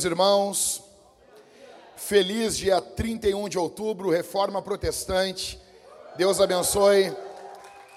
[0.00, 0.82] Meus irmãos.
[1.94, 5.60] Feliz dia 31 de outubro, Reforma Protestante.
[6.16, 7.14] Deus abençoe.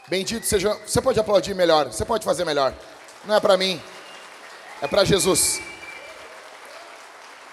[0.09, 0.77] Bendito seja.
[0.85, 2.77] Você pode aplaudir melhor, você pode fazer melhor.
[3.23, 3.81] Não é para mim,
[4.81, 5.61] é para Jesus.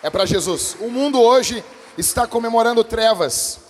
[0.03, 0.77] É para Jesus.
[0.81, 1.63] O mundo hoje
[1.97, 3.61] está comemorando trevas.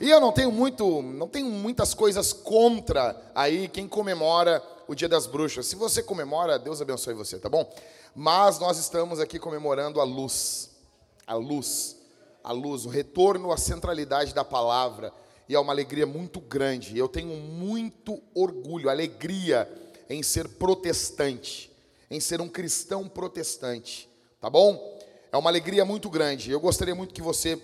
[0.00, 5.06] E eu não tenho muito, não tenho muitas coisas contra aí quem comemora o Dia
[5.06, 5.66] das Bruxas.
[5.66, 7.70] Se você comemora, Deus abençoe você, tá bom?
[8.14, 10.70] Mas nós estamos aqui comemorando a luz.
[11.26, 11.96] A luz.
[12.42, 15.12] A luz, o retorno à centralidade da palavra.
[15.48, 16.96] E é uma alegria muito grande.
[16.96, 19.68] Eu tenho muito orgulho, alegria
[20.08, 21.70] em ser protestante,
[22.10, 24.08] em ser um cristão protestante,
[24.40, 24.98] tá bom?
[25.30, 26.50] É uma alegria muito grande.
[26.50, 27.60] Eu gostaria muito que você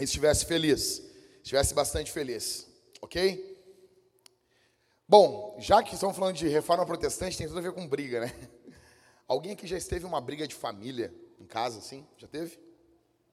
[0.00, 1.08] estivesse feliz
[1.48, 2.66] estivesse bastante feliz,
[3.00, 3.56] ok?
[5.08, 8.34] Bom, já que estamos falando de reforma protestante, tem tudo a ver com briga, né?
[9.28, 12.06] Alguém aqui já esteve uma briga de família em casa, assim?
[12.16, 12.58] Já teve?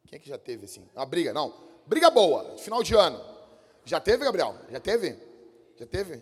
[0.06, 0.86] Quem é que já teve, assim?
[0.94, 1.54] Uma briga, não.
[1.88, 3.24] Briga boa, final de ano.
[3.86, 4.56] Já teve, Gabriel?
[4.70, 5.18] Já teve?
[5.78, 6.22] Já teve?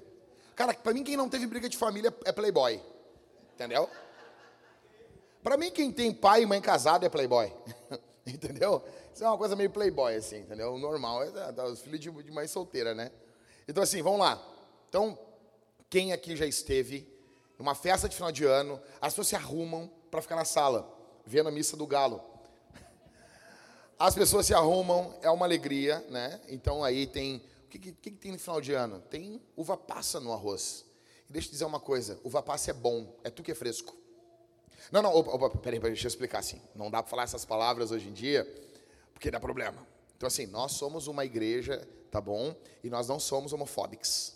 [0.56, 2.80] Cara, pra mim quem não teve briga de família é playboy.
[3.56, 3.90] Entendeu?
[5.42, 7.52] Pra mim quem tem pai e mãe casado é playboy.
[8.26, 8.84] Entendeu?
[9.14, 10.76] Isso é uma coisa meio playboy, assim, entendeu?
[10.78, 13.12] Normal é, é, é os filhos de, de mãe solteira, né?
[13.68, 14.42] Então, assim, vamos lá.
[14.90, 15.20] Então,
[15.90, 17.13] quem aqui já esteve
[17.64, 20.86] numa festa de final de ano, as pessoas se arrumam para ficar na sala,
[21.26, 22.22] vendo a missa do galo.
[23.98, 26.42] As pessoas se arrumam, é uma alegria, né?
[26.50, 27.38] Então aí tem.
[27.38, 29.00] O que, que, que tem no final de ano?
[29.10, 30.84] Tem uva passa no arroz.
[31.30, 33.96] E deixa eu dizer uma coisa: uva passa é bom, é tu que é fresco.
[34.92, 36.62] Não, não, opa, opa peraí, peraí, deixa eu explicar assim.
[36.76, 38.44] Não dá para falar essas palavras hoje em dia,
[39.14, 39.88] porque dá problema.
[40.18, 42.54] Então, assim, nós somos uma igreja, tá bom?
[42.84, 44.36] E nós não somos homofóbicos.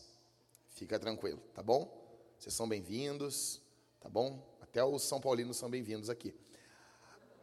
[0.70, 2.07] Fica tranquilo, tá bom?
[2.38, 3.60] Vocês são bem-vindos,
[4.00, 4.40] tá bom?
[4.62, 6.36] Até os São Paulinos são bem-vindos aqui.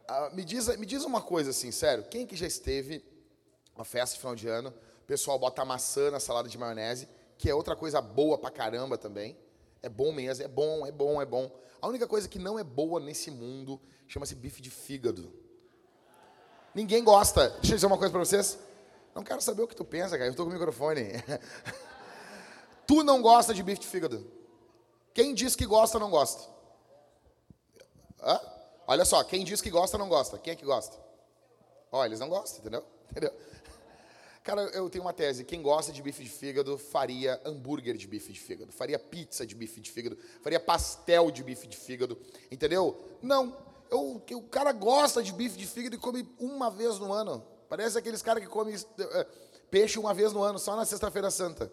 [0.07, 2.05] Ah, me, diz, me diz uma coisa assim, sério.
[2.05, 3.03] Quem que já esteve
[3.75, 7.49] uma festa de final de ano, o pessoal bota maçã na salada de maionese, que
[7.49, 9.37] é outra coisa boa pra caramba também.
[9.83, 11.51] É bom mesmo, é bom, é bom, é bom.
[11.81, 15.29] A única coisa que não é boa nesse mundo chama-se bife de fígado.
[16.73, 17.49] Ninguém gosta.
[17.49, 18.57] Deixa eu dizer uma coisa para vocês.
[19.13, 20.27] Não quero saber o que tu pensa, cara.
[20.27, 21.01] Eu estou com o microfone.
[22.87, 24.44] tu não gosta de bife de fígado.
[25.15, 26.43] Quem diz que gosta, não gosta.
[28.21, 28.37] Hã?
[28.85, 30.37] Olha só, quem diz que gosta, não gosta.
[30.37, 30.97] Quem é que gosta?
[31.89, 32.85] Ó, eles não gostam, entendeu?
[33.09, 33.33] Entendeu?
[34.43, 35.45] Cara, eu tenho uma tese.
[35.45, 39.55] Quem gosta de bife de fígado faria hambúrguer de bife de fígado, faria pizza de
[39.55, 42.19] bife de fígado, faria pastel de bife de fígado,
[42.51, 43.01] entendeu?
[43.21, 43.57] Não.
[43.89, 47.41] Eu, o cara gosta de bife de fígado e come uma vez no ano.
[47.69, 48.81] Parece aqueles caras que comem uh,
[49.71, 51.71] peixe uma vez no ano, só na Sexta-feira Santa.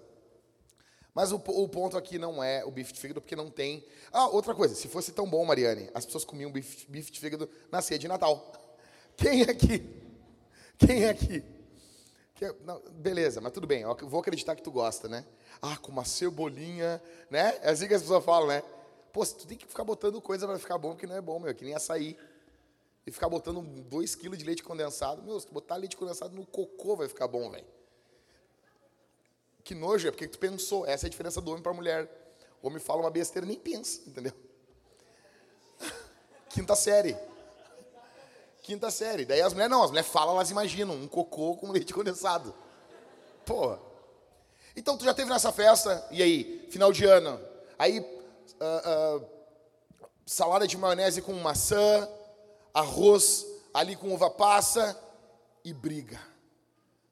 [1.14, 3.84] Mas o, o, ponto aqui não é o bife de fígado, porque não tem.
[4.10, 7.48] Ah, outra coisa, se fosse tão bom, Mariane, as pessoas comiam bife, bife de fígado
[7.70, 8.52] na ceia de Natal.
[9.16, 9.86] Quem é aqui?
[10.78, 11.44] Quem é aqui?
[12.34, 15.24] Que, não, beleza, mas tudo bem, eu vou acreditar que tu gosta, né?
[15.60, 17.00] Ah, com uma cebolinha,
[17.30, 17.58] né?
[17.62, 18.62] É assim que as pessoas falam, né?
[19.12, 21.54] Pô, tu tem que ficar botando coisa para ficar bom, porque não é bom, meu,
[21.54, 22.16] que nem açaí.
[23.06, 25.22] E ficar botando 2 kg de leite condensado.
[25.22, 27.66] Meu, se botar leite condensado no cocô vai ficar bom, velho.
[29.64, 30.86] Que nojo, é porque tu pensou.
[30.86, 32.08] Essa é a diferença do homem para a mulher.
[32.62, 34.32] O homem fala uma besteira nem pensa, entendeu?
[36.50, 37.16] Quinta série.
[38.62, 39.24] Quinta série.
[39.24, 42.54] Daí as mulheres não, as mulheres falam, elas imaginam um cocô com leite condensado.
[43.44, 43.80] Porra.
[44.76, 47.40] Então tu já teve nessa festa, e aí, final de ano.
[47.78, 49.26] Aí uh, uh,
[50.24, 52.08] salada de maionese com maçã,
[52.72, 54.98] arroz ali com uva passa
[55.64, 56.20] e briga.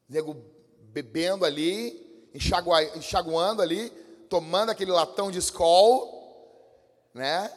[0.08, 0.36] Nego
[0.80, 3.90] bebendo ali, enxagua, enxaguando ali,
[4.28, 7.50] tomando aquele latão de escol, né?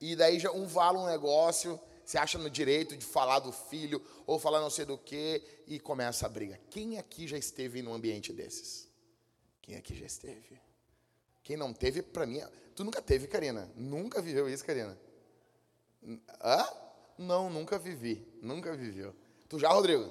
[0.00, 4.02] E daí já um vala um negócio, se acha no direito de falar do filho
[4.26, 6.58] ou falar não sei do que e começa a briga.
[6.70, 8.88] Quem aqui já esteve num ambiente desses?
[9.60, 10.60] Quem aqui já esteve?
[11.42, 12.42] Quem não teve, para mim,
[12.78, 13.68] Tu nunca teve, Karina?
[13.74, 14.96] Nunca viveu isso, Karina?
[16.40, 16.64] Hã?
[17.18, 18.24] Não, nunca vivi.
[18.40, 19.12] Nunca viveu.
[19.48, 20.08] Tu já, Rodrigo?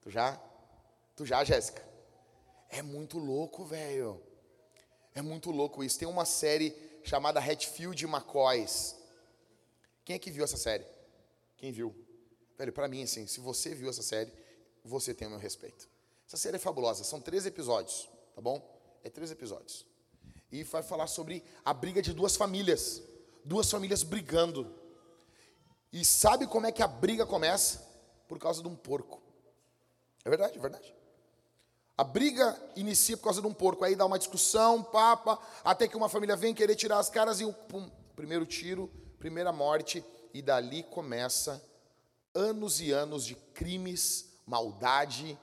[0.00, 0.42] Tu já?
[1.14, 1.91] Tu já, Jéssica?
[2.72, 4.20] É muito louco, velho.
[5.14, 5.96] É muito louco isso.
[5.96, 6.74] Tem uma série
[7.04, 8.96] chamada Hatfield McCoys.
[10.04, 10.84] Quem é que viu essa série?
[11.56, 11.94] Quem viu?
[12.58, 14.32] Velho, para mim, assim, se você viu essa série,
[14.84, 15.88] você tem o meu respeito.
[16.26, 17.04] Essa série é fabulosa.
[17.04, 18.60] São três episódios, tá bom?
[19.04, 19.86] É três episódios
[20.52, 23.02] e vai falar sobre a briga de duas famílias,
[23.42, 24.70] duas famílias brigando.
[25.90, 27.78] E sabe como é que a briga começa?
[28.28, 29.22] Por causa de um porco.
[30.24, 30.94] É verdade, é verdade.
[31.96, 35.96] A briga inicia por causa de um porco, aí dá uma discussão, papa, até que
[35.96, 40.02] uma família vem querer tirar as caras e o pum, primeiro tiro, primeira morte
[40.32, 41.62] e dali começa
[42.34, 45.38] anos e anos de crimes, maldade,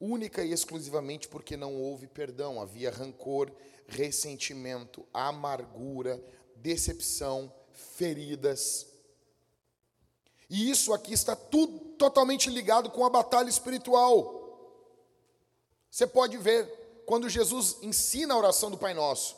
[0.00, 3.50] única e exclusivamente porque não houve perdão, havia rancor,
[3.86, 6.20] ressentimento, amargura,
[6.56, 8.86] decepção, feridas.
[10.48, 14.45] E isso aqui está tudo totalmente ligado com a batalha espiritual.
[15.96, 19.34] Você pode ver quando Jesus ensina a oração do Pai Nosso.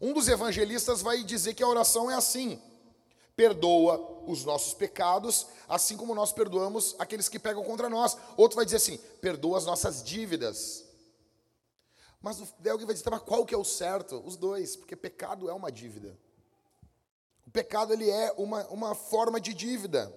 [0.00, 2.58] Um dos evangelistas vai dizer que a oração é assim:
[3.36, 8.16] perdoa os nossos pecados, assim como nós perdoamos aqueles que pegam contra nós.
[8.38, 10.82] Outro vai dizer assim: perdoa as nossas dívidas.
[12.22, 14.22] Mas alguém vai dizer, tá, mas qual que é o certo?
[14.24, 16.18] Os dois, porque pecado é uma dívida.
[17.46, 20.10] O pecado ele é uma, uma forma de dívida.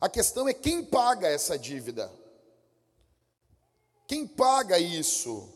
[0.00, 2.10] A questão é quem paga essa dívida.
[4.06, 5.48] Quem paga isso?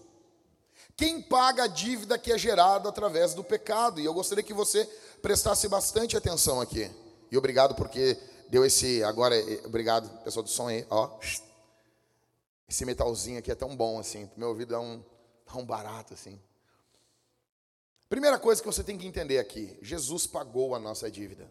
[0.97, 4.00] Quem paga a dívida que é gerada através do pecado?
[4.00, 4.85] E eu gostaria que você
[5.23, 6.91] prestasse bastante atenção aqui.
[7.31, 8.19] E obrigado porque
[8.49, 9.02] deu esse.
[9.05, 11.19] Agora, eh, obrigado, pessoal do som aí, ó.
[12.69, 14.31] Esse metalzinho aqui é tão bom assim.
[14.37, 15.02] Meu ouvido dá um,
[15.55, 16.41] um barato assim.
[18.08, 21.50] Primeira coisa que você tem que entender aqui: Jesus pagou a nossa dívida.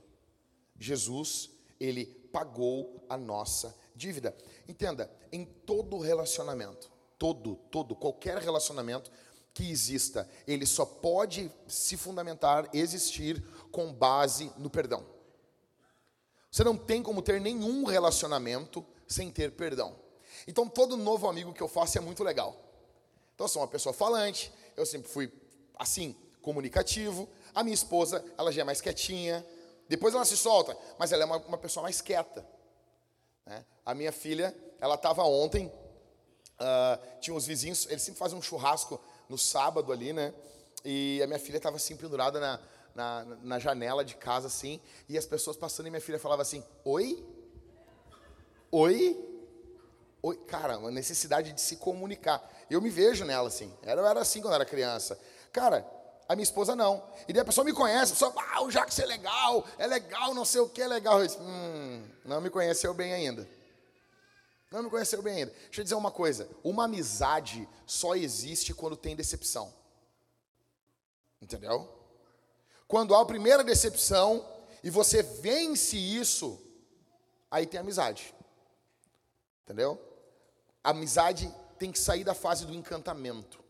[0.78, 1.50] Jesus,
[1.80, 4.36] ele pagou a nossa dívida.
[4.68, 9.12] Entenda, em todo relacionamento, todo, todo, qualquer relacionamento
[9.54, 15.06] que exista, ele só pode se fundamentar, existir com base no perdão.
[16.52, 19.96] Você não tem como ter nenhum relacionamento sem ter perdão.
[20.48, 22.56] Então, todo novo amigo que eu faço é muito legal.
[23.36, 25.32] Então, eu sou uma pessoa falante, eu sempre fui
[25.78, 27.28] assim, comunicativo.
[27.54, 29.46] A minha esposa, ela já é mais quietinha,
[29.90, 32.46] depois ela se solta, mas ela é uma, uma pessoa mais quieta.
[33.44, 33.66] Né?
[33.84, 39.02] A minha filha, ela estava ontem, uh, tinha uns vizinhos, eles sempre fazem um churrasco
[39.28, 40.32] no sábado ali, né?
[40.86, 42.60] E a minha filha estava assim pendurada na,
[42.94, 46.64] na, na, janela de casa, assim, e as pessoas passando e minha filha falava assim:
[46.86, 47.26] Oi?
[48.72, 49.26] Oi?
[50.22, 50.38] Oi?
[50.46, 52.48] Cara, uma necessidade de se comunicar.
[52.70, 53.74] Eu me vejo nela assim.
[53.84, 55.20] Eu era assim quando era criança.
[55.52, 55.86] Cara,
[56.30, 57.04] a minha esposa não.
[57.28, 60.32] E daí a pessoa me conhece, a pessoa, ah, o Jacques é legal, é legal,
[60.36, 61.20] não sei o que é legal.
[61.20, 63.50] Eu disse, hum, não me conheceu bem ainda.
[64.70, 65.52] Não me conheceu bem ainda.
[65.52, 69.74] Deixa eu dizer uma coisa: uma amizade só existe quando tem decepção.
[71.42, 71.90] Entendeu?
[72.88, 74.48] Quando há a primeira decepção
[74.84, 76.62] e você vence isso,
[77.50, 78.36] aí tem amizade.
[79.64, 80.00] Entendeu?
[80.84, 83.64] A amizade tem que sair da fase do encantamento.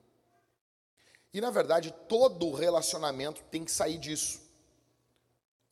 [1.33, 4.41] E na verdade, todo relacionamento tem que sair disso.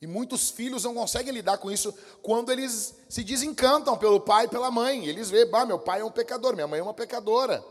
[0.00, 4.48] E muitos filhos não conseguem lidar com isso quando eles se desencantam pelo pai e
[4.48, 5.06] pela mãe.
[5.06, 7.64] Eles veem, bah, meu pai é um pecador, minha mãe é uma pecadora.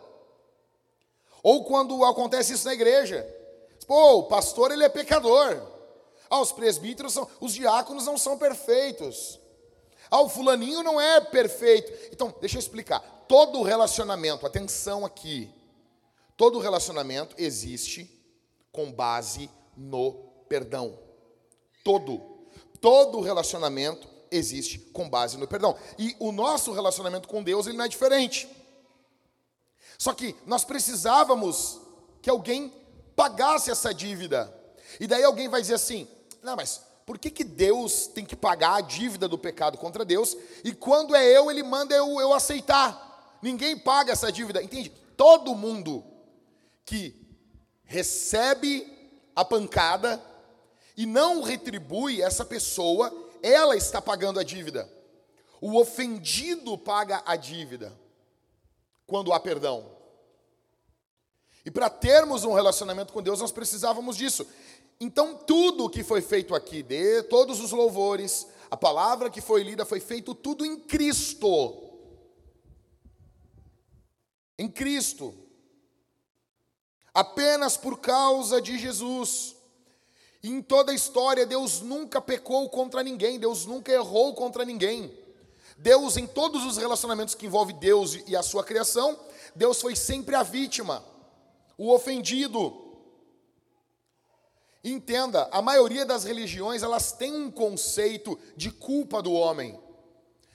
[1.41, 3.25] Ou quando acontece isso na igreja.
[3.85, 5.61] Pô, o pastor ele é pecador.
[6.29, 9.39] Ah, os presbíteros são, os diáconos não são perfeitos.
[10.11, 12.09] Ah, o fulaninho não é perfeito.
[12.11, 12.99] Então, deixa eu explicar.
[13.29, 15.49] Todo relacionamento, atenção aqui,
[16.37, 18.07] Todo relacionamento existe
[18.71, 20.13] com base no
[20.47, 20.97] perdão.
[21.83, 22.37] Todo.
[22.79, 25.75] Todo relacionamento existe com base no perdão.
[25.97, 28.47] E o nosso relacionamento com Deus ele não é diferente.
[29.97, 31.81] Só que nós precisávamos
[32.21, 32.71] que alguém
[33.15, 34.53] pagasse essa dívida.
[34.99, 36.07] E daí alguém vai dizer assim:
[36.43, 40.37] não, mas por que, que Deus tem que pagar a dívida do pecado contra Deus?
[40.63, 43.37] E quando é eu, ele manda eu, eu aceitar.
[43.41, 44.61] Ninguém paga essa dívida.
[44.61, 44.91] Entende?
[45.15, 46.03] Todo mundo
[46.87, 47.13] que
[47.83, 48.87] recebe
[49.35, 50.23] a pancada
[50.95, 53.13] e não retribui essa pessoa,
[53.43, 54.89] ela está pagando a dívida.
[55.59, 57.93] O ofendido paga a dívida
[59.05, 59.91] quando há perdão.
[61.65, 64.47] E para termos um relacionamento com Deus, nós precisávamos disso.
[64.99, 69.85] Então, tudo que foi feito aqui, de todos os louvores, a palavra que foi lida,
[69.85, 71.83] foi feito tudo em Cristo.
[74.57, 75.46] Em Cristo
[77.17, 79.55] apenas por causa de Jesus.
[80.43, 85.11] Em toda a história, Deus nunca pecou contra ninguém, Deus nunca errou contra ninguém.
[85.79, 89.19] Deus, em todos os relacionamentos que envolve Deus e a sua criação,
[89.55, 91.03] Deus foi sempre a vítima,
[91.75, 92.85] o ofendido.
[94.83, 99.79] Entenda, a maioria das religiões, elas têm um conceito de culpa do homem.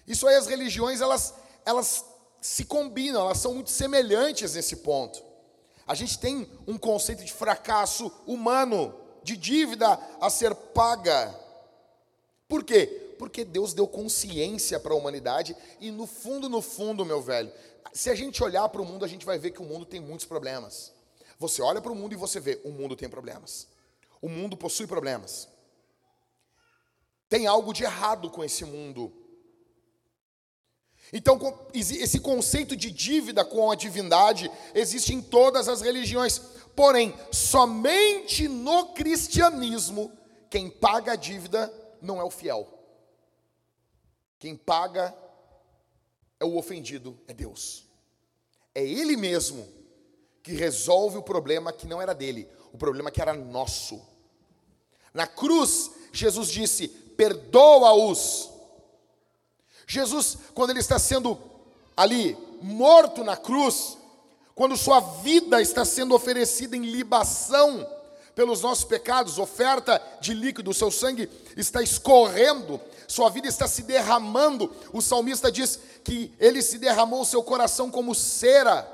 [0.07, 1.35] Isso aí, as religiões, elas,
[1.67, 2.05] elas
[2.41, 5.32] se combinam, elas são muito semelhantes nesse ponto.
[5.87, 11.39] A gente tem um conceito de fracasso humano, de dívida a ser paga.
[12.49, 13.15] Por quê?
[13.19, 17.53] Porque Deus deu consciência para a humanidade e no fundo, no fundo, meu velho,
[17.93, 20.01] se a gente olhar para o mundo, a gente vai ver que o mundo tem
[20.01, 20.93] muitos problemas.
[21.39, 23.69] Você olha para o mundo e você vê, o mundo tem problemas.
[24.21, 25.49] O mundo possui problemas.
[27.29, 29.13] Tem algo de errado com esse mundo.
[31.13, 31.39] Então,
[31.75, 36.39] esse conceito de dívida com a divindade existe em todas as religiões.
[36.75, 40.11] Porém, somente no cristianismo,
[40.49, 42.67] quem paga a dívida não é o fiel.
[44.39, 45.15] Quem paga
[46.41, 47.85] é o ofendido, é Deus.
[48.75, 49.69] É Ele mesmo
[50.43, 54.01] que resolve o problema que não era dele, o problema que era nosso.
[55.13, 58.52] Na cruz, Jesus disse: perdoa-os
[59.93, 61.39] Jesus, quando ele está sendo
[61.95, 63.99] ali morto na cruz,
[64.55, 67.87] quando sua vida está sendo oferecida em libação
[68.35, 74.75] pelos nossos pecados, oferta de líquido, seu sangue está escorrendo, sua vida está se derramando.
[74.95, 78.91] O salmista diz que ele se derramou seu coração como cera.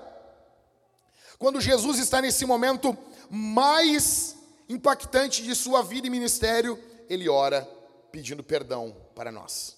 [1.38, 2.98] Quando Jesus está nesse momento
[3.30, 4.34] mais
[4.68, 6.76] impactante de sua vida e ministério,
[7.08, 7.62] ele ora
[8.10, 9.77] pedindo perdão para nós.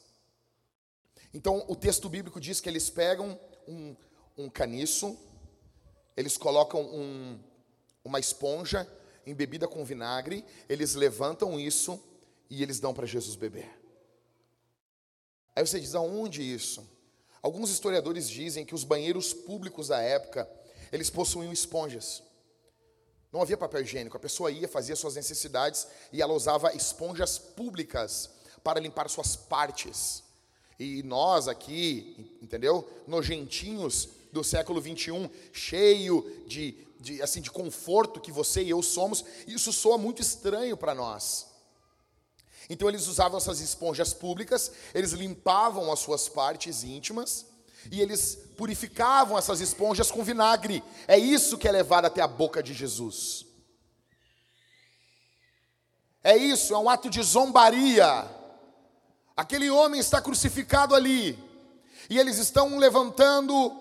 [1.32, 3.96] Então, o texto bíblico diz que eles pegam um,
[4.36, 5.16] um caniço,
[6.16, 7.38] eles colocam um,
[8.04, 8.86] uma esponja
[9.26, 12.02] embebida com vinagre, eles levantam isso
[12.48, 13.70] e eles dão para Jesus beber.
[15.54, 16.88] Aí você diz, aonde isso?
[17.42, 20.50] Alguns historiadores dizem que os banheiros públicos da época,
[20.92, 22.22] eles possuíam esponjas.
[23.32, 28.30] Não havia papel higiênico, a pessoa ia, fazia suas necessidades e ela usava esponjas públicas
[28.64, 30.24] para limpar suas partes.
[30.80, 32.88] E nós aqui, entendeu?
[33.06, 39.22] Nojentinhos do século 21, cheio de, de, assim, de conforto que você e eu somos,
[39.46, 41.48] isso soa muito estranho para nós.
[42.70, 47.44] Então eles usavam essas esponjas públicas, eles limpavam as suas partes íntimas
[47.92, 50.82] e eles purificavam essas esponjas com vinagre.
[51.06, 53.44] É isso que é levado até a boca de Jesus.
[56.24, 58.39] É isso, é um ato de zombaria
[59.40, 61.38] Aquele homem está crucificado ali,
[62.10, 63.74] e eles estão levantando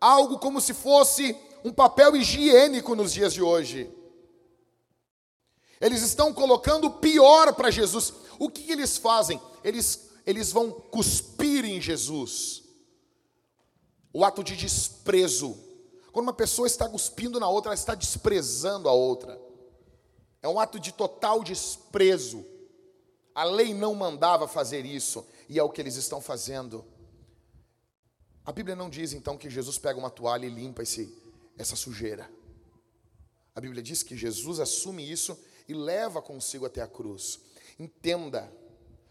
[0.00, 3.90] algo como se fosse um papel higiênico nos dias de hoje.
[5.80, 8.14] Eles estão colocando pior para Jesus.
[8.38, 9.42] O que eles fazem?
[9.64, 12.62] Eles, eles vão cuspir em Jesus.
[14.12, 15.58] O ato de desprezo.
[16.12, 19.36] Quando uma pessoa está cuspindo na outra, ela está desprezando a outra.
[20.40, 22.51] É um ato de total desprezo.
[23.34, 26.84] A lei não mandava fazer isso, e é o que eles estão fazendo.
[28.44, 31.16] A Bíblia não diz então que Jesus pega uma toalha e limpa esse,
[31.56, 32.30] essa sujeira.
[33.54, 37.40] A Bíblia diz que Jesus assume isso e leva consigo até a cruz.
[37.78, 38.52] Entenda,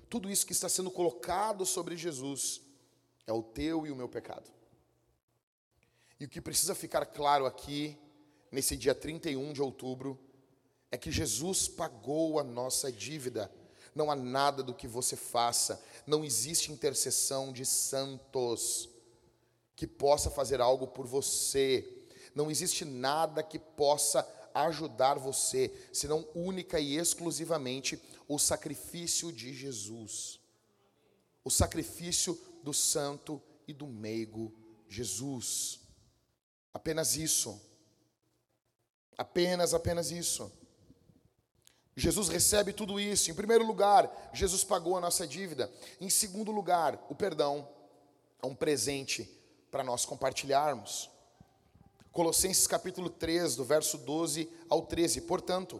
[0.09, 2.61] tudo isso que está sendo colocado sobre Jesus
[3.25, 4.51] é o teu e o meu pecado.
[6.19, 7.97] E o que precisa ficar claro aqui,
[8.51, 10.19] nesse dia 31 de outubro,
[10.91, 13.49] é que Jesus pagou a nossa dívida
[13.93, 18.89] não há nada do que você faça, não existe intercessão de santos
[19.75, 22.05] que possa fazer algo por você.
[22.35, 30.39] Não existe nada que possa ajudar você, senão única e exclusivamente o sacrifício de Jesus.
[31.43, 34.53] O sacrifício do santo e do meigo
[34.87, 35.79] Jesus.
[36.73, 37.59] Apenas isso.
[39.17, 40.51] Apenas, apenas isso.
[42.01, 43.29] Jesus recebe tudo isso.
[43.29, 45.71] Em primeiro lugar, Jesus pagou a nossa dívida.
[45.99, 47.67] Em segundo lugar, o perdão
[48.41, 49.29] é um presente
[49.69, 51.11] para nós compartilharmos.
[52.11, 55.21] Colossenses capítulo 3, do verso 12 ao 13.
[55.21, 55.79] Portanto,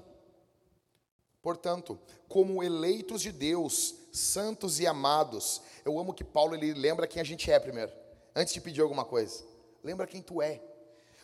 [1.42, 5.60] portanto, como eleitos de Deus, santos e amados.
[5.84, 7.92] Eu amo que Paulo ele lembra quem a gente é primeiro,
[8.36, 9.44] antes de pedir alguma coisa.
[9.84, 10.62] Lembra quem tu é.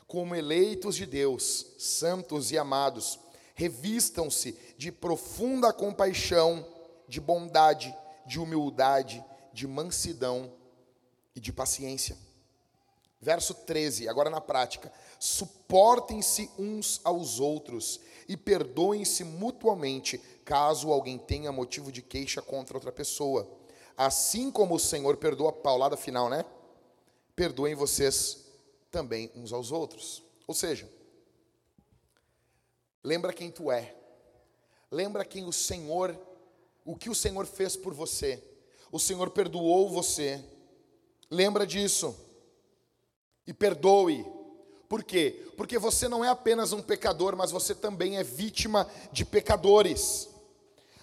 [0.07, 3.19] Como eleitos de Deus, santos e amados
[3.57, 6.65] revistam-se de profunda compaixão,
[7.07, 7.93] de bondade,
[8.25, 10.53] de humildade, de mansidão
[11.35, 12.15] e de paciência.
[13.19, 14.93] Verso 13, agora na prática.
[15.19, 17.99] Suportem-se uns aos outros
[18.29, 23.49] e perdoem-se mutuamente, caso alguém tenha motivo de queixa contra outra pessoa.
[23.97, 26.45] Assim como o Senhor perdoa, paulada final, né?
[27.35, 28.45] Perdoem vocês
[28.91, 30.21] também uns aos outros.
[30.45, 30.87] Ou seja,
[33.07, 33.95] Lembra quem tu é.
[34.91, 36.19] Lembra quem o Senhor,
[36.83, 38.43] o que o Senhor fez por você.
[38.91, 40.43] O Senhor perdoou você.
[41.31, 42.13] Lembra disso.
[43.45, 44.25] E perdoe.
[44.89, 45.47] Por quê?
[45.55, 50.27] Porque você não é apenas um pecador, mas você também é vítima de pecadores.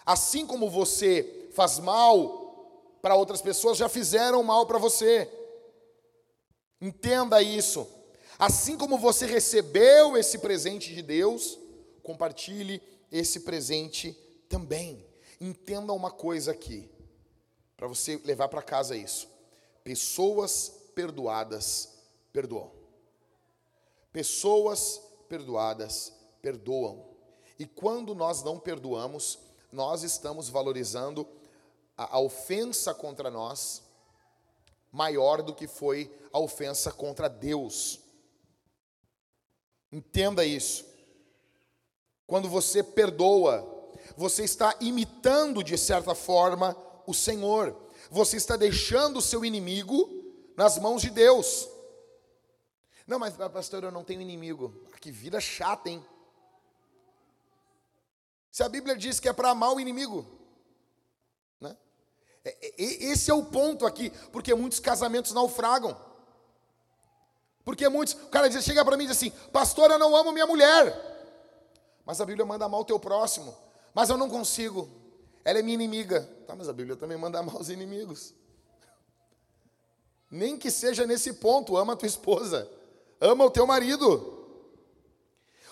[0.04, 5.26] Assim como você faz mal para outras pessoas, já fizeram mal para você.
[6.82, 7.88] Entenda isso.
[8.38, 11.63] Assim como você recebeu esse presente de Deus,
[12.04, 12.80] compartilhe
[13.10, 14.12] esse presente
[14.48, 15.04] também.
[15.40, 16.88] Entenda uma coisa aqui.
[17.76, 19.28] para você levar para casa isso.
[19.82, 21.92] Pessoas perdoadas
[22.32, 22.70] perdoam.
[24.12, 27.04] Pessoas perdoadas perdoam.
[27.58, 29.38] E quando nós não perdoamos,
[29.72, 31.26] nós estamos valorizando
[31.96, 33.82] a, a ofensa contra nós
[34.92, 37.98] maior do que foi a ofensa contra Deus.
[39.90, 40.93] Entenda isso.
[42.34, 43.64] Quando você perdoa,
[44.16, 46.76] você está imitando de certa forma
[47.06, 47.80] o Senhor.
[48.10, 50.10] Você está deixando o seu inimigo
[50.56, 51.68] nas mãos de Deus.
[53.06, 54.84] Não, mas pastor, eu não tenho inimigo.
[54.92, 56.04] Ah, que vida chata, hein?
[58.50, 60.26] Se a Bíblia diz que é para amar o inimigo,
[61.60, 61.76] né?
[62.44, 62.74] É, é,
[63.12, 65.96] esse é o ponto aqui, porque muitos casamentos naufragam.
[67.64, 70.32] Porque muitos, o cara diz, chega para mim e diz assim: Pastor, eu não amo
[70.32, 71.13] minha mulher.
[72.04, 73.56] Mas a Bíblia manda amar o teu próximo.
[73.94, 74.88] Mas eu não consigo.
[75.44, 76.22] Ela é minha inimiga.
[76.46, 78.34] Tá, mas a Bíblia também manda amar os inimigos.
[80.30, 82.68] Nem que seja nesse ponto, ama a tua esposa.
[83.20, 84.34] Ama o teu marido.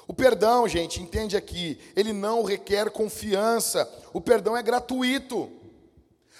[0.07, 3.89] O perdão, gente, entende aqui, ele não requer confiança.
[4.13, 5.51] O perdão é gratuito.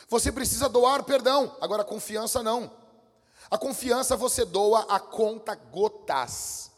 [0.09, 2.71] Você precisa doar perdão, agora confiança não.
[3.51, 6.72] A confiança você doa a conta gotas.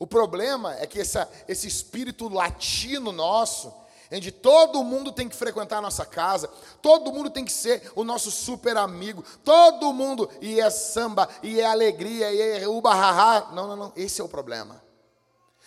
[0.00, 3.70] O problema é que essa, esse espírito latino nosso,
[4.10, 6.48] onde todo mundo tem que frequentar a nossa casa,
[6.80, 11.60] todo mundo tem que ser o nosso super amigo, todo mundo, e é samba, e
[11.60, 13.52] é alegria, e é uba haha.
[13.52, 14.82] Não, não, não, esse é o problema.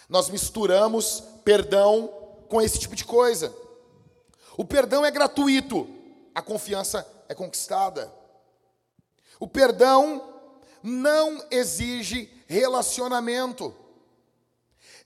[0.09, 2.11] Nós misturamos perdão
[2.49, 3.55] com esse tipo de coisa.
[4.57, 5.87] O perdão é gratuito,
[6.33, 8.11] a confiança é conquistada.
[9.39, 10.23] O perdão
[10.81, 13.82] não exige relacionamento.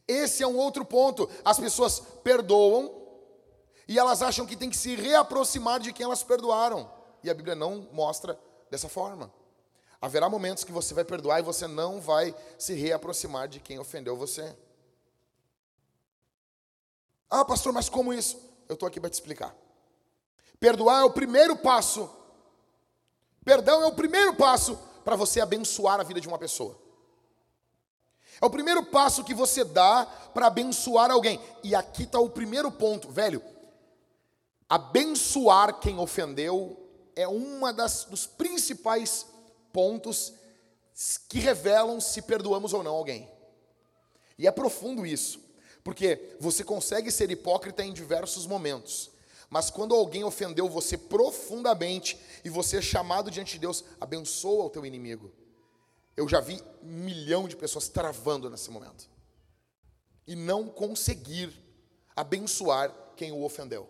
[0.08, 1.30] Esse é um outro ponto.
[1.44, 2.94] As pessoas perdoam
[3.88, 6.92] e elas acham que tem que se reaproximar de quem elas perdoaram.
[7.24, 8.40] E a Bíblia não mostra
[8.70, 9.34] dessa forma.
[10.00, 14.16] Haverá momentos que você vai perdoar e você não vai se reaproximar de quem ofendeu
[14.16, 14.56] você.
[17.30, 18.40] Ah, pastor, mas como isso?
[18.70, 19.56] Eu estou aqui para te explicar.
[20.60, 22.10] Perdoar é o primeiro passo.
[23.44, 26.78] Perdão é o primeiro passo para você abençoar a vida de uma pessoa.
[28.42, 31.40] É o primeiro passo que você dá para abençoar alguém.
[31.64, 33.42] E aqui está o primeiro ponto, velho.
[34.70, 36.78] Abençoar quem ofendeu
[37.16, 37.26] é
[37.74, 39.26] das dos principais
[39.74, 40.34] pontos
[41.30, 43.30] que revelam se perdoamos ou não alguém.
[44.38, 45.40] E é profundo isso,
[45.84, 49.10] porque você consegue ser hipócrita em diversos momentos.
[49.50, 54.70] Mas quando alguém ofendeu você profundamente e você é chamado diante de Deus, abençoa o
[54.70, 55.32] teu inimigo.
[56.18, 59.08] Eu já vi um milhão de pessoas travando nesse momento.
[60.26, 61.54] E não conseguir
[62.16, 63.88] abençoar quem o ofendeu.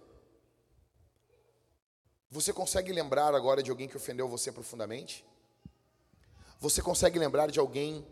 [2.30, 5.26] Você consegue lembrar agora de alguém que ofendeu você profundamente?
[6.60, 8.06] Você consegue lembrar de alguém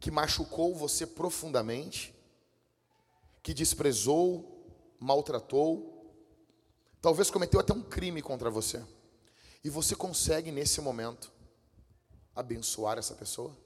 [0.00, 2.14] que machucou você profundamente?
[3.42, 4.66] Que desprezou,
[4.98, 5.94] maltratou?
[7.02, 8.82] Talvez cometeu até um crime contra você.
[9.62, 11.30] E você consegue nesse momento
[12.38, 13.56] abençoar essa pessoa?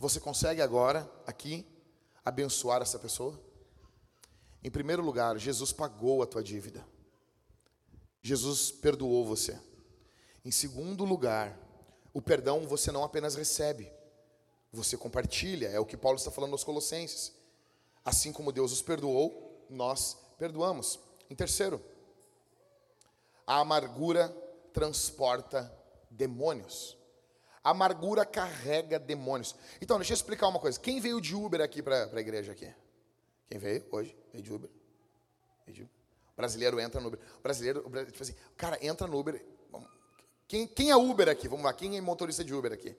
[0.00, 1.64] Você consegue agora, aqui,
[2.24, 3.40] abençoar essa pessoa?
[4.64, 6.84] Em primeiro lugar, Jesus pagou a tua dívida.
[8.20, 9.58] Jesus perdoou você.
[10.44, 11.56] Em segundo lugar,
[12.12, 13.88] o perdão você não apenas recebe,
[14.72, 15.68] você compartilha.
[15.68, 17.32] É o que Paulo está falando aos Colossenses.
[18.04, 20.98] Assim como Deus os perdoou, nós perdoamos.
[21.30, 21.80] Em terceiro,
[23.46, 24.28] a amargura
[24.72, 25.75] transporta
[26.16, 26.96] demônios.
[27.62, 29.54] Amargura carrega demônios.
[29.80, 30.78] Então, deixa eu explicar uma coisa.
[30.78, 32.72] Quem veio de Uber aqui para a igreja aqui?
[33.48, 34.16] Quem veio hoje?
[34.32, 34.70] Veio de Uber.
[35.64, 35.94] Veio de Uber.
[36.32, 37.20] O brasileiro entra no Uber.
[37.38, 39.44] O brasileiro, o brasileiro, tipo assim, cara, entra no Uber.
[40.48, 41.48] Quem, quem é Uber aqui?
[41.48, 41.72] Vamos lá.
[41.72, 42.96] Quem é motorista de Uber aqui?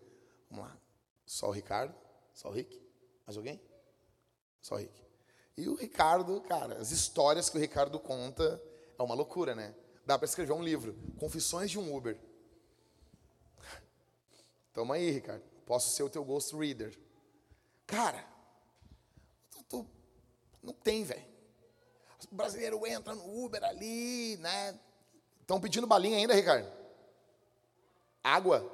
[0.50, 0.78] Vamos lá.
[1.26, 1.96] Só o Ricardo?
[2.34, 2.82] Só o Rick?
[3.26, 3.62] Mais alguém?
[4.62, 5.02] Só o Rick.
[5.56, 8.62] E o Ricardo, cara, as histórias que o Ricardo conta
[8.98, 9.74] é uma loucura, né?
[10.06, 12.18] Dá para escrever um livro, Confissões de um Uber.
[14.78, 15.42] Toma aí, Ricardo.
[15.66, 16.96] Posso ser o teu ghost reader.
[17.88, 18.24] Cara,
[19.68, 19.84] tu,
[20.62, 21.26] não tem, velho.
[22.32, 24.80] O brasileiro entra no Uber ali, né?
[25.42, 26.72] Estão pedindo balinha ainda, Ricardo?
[28.24, 28.72] Água?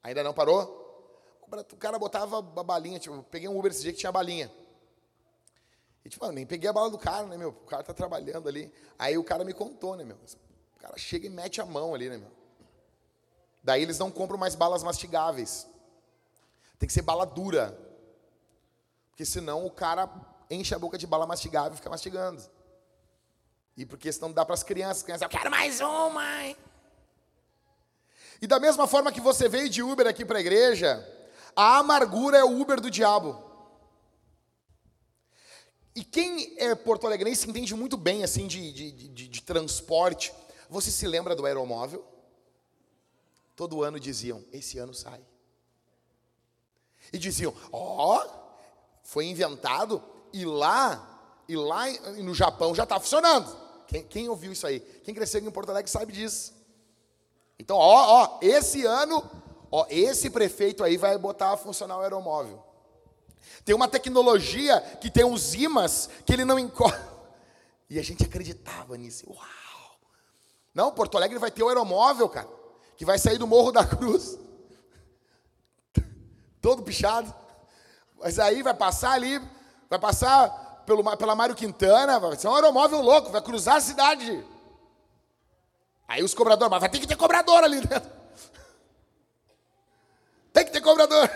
[0.00, 1.42] Ainda não parou?
[1.72, 4.48] O cara botava a balinha, tipo, peguei um Uber esse dia que tinha balinha.
[6.04, 7.48] E tipo, eu nem peguei a bala do cara, né, meu?
[7.48, 8.72] O cara tá trabalhando ali.
[8.96, 10.16] Aí o cara me contou, né, meu?
[10.76, 12.43] O cara chega e mete a mão ali, né, meu?
[13.64, 15.66] Daí eles não compram mais balas mastigáveis.
[16.78, 17.76] Tem que ser bala dura.
[19.08, 20.10] Porque senão o cara
[20.50, 22.42] enche a boca de bala mastigável e fica mastigando.
[23.74, 26.56] E porque senão dá para as crianças, as crianças, eu quero mais um, mãe.
[28.40, 31.02] E da mesma forma que você veio de Uber aqui para a igreja,
[31.56, 33.42] a amargura é o Uber do diabo.
[35.96, 40.34] E quem é porto-alegrense entende muito bem assim de, de, de, de transporte.
[40.68, 42.13] Você se lembra do aeromóvel?
[43.56, 45.20] Todo ano diziam, esse ano sai.
[47.12, 48.30] E diziam, ó, oh,
[49.02, 51.84] foi inventado e lá, e lá
[52.18, 53.56] no Japão já está funcionando.
[53.86, 54.80] Quem, quem, ouviu isso aí?
[54.80, 56.52] Quem cresceu em Porto Alegre sabe disso.
[57.58, 59.22] Então, ó, ó, esse ano,
[59.70, 62.64] ó, esse prefeito aí vai botar a funcionar o aeromóvel.
[63.64, 67.14] Tem uma tecnologia que tem uns imãs que ele não encosta.
[67.90, 69.26] E a gente acreditava nisso.
[69.28, 69.98] Uau!
[70.74, 72.48] Não, Porto Alegre vai ter o aeromóvel, cara,
[72.96, 74.38] que vai sair do Morro da Cruz.
[76.60, 77.32] Todo pichado.
[78.18, 79.40] Mas aí vai passar ali,
[79.88, 84.44] vai passar pelo, pela Mário Quintana, vai ser um aeromóvel louco, vai cruzar a cidade.
[86.06, 88.10] Aí os cobradores, mas vai ter que ter cobrador ali dentro.
[90.52, 91.28] Tem que ter cobrador.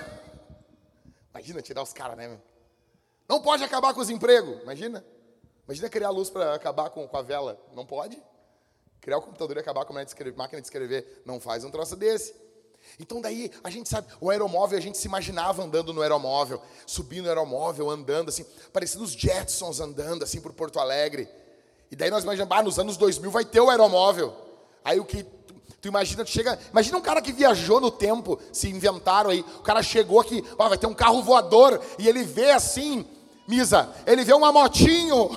[1.31, 2.41] Imagina tirar os caras, né, meu?
[3.29, 5.05] Não pode acabar com os empregos, imagina.
[5.67, 7.61] Imagina criar luz para acabar com, com, a vela.
[7.75, 8.21] Não pode.
[9.01, 11.23] Criar o computador e acabar com a máquina de escrever, máquina de escrever.
[11.25, 12.35] Não faz um troço desse.
[12.99, 17.25] Então daí a gente sabe, o aeromóvel, a gente se imaginava andando no aeromóvel, subindo
[17.25, 21.29] no aeromóvel, andando assim, parecendo os Jetsons andando assim por Porto Alegre.
[21.91, 24.35] E daí nós imaginamos, ah, nos anos 2000 vai ter o aeromóvel.
[24.85, 28.39] Aí o que tu, tu imagina, tu chega, imagina um cara que viajou no tempo,
[28.53, 32.25] se inventaram aí, o cara chegou aqui, ó, vai ter um carro voador e ele
[32.25, 33.07] vê assim,
[33.47, 35.31] Misa, ele vê uma motinho,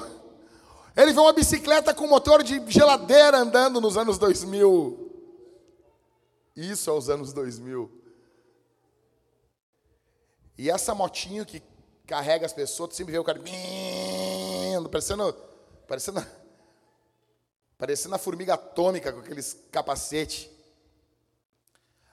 [0.96, 5.10] ele vê uma bicicleta com motor de geladeira andando nos anos 2000.
[6.56, 7.90] Isso aos anos 2000.
[10.58, 11.62] E essa motinho que
[12.06, 13.40] carrega as pessoas, tu sempre vê o cara
[14.90, 15.34] parecendo,
[15.88, 16.26] parecendo
[17.78, 20.52] parecendo a formiga atômica com aqueles capacete.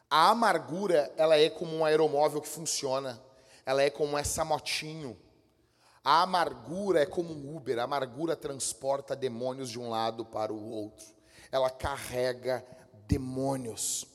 [0.09, 3.21] A amargura, ela é como um aeromóvel que funciona.
[3.67, 5.14] Ela é como essa motinho.
[6.11, 7.79] A amargura é como um Uber.
[7.79, 11.05] A amargura transporta demônios de um lado para o outro.
[11.53, 12.64] Ela carrega
[13.07, 14.07] demônios.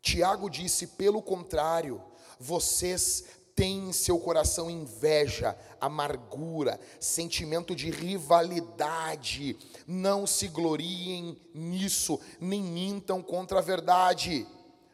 [0.00, 2.02] Tiago disse: pelo contrário,
[2.40, 9.56] vocês têm em seu coração inveja, amargura, sentimento de rivalidade.
[9.86, 14.44] Não se gloriem nisso, nem mintam contra a verdade.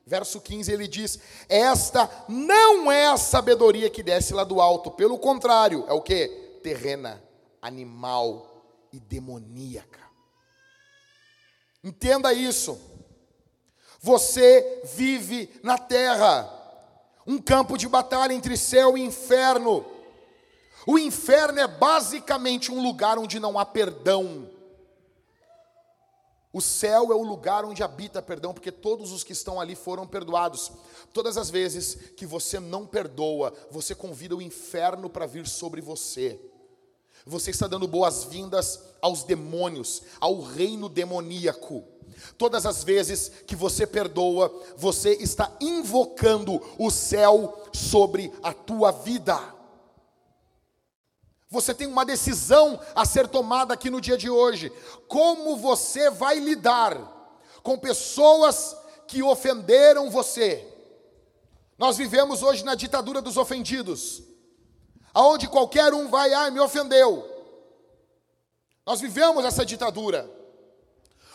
[0.09, 1.19] Verso 15 ele diz:
[1.51, 6.29] Esta não é a sabedoria que desce lá do alto, pelo contrário, é o que?
[6.63, 7.23] Terrena,
[7.61, 10.01] animal e demoníaca.
[11.85, 12.81] Entenda isso.
[14.01, 16.55] Você vive na terra
[17.27, 19.85] um campo de batalha entre céu e inferno.
[20.87, 24.49] O inferno é basicamente um lugar onde não há perdão.
[26.53, 30.07] O céu é o lugar onde habita perdão, porque todos os que estão ali foram
[30.07, 30.73] perdoados.
[31.13, 36.41] Todas as vezes que você não perdoa, você convida o inferno para vir sobre você.
[37.27, 41.85] Você está dando boas-vindas aos demônios, ao reino demoníaco.
[42.39, 49.58] Todas as vezes que você perdoa, você está invocando o céu sobre a tua vida.
[51.51, 54.71] Você tem uma decisão a ser tomada aqui no dia de hoje.
[55.07, 56.97] Como você vai lidar
[57.63, 60.67] com pessoas que ofenderam você?
[61.79, 64.23] Nós vivemos hoje na ditadura dos ofendidos,
[65.15, 67.27] aonde qualquer um vai, ah, me ofendeu.
[68.85, 70.29] Nós vivemos essa ditadura.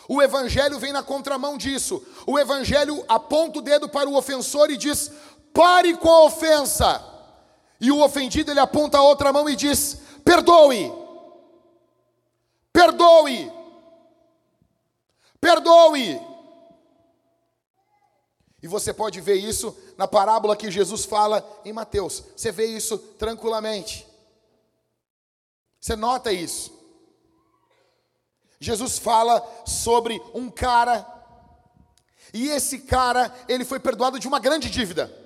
[0.08, 2.06] O evangelho vem na contramão disso.
[2.28, 5.10] O evangelho aponta o dedo para o ofensor e diz:
[5.54, 7.04] pare com a ofensa.
[7.80, 10.92] E o ofendido ele aponta a outra mão e diz: perdoe.
[12.72, 13.52] Perdoe.
[15.40, 16.22] Perdoe.
[18.62, 22.24] E você pode ver isso na parábola que Jesus fala em Mateus.
[22.36, 24.08] Você vê isso tranquilamente.
[25.80, 26.72] Você nota isso.
[28.60, 31.06] Jesus fala sobre um cara,
[32.34, 35.23] e esse cara, ele foi perdoado de uma grande dívida.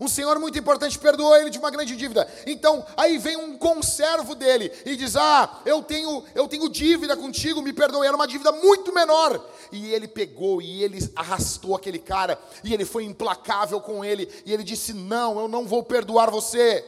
[0.00, 2.28] Um senhor muito importante perdoou ele de uma grande dívida.
[2.46, 7.62] Então, aí vem um conservo dele e diz: "Ah, eu tenho, eu tenho dívida contigo,
[7.62, 8.06] me perdoe".
[8.06, 9.44] Era uma dívida muito menor.
[9.70, 14.52] E ele pegou e ele arrastou aquele cara e ele foi implacável com ele e
[14.52, 16.84] ele disse: "Não, eu não vou perdoar você"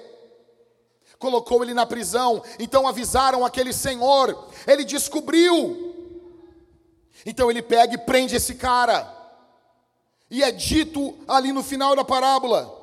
[1.18, 2.42] colocou ele na prisão.
[2.58, 5.94] Então avisaram aquele senhor, ele descobriu.
[7.24, 9.12] Então ele pega e prende esse cara.
[10.30, 12.75] E é dito ali no final da parábola.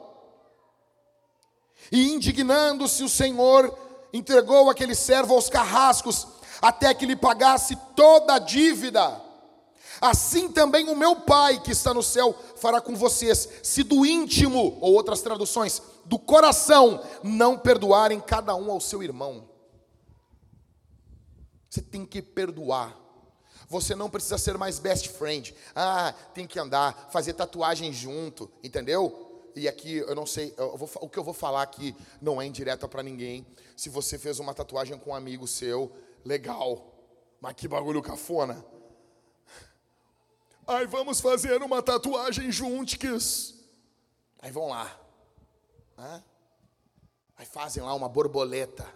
[1.93, 3.77] E indignando-se o Senhor,
[4.11, 6.27] entregou aquele servo aos carrascos,
[6.59, 9.21] até que lhe pagasse toda a dívida.
[10.01, 14.75] Assim também o meu Pai que está no céu fará com vocês, se do íntimo,
[14.81, 19.47] ou outras traduções, do coração, não perdoarem cada um ao seu irmão.
[21.69, 22.97] Você tem que perdoar.
[23.69, 25.53] Você não precisa ser mais best friend.
[25.75, 29.32] Ah, tem que andar, fazer tatuagem junto, entendeu?
[29.55, 32.45] E aqui eu não sei, eu vou, o que eu vou falar aqui não é
[32.45, 33.45] indireta para ninguém.
[33.75, 35.91] Se você fez uma tatuagem com um amigo seu,
[36.25, 36.93] legal.
[37.39, 38.65] Mas que bagulho cafona.
[40.65, 43.55] Ai, vamos fazer uma tatuagem juntos.
[44.41, 44.99] Aí vão lá.
[47.37, 48.87] Aí fazem lá uma borboleta.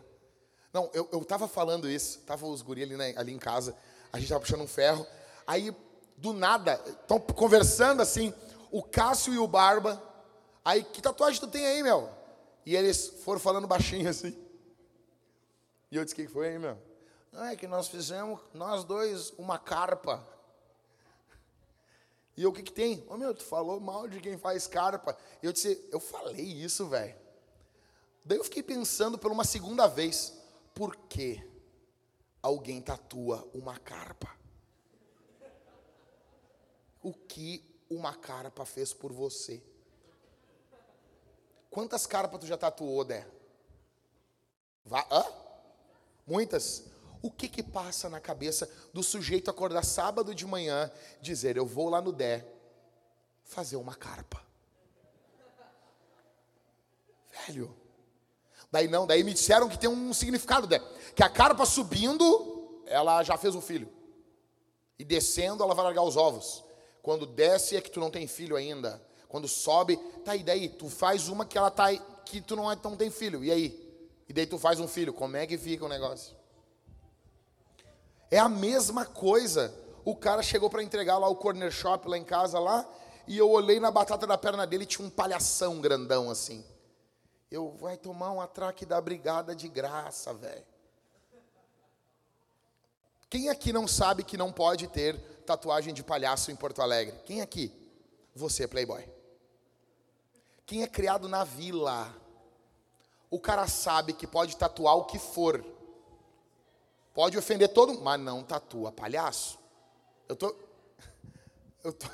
[0.73, 3.75] Não, eu, eu tava falando isso, tava os guri ali, né, ali em casa,
[4.11, 5.05] a gente tava puxando um ferro.
[5.45, 5.75] Aí,
[6.17, 8.33] do nada, estão conversando assim,
[8.71, 10.01] o Cássio e o Barba.
[10.67, 12.09] Aí, que tatuagem tu tem aí, meu?
[12.65, 14.37] E eles foram falando baixinho assim.
[15.89, 16.77] E eu disse, o que foi aí, meu?
[17.31, 20.27] Ah, é que nós fizemos, nós dois, uma carpa.
[22.35, 22.99] E eu, o que que tem?
[23.07, 25.17] Ô, oh, meu, tu falou mal de quem faz carpa.
[25.41, 27.15] E eu disse, eu falei isso, velho.
[28.25, 30.33] Daí eu fiquei pensando por uma segunda vez,
[30.75, 31.41] por que
[32.41, 34.35] alguém tatua uma carpa?
[37.01, 39.63] O que uma carpa fez por você?
[41.69, 43.27] Quantas carpas tu já tatuou, Dé?
[44.85, 45.25] Vá, hã?
[46.25, 46.85] Muitas?
[47.21, 51.89] O que que passa na cabeça do sujeito acordar sábado de manhã, dizer, eu vou
[51.89, 52.45] lá no Dé
[53.43, 54.45] fazer uma carpa?
[57.47, 57.75] Velho,
[58.71, 60.79] Daí não, daí me disseram que tem um significado, né?
[61.15, 63.89] que a carpa subindo, ela já fez um filho.
[64.99, 66.63] E descendo, ela vai largar os ovos.
[67.01, 69.01] Quando desce é que tu não tem filho ainda.
[69.27, 71.93] Quando sobe, tá e daí, tu faz uma que ela tá
[72.25, 73.43] que tu não, é, não tem filho.
[73.43, 73.87] E aí?
[74.27, 75.13] E daí tu faz um filho.
[75.13, 76.35] Como é que fica o negócio?
[78.29, 79.73] É a mesma coisa.
[80.03, 82.87] O cara chegou para entregar lá o corner shop lá em casa lá,
[83.27, 86.63] e eu olhei na batata da perna dele tinha um palhação grandão assim.
[87.51, 90.63] Eu vai tomar um atraque da brigada de graça, velho.
[93.29, 97.17] Quem aqui não sabe que não pode ter tatuagem de palhaço em Porto Alegre?
[97.25, 97.71] Quem aqui?
[98.33, 99.16] Você, playboy.
[100.67, 102.13] Quem é criado na vila?
[103.31, 105.65] O cara sabe que pode tatuar o que for.
[107.13, 109.57] Pode ofender todo mundo, mas não tatua palhaço.
[110.27, 110.53] Eu tô
[111.83, 112.07] eu tô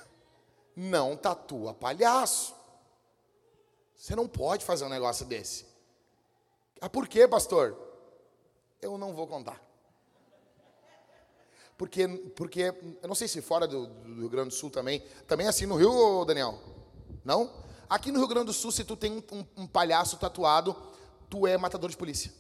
[0.76, 2.56] não tatua palhaço.
[3.96, 5.66] Você não pode fazer um negócio desse.
[6.80, 7.76] Ah, por quê, pastor?
[8.80, 9.62] Eu não vou contar.
[11.76, 15.48] Porque, porque eu não sei se fora do, do Rio Grande do Sul também, também
[15.48, 16.60] é assim no Rio, Daniel?
[17.26, 17.63] Não?
[17.93, 20.75] Aqui no Rio Grande do Sul, se tu tem um, um palhaço tatuado,
[21.29, 22.32] tu é matador de polícia.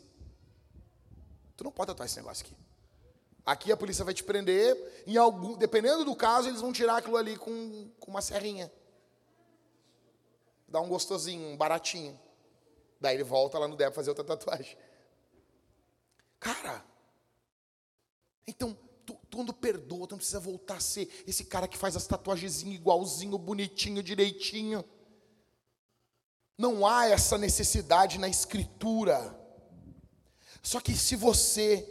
[1.55, 2.55] Tu não pode tatuar esse negócio aqui.
[3.45, 7.17] Aqui a polícia vai te prender, em algum, dependendo do caso, eles vão tirar aquilo
[7.17, 8.71] ali com, com uma serrinha
[10.73, 12.19] dá um gostosinho, um baratinho.
[12.99, 14.75] Daí ele volta lá no Débora fazer outra tatuagem.
[16.39, 16.83] Cara,
[18.47, 22.07] então, tu, tu perdoa, tu não precisa voltar a ser esse cara que faz as
[22.07, 24.83] tatuagenzinhas igualzinho, bonitinho, direitinho.
[26.57, 29.37] Não há essa necessidade na escritura.
[30.61, 31.87] Só que se você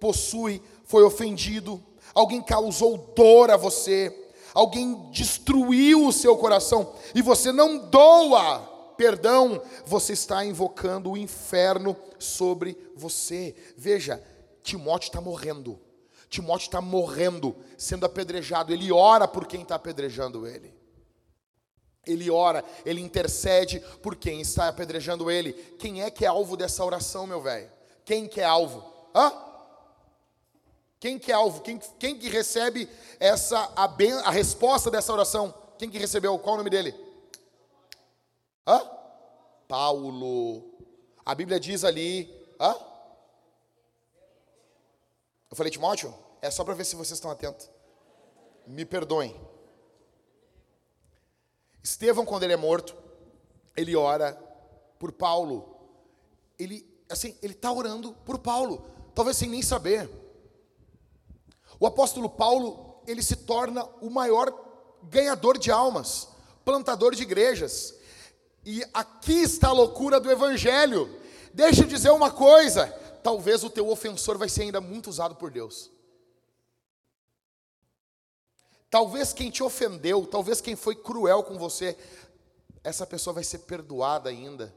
[0.00, 1.82] possui, foi ofendido,
[2.14, 9.62] alguém causou dor a você, alguém destruiu o seu coração e você não doa perdão,
[9.84, 13.54] você está invocando o inferno sobre você.
[13.76, 14.22] Veja,
[14.62, 15.78] Timóteo está morrendo.
[16.28, 18.72] Timóteo está morrendo, sendo apedrejado.
[18.72, 20.74] Ele ora por quem está apedrejando ele.
[22.06, 25.52] Ele ora, ele intercede por quem está apedrejando ele.
[25.78, 27.70] Quem é que é alvo dessa oração, meu velho?
[28.04, 28.84] Quem que é alvo?
[29.14, 29.32] Hã?
[31.00, 31.60] Quem que é alvo?
[31.60, 32.88] Quem, quem que recebe
[33.18, 35.52] essa a, ben, a resposta dessa oração?
[35.78, 36.38] Quem que recebeu?
[36.38, 36.94] Qual o nome dele?
[38.66, 38.88] Hã?
[39.66, 40.64] Paulo.
[41.24, 42.76] A Bíblia diz ali, hã?
[45.50, 46.14] Eu falei Timóteo?
[46.40, 47.68] É só para ver se vocês estão atentos.
[48.66, 49.34] Me perdoem.
[51.86, 52.96] Estevão, quando ele é morto,
[53.76, 54.32] ele ora
[54.98, 55.78] por Paulo.
[56.58, 60.10] Ele, assim, ele está orando por Paulo, talvez sem nem saber.
[61.78, 64.52] O apóstolo Paulo, ele se torna o maior
[65.04, 66.28] ganhador de almas,
[66.64, 67.94] plantador de igrejas.
[68.64, 71.08] E aqui está a loucura do evangelho.
[71.54, 72.88] Deixa eu dizer uma coisa,
[73.22, 75.88] talvez o teu ofensor vai ser ainda muito usado por Deus.
[78.96, 81.98] Talvez quem te ofendeu, talvez quem foi cruel com você,
[82.82, 84.74] essa pessoa vai ser perdoada ainda.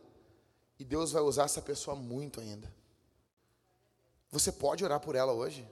[0.78, 2.70] E Deus vai usar essa pessoa muito ainda.
[4.30, 5.66] Você pode orar por ela hoje?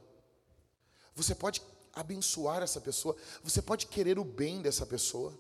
[1.13, 5.37] Você pode abençoar essa pessoa, você pode querer o bem dessa pessoa.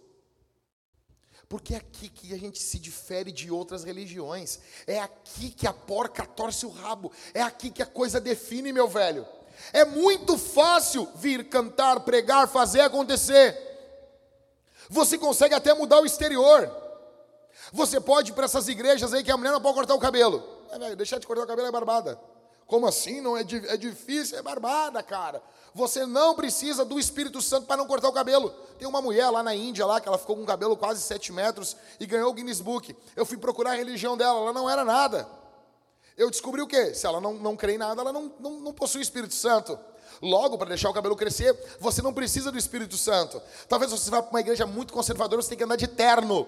[1.47, 4.59] Porque é aqui que a gente se difere de outras religiões.
[4.85, 7.09] É aqui que a porca torce o rabo.
[7.33, 9.25] É aqui que a coisa define, meu velho.
[9.73, 13.57] É muito fácil vir cantar, pregar, fazer acontecer.
[14.89, 16.71] Você consegue até mudar o exterior.
[17.71, 20.43] Você pode ir para essas igrejas aí que a mulher não pode cortar o cabelo.
[20.71, 22.19] É, deixar de cortar o cabelo é barbada.
[22.65, 23.21] Como assim?
[23.21, 25.41] Não é, é difícil, é barbada, cara.
[25.73, 28.49] Você não precisa do Espírito Santo para não cortar o cabelo.
[28.77, 31.31] Tem uma mulher lá na Índia, lá, que ela ficou com o cabelo quase 7
[31.31, 32.95] metros e ganhou o Guinness Book.
[33.15, 35.27] Eu fui procurar a religião dela, ela não era nada.
[36.17, 36.95] Eu descobri o quê?
[36.95, 39.77] Se ela não, não crê em nada, ela não, não, não possui o Espírito Santo.
[40.19, 43.39] Logo, para deixar o cabelo crescer, você não precisa do Espírito Santo.
[43.69, 46.47] Talvez você vá para uma igreja muito conservadora, você tem que andar de terno.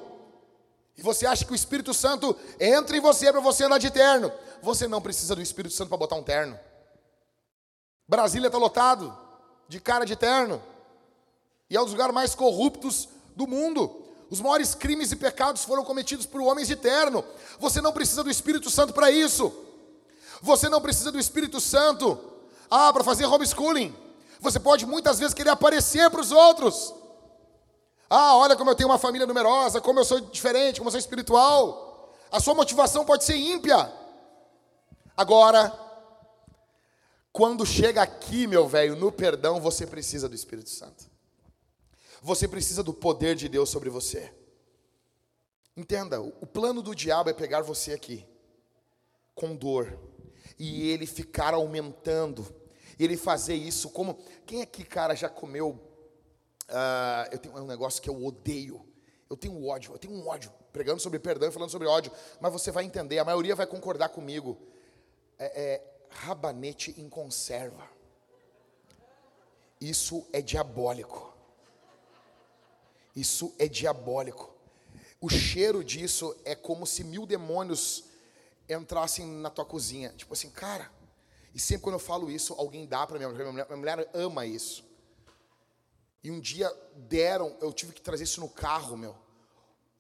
[0.97, 4.31] E você acha que o Espírito Santo entra em você para você andar de terno.
[4.63, 6.59] Você não precisa do Espírito Santo para botar um terno.
[8.07, 9.15] Brasília está lotado
[9.67, 10.61] de cara de terno.
[11.69, 14.03] E é um dos lugares mais corruptos do mundo.
[14.29, 17.23] Os maiores crimes e pecados foram cometidos por homens de terno.
[17.59, 19.51] Você não precisa do Espírito Santo para isso.
[20.41, 22.17] Você não precisa do Espírito Santo
[22.69, 23.95] ah, para fazer homeschooling.
[24.39, 26.93] Você pode muitas vezes querer aparecer para os outros.
[28.09, 30.99] Ah, olha como eu tenho uma família numerosa, como eu sou diferente, como eu sou
[30.99, 32.15] espiritual.
[32.31, 33.91] A sua motivação pode ser ímpia.
[35.17, 35.73] Agora,
[37.33, 41.08] quando chega aqui, meu velho, no perdão, você precisa do Espírito Santo.
[42.21, 44.33] Você precisa do poder de Deus sobre você.
[45.75, 48.25] Entenda, o plano do diabo é pegar você aqui,
[49.33, 49.97] com dor,
[50.57, 52.45] e ele ficar aumentando,
[52.99, 54.19] ele fazer isso como.
[54.45, 55.89] Quem aqui, cara, já comeu
[56.69, 58.85] Uh, eu tenho um negócio que eu odeio.
[59.29, 60.51] Eu tenho ódio, eu tenho um ódio.
[60.71, 62.11] Pregando sobre perdão e falando sobre ódio.
[62.39, 64.57] Mas você vai entender, a maioria vai concordar comigo.
[65.37, 67.87] É, é rabanete em conserva.
[69.81, 71.28] Isso é diabólico.
[73.15, 74.53] Isso é diabólico.
[75.21, 78.05] O cheiro disso é como se mil demônios
[78.69, 80.13] entrassem na tua cozinha.
[80.15, 80.91] Tipo assim, cara.
[81.53, 83.65] E sempre quando eu falo isso, alguém dá para minha mulher.
[83.65, 84.87] Minha mulher ama isso.
[86.23, 89.15] E um dia deram, eu tive que trazer isso no carro, meu.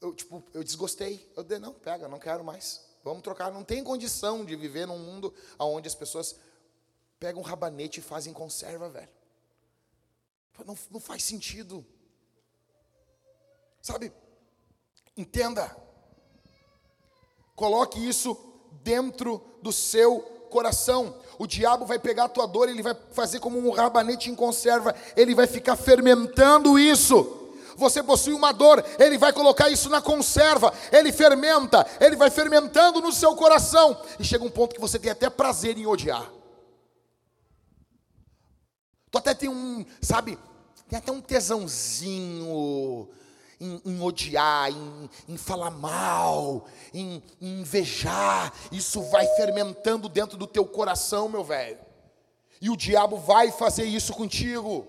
[0.01, 1.29] Eu, tipo, eu desgostei.
[1.35, 2.85] Eu dei, não, pega, não quero mais.
[3.03, 3.51] Vamos trocar.
[3.51, 6.35] Não tem condição de viver num mundo onde as pessoas
[7.19, 9.09] pegam um rabanete e fazem conserva, velho.
[10.65, 11.85] Não, não faz sentido.
[13.81, 14.11] Sabe?
[15.15, 15.75] Entenda.
[17.55, 18.37] Coloque isso
[18.83, 21.15] dentro do seu coração.
[21.37, 24.95] O diabo vai pegar a tua dor, ele vai fazer como um rabanete em conserva,
[25.15, 27.37] ele vai ficar fermentando isso.
[27.75, 32.99] Você possui uma dor, ele vai colocar isso na conserva, ele fermenta, ele vai fermentando
[32.99, 36.29] no seu coração, e chega um ponto que você tem até prazer em odiar.
[39.09, 40.37] Tu até tem um, sabe,
[40.89, 43.07] tem até um tesãozinho
[43.59, 48.53] em, em odiar, em, em, falar mal, em, em invejar.
[48.71, 51.79] Isso vai fermentando dentro do teu coração, meu velho.
[52.61, 54.87] E o diabo vai fazer isso contigo.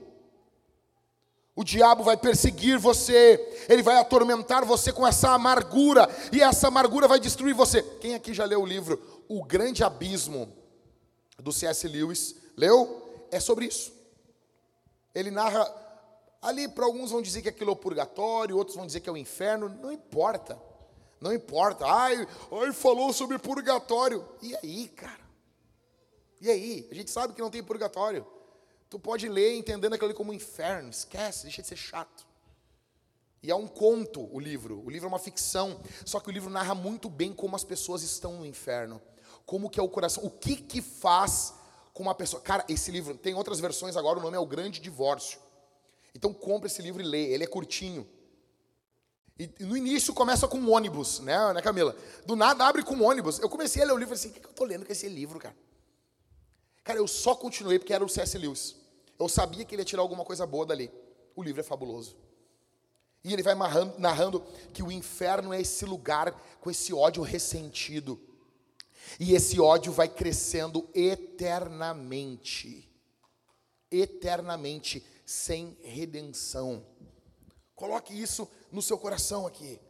[1.54, 7.06] O diabo vai perseguir você, ele vai atormentar você com essa amargura, e essa amargura
[7.06, 7.82] vai destruir você.
[8.00, 10.50] Quem aqui já leu o livro O Grande Abismo,
[11.38, 11.86] do C.S.
[11.86, 12.36] Lewis?
[12.56, 13.26] Leu?
[13.30, 13.92] É sobre isso.
[15.14, 15.64] Ele narra
[16.40, 19.12] Ali, para alguns vão dizer que aquilo é o purgatório, outros vão dizer que é
[19.12, 20.60] o inferno, não importa.
[21.20, 21.84] Não importa.
[21.86, 24.26] Ai, ai, falou sobre purgatório.
[24.40, 25.20] E aí, cara?
[26.40, 26.88] E aí?
[26.90, 28.26] A gente sabe que não tem purgatório.
[28.88, 30.88] Tu pode ler entendendo aquilo ali como um inferno.
[30.88, 32.26] Esquece, deixa de ser chato.
[33.42, 34.82] E é um conto o livro.
[34.84, 35.80] O livro é uma ficção.
[36.06, 39.00] Só que o livro narra muito bem como as pessoas estão no inferno.
[39.44, 40.24] Como que é o coração.
[40.24, 41.54] O que que faz
[41.92, 42.40] com uma pessoa.
[42.40, 45.38] Cara, esse livro tem outras versões agora, o nome é O Grande Divórcio.
[46.14, 48.06] Então compra esse livro e lê, ele é curtinho.
[49.38, 51.96] E no início começa com um ônibus, né, né Camila?
[52.26, 53.38] Do nada abre com um ônibus.
[53.38, 55.08] Eu comecei a ler o livro e assim, o que eu estou lendo com esse
[55.08, 55.56] livro, cara?
[56.84, 58.36] Cara, eu só continuei porque era o C.S.
[58.36, 58.76] Lewis.
[59.18, 60.90] Eu sabia que ele ia tirar alguma coisa boa dali.
[61.34, 62.16] O livro é fabuloso.
[63.22, 68.20] E ele vai narrando, narrando que o inferno é esse lugar com esse ódio ressentido.
[69.18, 72.90] E esse ódio vai crescendo eternamente.
[73.90, 76.84] Eternamente sem redenção.
[77.76, 79.80] Coloque isso no seu coração aqui.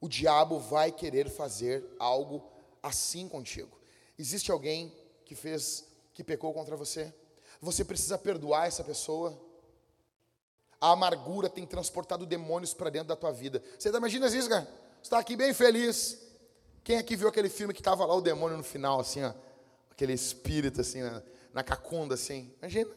[0.00, 2.40] O diabo vai querer fazer algo
[2.80, 3.76] assim contigo.
[4.16, 4.94] Existe alguém
[5.24, 7.12] que fez, que pecou contra você?
[7.60, 9.36] Você precisa perdoar essa pessoa.
[10.80, 13.60] A amargura tem transportado demônios para dentro da tua vida.
[13.76, 14.62] Você imagina isso, cara?
[14.62, 16.16] Você está aqui bem feliz.
[16.84, 19.34] Quem aqui viu aquele filme que estava lá o demônio no final, assim, ó?
[19.90, 22.54] Aquele espírito, assim, na, na cacunda, assim.
[22.60, 22.90] Imagina.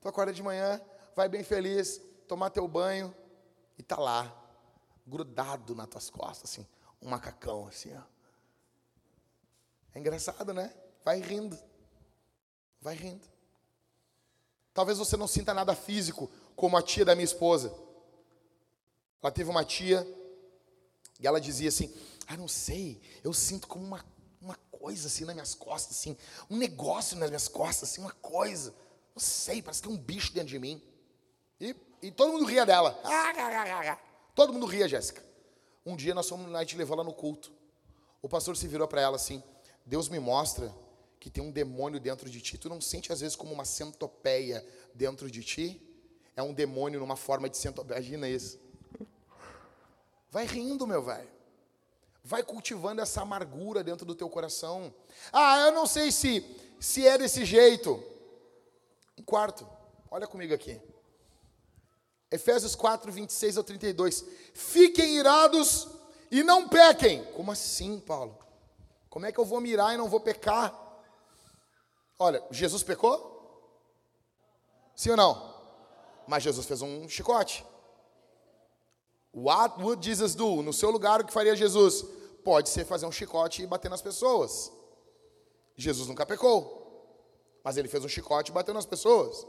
[0.00, 0.80] Tu acorda de manhã,
[1.18, 3.12] vai bem feliz, tomar teu banho
[3.76, 4.32] e tá lá,
[5.04, 6.64] grudado nas tuas costas, assim,
[7.02, 8.02] um macacão, assim, ó.
[9.92, 10.72] É engraçado, né?
[11.04, 11.58] Vai rindo.
[12.80, 13.26] Vai rindo.
[14.72, 17.74] Talvez você não sinta nada físico, como a tia da minha esposa.
[19.20, 20.06] Ela teve uma tia
[21.18, 21.92] e ela dizia assim:
[22.28, 24.04] Ah, não sei, eu sinto como uma,
[24.40, 26.16] uma coisa assim nas minhas costas, assim,
[26.48, 28.72] um negócio nas minhas costas, assim, uma coisa.
[29.16, 30.80] Não sei, parece que tem um bicho dentro de mim.
[31.60, 32.98] E, e todo mundo ria dela.
[34.34, 35.22] Todo mundo ria, Jéssica.
[35.84, 37.52] Um dia nós fomos, a gente levou ela no culto.
[38.22, 39.42] O pastor se virou para ela assim:
[39.84, 40.72] Deus me mostra
[41.18, 42.58] que tem um demônio dentro de ti.
[42.58, 45.82] Tu não sente às vezes como uma centopeia dentro de ti?
[46.36, 47.98] É um demônio numa forma de centopeia.
[47.98, 48.58] Imagina isso.
[50.30, 51.28] Vai rindo, meu velho.
[52.22, 54.94] Vai cultivando essa amargura dentro do teu coração.
[55.32, 56.44] Ah, eu não sei se
[56.78, 58.02] se é desse jeito.
[59.16, 59.66] Um quarto.
[60.10, 60.80] Olha comigo aqui.
[62.30, 64.24] Efésios 4, 26 ao 32.
[64.54, 65.88] Fiquem irados
[66.30, 67.24] e não pequem.
[67.32, 68.38] Como assim, Paulo?
[69.08, 70.74] Como é que eu vou mirar e não vou pecar?
[72.18, 73.36] Olha, Jesus pecou?
[74.94, 75.54] Sim ou não?
[76.26, 77.64] Mas Jesus fez um chicote.
[79.32, 80.62] What would Jesus do?
[80.62, 82.04] No seu lugar, o que faria Jesus?
[82.44, 84.72] Pode ser fazer um chicote e bater nas pessoas.
[85.76, 86.76] Jesus nunca pecou.
[87.62, 89.46] Mas ele fez um chicote e bateu nas pessoas.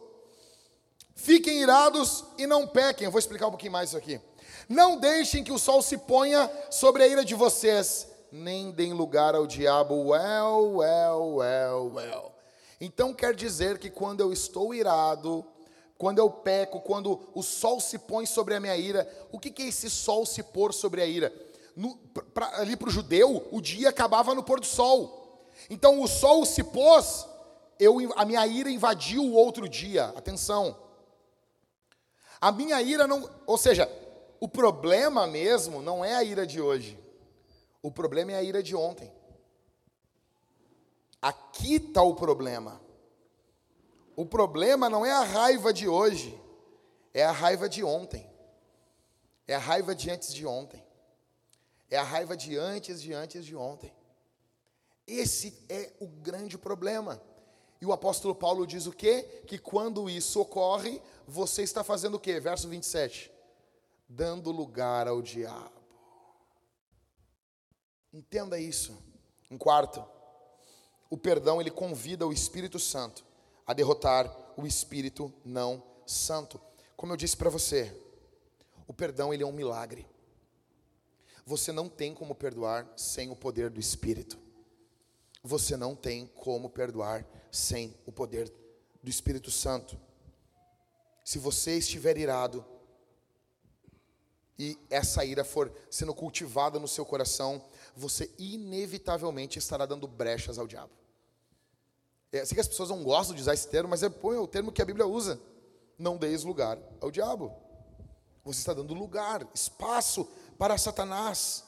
[1.20, 3.04] Fiquem irados e não pequem.
[3.04, 4.22] Eu vou explicar um pouquinho mais isso aqui.
[4.70, 9.36] Não deixem que o sol se ponha sobre a ira de vocês, nem deem lugar
[9.36, 9.96] ao diabo.
[9.96, 12.32] Well, well, well, well.
[12.80, 15.46] Então quer dizer que quando eu estou irado,
[15.98, 19.64] quando eu peco, quando o sol se põe sobre a minha ira, o que, que
[19.64, 21.34] é esse sol se pôr sobre a ira?
[21.76, 21.98] No,
[22.34, 25.50] pra, ali para o judeu, o dia acabava no pôr do sol.
[25.70, 27.28] Então o sol se pôs,
[27.78, 30.06] eu, a minha ira invadiu o outro dia.
[30.16, 30.88] Atenção.
[32.42, 33.30] A minha ira não.
[33.46, 33.90] Ou seja,
[34.40, 36.98] o problema mesmo não é a ira de hoje.
[37.82, 39.12] O problema é a ira de ontem.
[41.22, 42.82] Aqui está o problema.
[44.16, 46.38] O problema não é a raiva de hoje,
[47.14, 48.30] é a raiva de ontem.
[49.48, 50.86] É a raiva de antes de ontem.
[51.90, 53.94] É a raiva de antes de antes de ontem.
[55.08, 57.22] Esse é o grande problema.
[57.82, 59.44] E o apóstolo Paulo diz o quê?
[59.48, 62.40] Que quando isso ocorre, você está fazendo o quê?
[62.40, 63.32] Verso 27.
[64.08, 65.80] Dando lugar ao diabo.
[68.14, 68.98] Entenda isso.
[69.50, 70.04] Em quarto,
[71.10, 73.24] o perdão ele convida o Espírito Santo
[73.66, 76.60] a derrotar o espírito não santo.
[76.98, 77.96] Como eu disse para você,
[78.88, 80.08] o perdão ele é um milagre.
[81.46, 84.38] Você não tem como perdoar sem o poder do Espírito.
[85.44, 88.52] Você não tem como perdoar sem o poder
[89.02, 90.00] do Espírito Santo.
[91.24, 92.66] Se você estiver irado
[94.58, 97.64] e essa ira for sendo cultivada no seu coração,
[97.96, 100.92] você inevitavelmente estará dando brechas ao diabo.
[102.32, 104.48] É, sei que as pessoas não gostam de usar esse termo, mas é, põe o
[104.48, 105.40] termo que a Bíblia usa.
[105.98, 107.56] Não deis lugar ao diabo.
[108.44, 110.28] Você está dando lugar, espaço
[110.58, 111.64] para Satanás.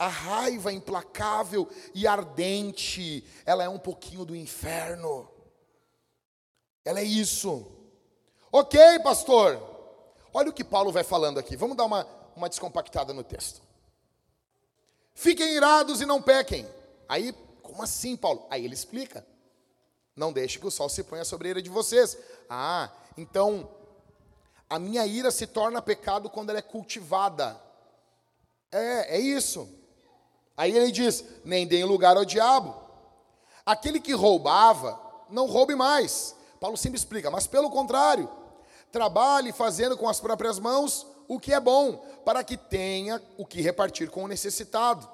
[0.00, 5.30] A raiva implacável e ardente, ela é um pouquinho do inferno.
[6.82, 7.70] Ela é isso.
[8.50, 9.60] Ok, pastor.
[10.32, 11.54] Olha o que Paulo vai falando aqui.
[11.54, 13.60] Vamos dar uma, uma descompactada no texto.
[15.12, 16.66] Fiquem irados e não pequem.
[17.06, 18.46] Aí, como assim, Paulo?
[18.48, 19.26] Aí ele explica.
[20.16, 22.16] Não deixe que o sol se ponha sobre a ira de vocês.
[22.48, 23.70] Ah, então
[24.66, 27.60] a minha ira se torna pecado quando ela é cultivada.
[28.72, 29.78] É, é isso.
[30.60, 32.74] Aí ele diz: nem deem lugar ao diabo.
[33.64, 35.00] Aquele que roubava,
[35.30, 36.36] não roube mais.
[36.60, 38.28] Paulo sempre explica, mas pelo contrário,
[38.92, 43.62] trabalhe fazendo com as próprias mãos o que é bom, para que tenha o que
[43.62, 45.08] repartir com o necessitado.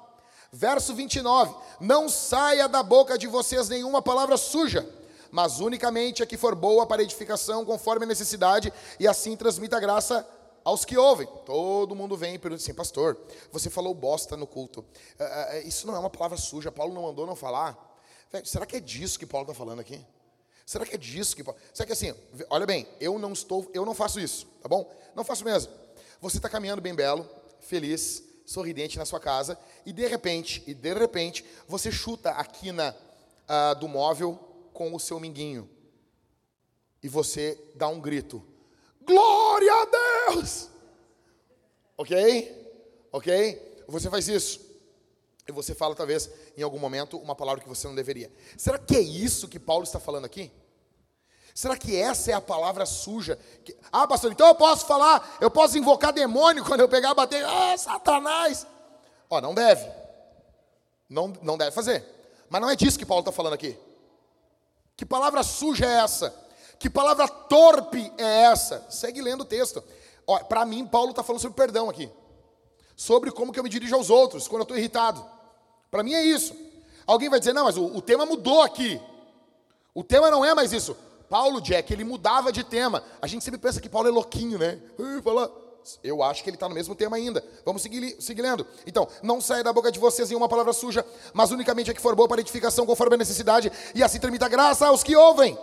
[0.51, 4.85] Verso 29: Não saia da boca de vocês nenhuma palavra suja,
[5.31, 10.27] mas unicamente a que for boa para edificação, conforme a necessidade, e assim transmita graça
[10.67, 11.25] aos que ouvem.
[11.45, 13.17] Todo mundo vem e pergunta assim, pastor,
[13.53, 14.81] você falou bosta no culto.
[14.81, 17.97] Uh, uh, isso não é uma palavra suja, Paulo não mandou não falar.
[18.43, 20.05] será que é disso que Paulo está falando aqui?
[20.65, 21.57] Será que é disso que Paulo...
[21.73, 22.13] Será que assim,
[22.49, 24.93] olha bem, eu não estou, eu não faço isso, tá bom?
[25.15, 25.71] Não faço mesmo.
[26.19, 27.25] Você está caminhando bem belo,
[27.61, 32.93] feliz, sorridente na sua casa, e de repente, e de repente, você chuta a quina
[33.47, 34.37] uh, do móvel
[34.73, 35.69] com o seu minguinho.
[37.01, 38.43] E você dá um grito:
[39.07, 39.85] Glória a
[40.31, 40.69] Deus!
[41.97, 43.07] Ok?
[43.11, 43.83] Ok?
[43.87, 44.59] Você faz isso.
[45.47, 48.29] E você fala, talvez, em algum momento, uma palavra que você não deveria.
[48.57, 50.51] Será que é isso que Paulo está falando aqui?
[51.55, 53.39] Será que essa é a palavra suja?
[53.91, 57.43] Ah, pastor, então eu posso falar, eu posso invocar demônio quando eu pegar e bater,
[57.45, 58.67] ah, Satanás.
[59.29, 59.89] Ó, não deve.
[61.09, 62.05] Não, não deve fazer.
[62.49, 63.77] Mas não é disso que Paulo está falando aqui.
[64.95, 66.46] Que palavra suja é essa?
[66.79, 68.85] Que palavra torpe é essa?
[68.89, 69.83] Segue lendo o texto.
[70.47, 72.09] Para mim, Paulo está falando sobre perdão aqui.
[72.95, 75.23] Sobre como que eu me dirijo aos outros quando eu estou irritado.
[75.89, 76.55] Para mim é isso.
[77.05, 79.01] Alguém vai dizer, não, mas o, o tema mudou aqui.
[79.93, 80.95] O tema não é mais isso.
[81.29, 83.03] Paulo, Jack, ele mudava de tema.
[83.21, 84.79] A gente sempre pensa que Paulo é louquinho, né?
[86.03, 87.43] Eu acho que ele está no mesmo tema ainda.
[87.65, 88.67] Vamos seguir, seguir lendo.
[88.85, 92.15] Então, não saia da boca de vocês nenhuma palavra suja, mas unicamente a que for
[92.15, 95.57] boa para edificação conforme a necessidade, e assim tramita graça aos que ouvem.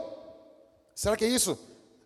[0.95, 1.59] Será que é isso?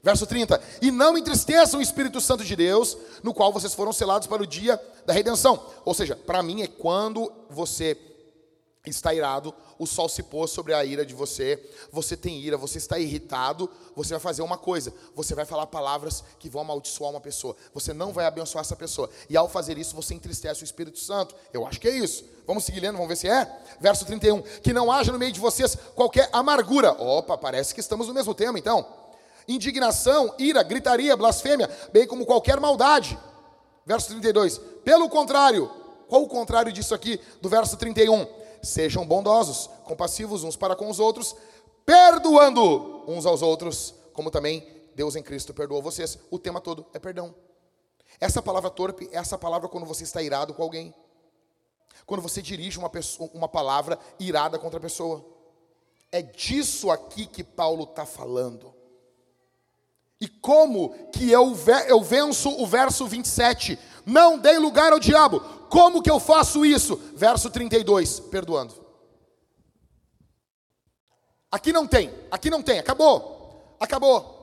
[0.03, 0.61] Verso 30.
[0.80, 4.47] E não entristeçam o Espírito Santo de Deus, no qual vocês foram selados para o
[4.47, 5.61] dia da redenção.
[5.84, 7.95] Ou seja, para mim é quando você
[8.87, 12.79] está irado, o sol se pôs sobre a ira de você, você tem ira, você
[12.79, 17.20] está irritado, você vai fazer uma coisa, você vai falar palavras que vão amaldiçoar uma
[17.20, 20.99] pessoa, você não vai abençoar essa pessoa, e ao fazer isso você entristece o Espírito
[20.99, 23.51] Santo, eu acho que é isso, vamos seguir lendo, vamos ver se é,
[23.81, 28.09] verso 31, que não haja no meio de vocês qualquer amargura, opa, parece que estamos
[28.09, 28.87] no mesmo tema então,
[29.47, 33.18] indignação, ira, gritaria, blasfêmia, bem como qualquer maldade,
[33.85, 35.70] verso 32, pelo contrário,
[36.09, 38.38] qual o contrário disso aqui, do verso 31?
[38.63, 41.35] Sejam bondosos, compassivos uns para com os outros,
[41.87, 46.19] perdoando uns aos outros, como também Deus em Cristo perdoou vocês.
[46.31, 47.35] O tema todo é perdão.
[48.21, 50.93] Essa palavra torpe é essa palavra quando você está irado com alguém.
[52.05, 55.25] Quando você dirige uma, pessoa, uma palavra irada contra a pessoa.
[56.11, 58.75] É disso aqui que Paulo está falando.
[60.21, 61.55] E como que eu,
[61.87, 63.79] eu venço o verso 27?
[64.09, 65.39] Não dei lugar ao diabo.
[65.69, 66.97] Como que eu faço isso?
[67.15, 68.73] Verso 32, perdoando.
[71.53, 73.77] Aqui não tem, aqui não tem, acabou.
[73.79, 74.35] Acabou.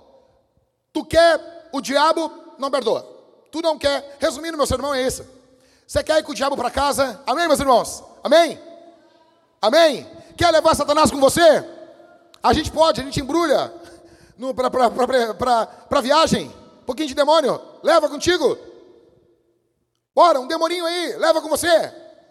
[0.93, 3.01] Tu quer o diabo, não perdoa.
[3.51, 4.17] Tu não quer.
[4.19, 5.27] Resumindo, meu sermão é esse.
[5.87, 7.19] Você quer ir com o diabo para casa?
[7.25, 8.03] Amém, meus irmãos?
[8.23, 8.59] Amém?
[9.59, 10.07] Amém?
[10.37, 11.67] Quer levar Satanás com você?
[12.41, 13.73] A gente pode, a gente embrulha
[15.89, 16.53] para viagem.
[16.81, 17.59] Um pouquinho de demônio.
[17.81, 18.74] Leva contigo.
[20.15, 21.67] Bora, um demoninho aí, leva com você.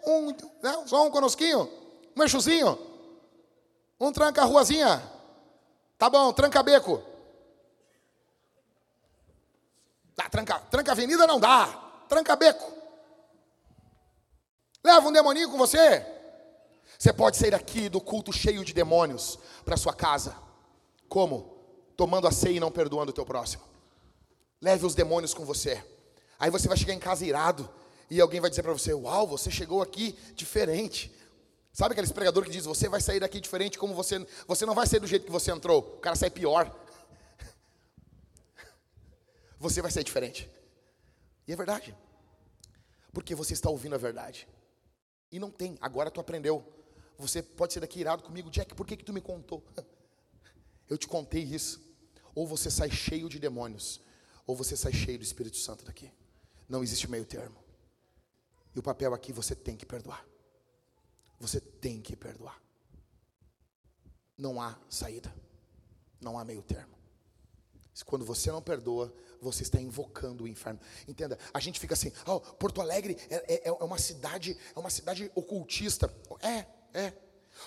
[0.03, 1.69] Um, né, só um conosquinho,
[2.17, 2.77] um eixozinho.
[3.99, 5.01] Um tranca a ruazinha.
[5.97, 7.01] Tá bom, tranca beco.
[10.15, 11.67] Dá, tranca, tranca avenida não dá.
[12.09, 12.73] Tranca beco.
[14.83, 16.05] Leva um demoninho com você.
[16.97, 20.35] Você pode sair aqui do culto cheio de demônios para sua casa.
[21.07, 21.53] Como?
[21.95, 23.63] Tomando a ceia e não perdoando o teu próximo.
[24.61, 25.83] Leve os demônios com você.
[26.39, 27.69] Aí você vai chegar em casa irado
[28.09, 31.13] e alguém vai dizer para você: Uau, você chegou aqui diferente.
[31.73, 34.25] Sabe aquele pregador que diz: Você vai sair daqui diferente, como você.
[34.47, 35.79] Você não vai sair do jeito que você entrou.
[35.79, 36.73] O cara sai pior.
[39.59, 40.49] Você vai sair diferente.
[41.47, 41.95] E é verdade.
[43.11, 44.47] Porque você está ouvindo a verdade.
[45.31, 45.77] E não tem.
[45.79, 46.63] Agora tu aprendeu.
[47.17, 48.75] Você pode ser daqui irado comigo, Jack.
[48.75, 49.63] Por que, que tu me contou?
[50.89, 51.81] Eu te contei isso.
[52.35, 54.01] Ou você sai cheio de demônios,
[54.45, 56.11] ou você sai cheio do Espírito Santo daqui.
[56.67, 57.63] Não existe meio termo.
[58.75, 60.25] E o papel aqui você tem que perdoar.
[61.39, 62.61] Você tem que perdoar.
[64.37, 65.33] Não há saída.
[66.19, 66.95] Não há meio termo.
[68.03, 70.79] Quando você não perdoa, você está invocando o inferno.
[71.07, 74.89] Entenda, a gente fica assim, oh, Porto Alegre é, é, é uma cidade, é uma
[74.89, 76.13] cidade ocultista.
[76.41, 77.13] É, é.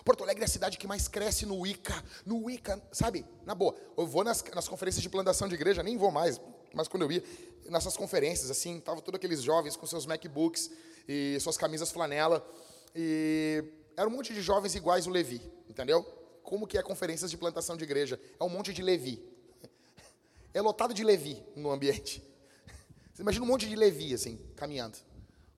[0.05, 2.05] Porto Alegre é a cidade que mais cresce no Wicca.
[2.27, 3.25] No Wicca, sabe?
[3.47, 6.39] Na boa, eu vou nas, nas conferências de plantação de igreja, nem vou mais,
[6.75, 7.25] mas quando eu ia,
[7.69, 10.71] nessas conferências, assim, tava todos aqueles jovens com seus MacBooks
[11.09, 12.47] e suas camisas flanela.
[12.95, 13.65] E
[13.97, 16.03] era um monte de jovens iguais o Levi, entendeu?
[16.43, 18.21] Como que é conferências de plantação de igreja?
[18.39, 19.23] É um monte de Levi.
[20.55, 22.25] É lotado de Levi no ambiente.
[23.13, 24.97] Você imagina um monte de Levi, assim, caminhando.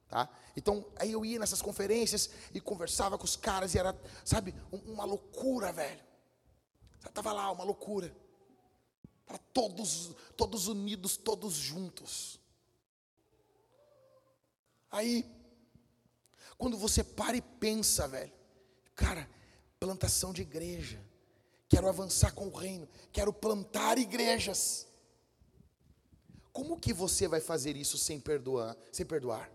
[0.09, 0.29] Tá?
[0.57, 4.53] Então, aí eu ia nessas conferências e conversava com os caras e era, sabe,
[4.85, 6.01] uma loucura, velho.
[7.15, 8.13] Tava lá, uma loucura.
[9.31, 12.41] Para todos, todos unidos, todos juntos.
[14.91, 15.25] Aí,
[16.59, 18.33] quando você para e pensa, velho,
[18.97, 19.31] cara,
[19.79, 21.01] plantação de igreja,
[21.69, 24.89] quero avançar com o reino, quero plantar igrejas.
[26.53, 29.49] Como que você vai fazer isso sem perdoar, sem perdoar?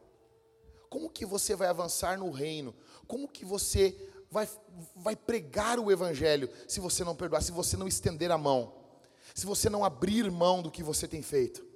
[0.90, 2.74] Como que você vai avançar no reino?
[3.10, 3.94] Como que você
[4.32, 4.48] vai,
[4.96, 8.85] vai pregar o evangelho se você não perdoar, se você não estender a mão?
[9.36, 11.68] se você não abrir mão do que você tem feito.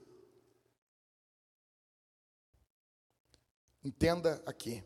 [3.84, 4.82] Entenda aqui.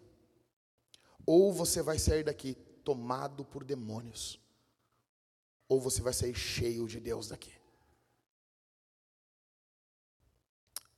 [1.24, 4.42] Ou você vai sair daqui tomado por demônios,
[5.70, 7.54] ou você vai sair cheio de Deus daqui.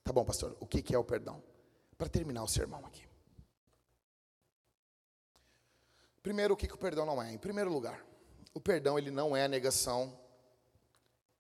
[0.02, 1.44] Tá bom, pastor, o que é o perdão?
[1.98, 3.06] Para terminar o sermão aqui.
[6.24, 7.34] Primeiro, o que, que o perdão não é?
[7.34, 8.04] Em primeiro lugar,
[8.54, 10.25] o perdão ele não é a negação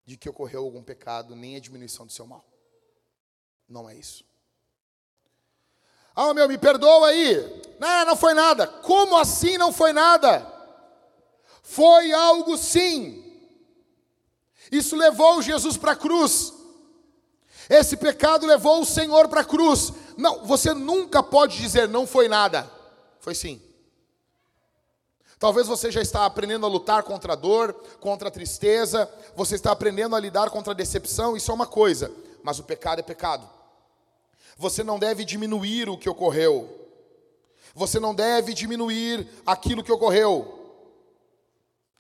[0.05, 2.45] de que ocorreu algum pecado, nem a diminuição do seu mal.
[3.67, 4.23] Não é isso.
[6.15, 7.61] Ah, meu, me perdoa aí.
[7.79, 8.67] Não, não foi nada.
[8.67, 10.51] Como assim não foi nada?
[11.61, 13.21] Foi algo sim.
[14.71, 16.53] Isso levou Jesus para a cruz.
[17.69, 19.91] Esse pecado levou o Senhor para a cruz.
[20.15, 22.71] Não, você nunca pode dizer não foi nada.
[23.19, 23.61] Foi sim.
[25.37, 29.71] Talvez você já está aprendendo a lutar contra a dor, contra a tristeza, você está
[29.71, 32.11] aprendendo a lidar contra a decepção, isso é uma coisa,
[32.41, 33.49] mas o pecado é pecado.
[34.57, 36.69] Você não deve diminuir o que ocorreu.
[37.73, 40.55] Você não deve diminuir aquilo que ocorreu.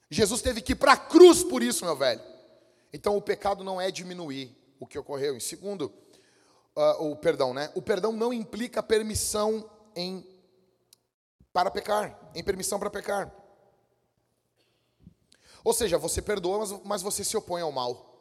[0.09, 2.21] Jesus teve que ir para a cruz por isso, meu velho.
[2.93, 5.35] Então o pecado não é diminuir o que ocorreu.
[5.35, 5.91] Em segundo,
[6.75, 7.69] uh, o perdão, né?
[7.75, 10.25] O perdão não implica permissão em
[11.55, 13.33] para pecar, em permissão para pecar.
[15.63, 18.13] Ou seja, você perdoa, mas, mas você se opõe ao mal.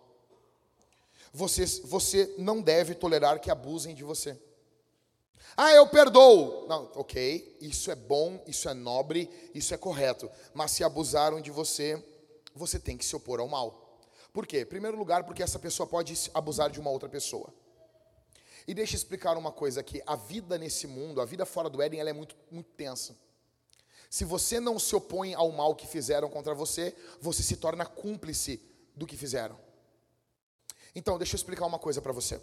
[1.33, 4.41] Você, você não deve tolerar que abusem de você.
[5.57, 6.69] Ah, eu perdoo.
[6.69, 10.31] Não, ok, isso é bom, isso é nobre, isso é correto.
[10.55, 12.01] Mas se abusaram de você,
[12.55, 13.99] você tem que se opor ao mal.
[14.33, 14.61] Por quê?
[14.61, 17.53] Em primeiro lugar, porque essa pessoa pode abusar de uma outra pessoa.
[18.65, 20.01] E deixa eu explicar uma coisa aqui.
[20.07, 23.24] A vida nesse mundo, a vida fora do Éden, ela é muito, muito tensa.
[24.15, 28.63] Se você não se opõe ao mal que fizeram contra você, você se torna cúmplice
[28.95, 29.59] do que fizeram.
[30.95, 32.41] Então, deixa eu explicar uma coisa para você.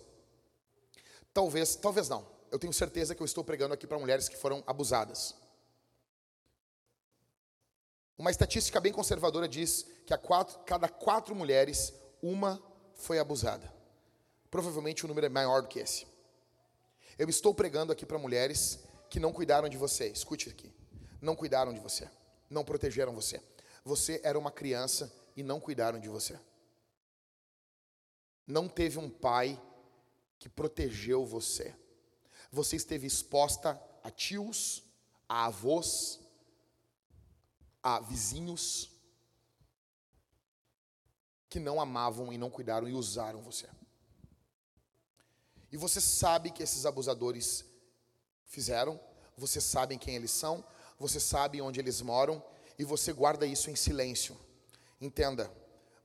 [1.34, 2.28] Talvez, talvez não.
[2.52, 5.34] Eu tenho certeza que eu estou pregando aqui para mulheres que foram abusadas.
[8.18, 12.62] Uma estatística bem conservadora diz que a quatro, cada quatro mulheres, uma
[12.96, 13.74] foi abusada.
[14.50, 16.06] Provavelmente o número é maior do que esse.
[17.18, 18.78] Eu estou pregando aqui para mulheres
[19.10, 20.10] que não cuidaram de você.
[20.10, 20.81] Escute aqui.
[21.22, 22.10] Não cuidaram de você.
[22.50, 23.42] Não protegeram você.
[23.86, 26.38] Você era uma criança e não cuidaram de você
[28.52, 29.60] não teve um pai
[30.38, 31.76] que protegeu você.
[32.52, 34.84] Você esteve exposta a tios,
[35.28, 36.20] a avós,
[37.82, 38.92] a vizinhos
[41.50, 43.70] que não amavam e não cuidaram e usaram você.
[45.72, 47.66] E você sabe que esses abusadores
[48.46, 49.00] fizeram,
[49.38, 50.66] você sabe quem eles são,
[51.02, 52.42] você sabe onde eles moram
[52.78, 54.38] e você guarda isso em silêncio.
[55.02, 55.52] Entenda,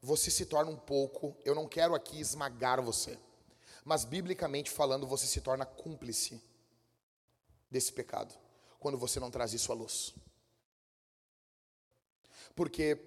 [0.01, 3.19] você se torna um pouco, eu não quero aqui esmagar você,
[3.85, 6.43] mas biblicamente falando, você se torna cúmplice
[7.71, 8.35] desse pecado,
[8.81, 10.15] quando você não traz isso à luz.
[12.55, 12.99] Porque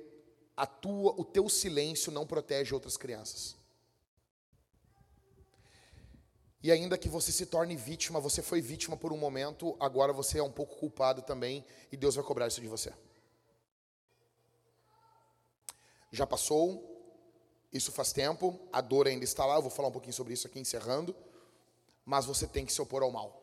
[0.56, 3.56] a tua, o teu silêncio não protege outras crianças.
[6.62, 10.40] E ainda que você se torne vítima, você foi vítima por um momento, agora você
[10.40, 12.94] é um pouco culpado também, e Deus vai cobrar isso de você.
[16.12, 16.86] Já passou,
[17.72, 20.48] isso faz tempo, a dor ainda está lá, eu vou falar um pouquinho sobre isso
[20.48, 21.16] aqui encerrando,
[22.04, 23.42] mas você tem que se opor ao mal.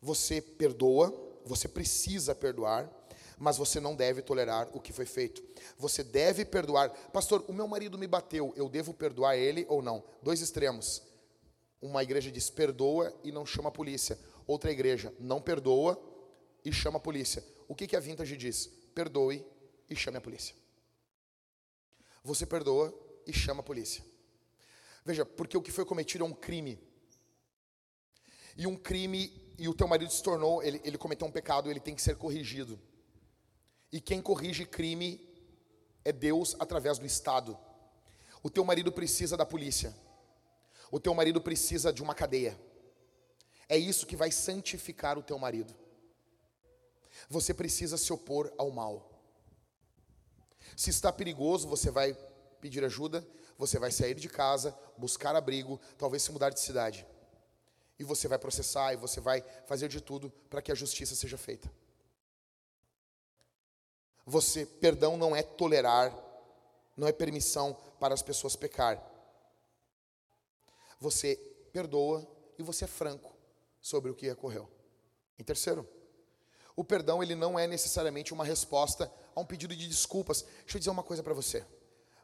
[0.00, 1.12] Você perdoa,
[1.44, 2.90] você precisa perdoar,
[3.36, 5.42] mas você não deve tolerar o que foi feito.
[5.76, 6.90] Você deve perdoar.
[7.10, 10.02] Pastor, o meu marido me bateu, eu devo perdoar ele ou não?
[10.22, 11.02] Dois extremos.
[11.80, 14.18] Uma igreja diz perdoa e não chama a polícia.
[14.46, 16.00] Outra igreja não perdoa
[16.64, 17.44] e chama a polícia.
[17.68, 18.66] O que, que a vintage diz?
[18.94, 19.44] Perdoe
[19.88, 20.54] e chame a polícia
[22.26, 22.92] você perdoa
[23.24, 24.04] e chama a polícia.
[25.04, 26.78] Veja, porque o que foi cometido é um crime.
[28.56, 31.78] E um crime, e o teu marido se tornou, ele, ele cometeu um pecado, ele
[31.78, 32.78] tem que ser corrigido.
[33.92, 35.20] E quem corrige crime
[36.04, 37.56] é Deus através do Estado.
[38.42, 39.94] O teu marido precisa da polícia.
[40.90, 42.58] O teu marido precisa de uma cadeia.
[43.68, 45.74] É isso que vai santificar o teu marido.
[47.28, 49.10] Você precisa se opor ao mal.
[50.76, 52.16] Se está perigoso, você vai
[52.60, 53.26] pedir ajuda,
[53.58, 57.06] você vai sair de casa, buscar abrigo, talvez se mudar de cidade.
[57.98, 61.38] E você vai processar e você vai fazer de tudo para que a justiça seja
[61.38, 61.70] feita.
[64.26, 66.14] Você, perdão não é tolerar,
[66.96, 69.02] não é permissão para as pessoas pecar.
[71.00, 71.36] Você
[71.72, 72.26] perdoa
[72.58, 73.36] e você é franco
[73.80, 74.68] sobre o que ocorreu.
[75.38, 75.88] Em terceiro,
[76.74, 80.42] o perdão ele não é necessariamente uma resposta a um pedido de desculpas.
[80.42, 81.64] Deixa eu dizer uma coisa para você.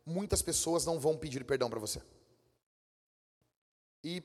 [0.04, 2.02] Muitas pessoas não vão pedir perdão para você.
[4.04, 4.22] E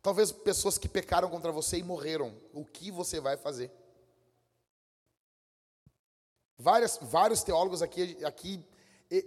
[0.00, 2.36] talvez pessoas que pecaram contra você e morreram.
[2.52, 3.70] O que você vai fazer?
[6.58, 8.64] Várias, vários teólogos aqui, aqui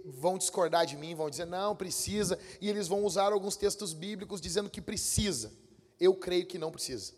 [0.04, 4.40] vão discordar de mim, vão dizer não, precisa, e eles vão usar alguns textos bíblicos
[4.40, 5.52] dizendo que precisa.
[6.00, 7.14] Eu creio que não precisa.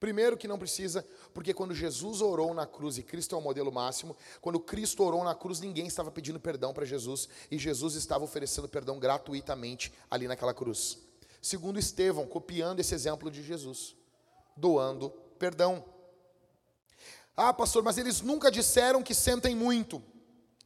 [0.00, 3.70] Primeiro que não precisa, porque quando Jesus orou na cruz, e Cristo é o modelo
[3.70, 8.24] máximo, quando Cristo orou na cruz, ninguém estava pedindo perdão para Jesus, e Jesus estava
[8.24, 10.98] oferecendo perdão gratuitamente ali naquela cruz.
[11.42, 13.94] Segundo Estevão, copiando esse exemplo de Jesus,
[14.56, 15.84] doando perdão.
[17.36, 20.02] Ah, pastor, mas eles nunca disseram que sentem muito.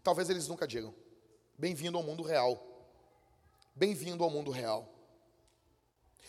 [0.05, 0.95] Talvez eles nunca digam.
[1.59, 2.63] Bem-vindo ao mundo real.
[3.75, 4.87] Bem-vindo ao mundo real.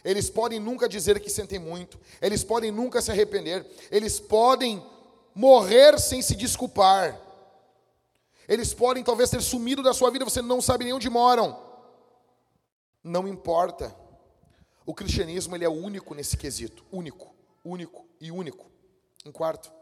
[0.04, 4.84] Eles podem nunca dizer que sentem muito, eles podem nunca se arrepender, eles podem
[5.34, 7.20] morrer sem se desculpar.
[8.48, 11.60] Eles podem talvez ter sumido da sua vida, você não sabe nem onde moram.
[13.04, 13.94] Não importa.
[14.86, 18.70] O cristianismo ele é único nesse quesito, único, único e único.
[19.26, 19.74] Em quarto,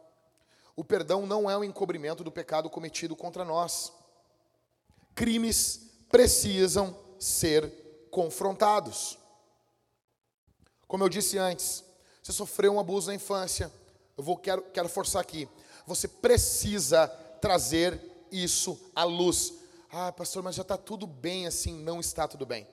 [0.76, 3.93] o perdão não é um encobrimento do pecado cometido contra nós.
[5.13, 7.71] Crimes precisam ser
[8.09, 9.17] confrontados.
[10.88, 11.84] Como eu disse antes,
[12.21, 13.71] você sofreu um abuso na infância.
[14.17, 15.47] Eu vou quero, quero forçar aqui.
[15.86, 17.07] Você precisa
[17.41, 17.99] trazer
[18.32, 19.53] isso à luz.
[19.91, 21.78] Ah, pastor, mas já está tudo bem assim.
[21.84, 22.67] Não está tudo bem.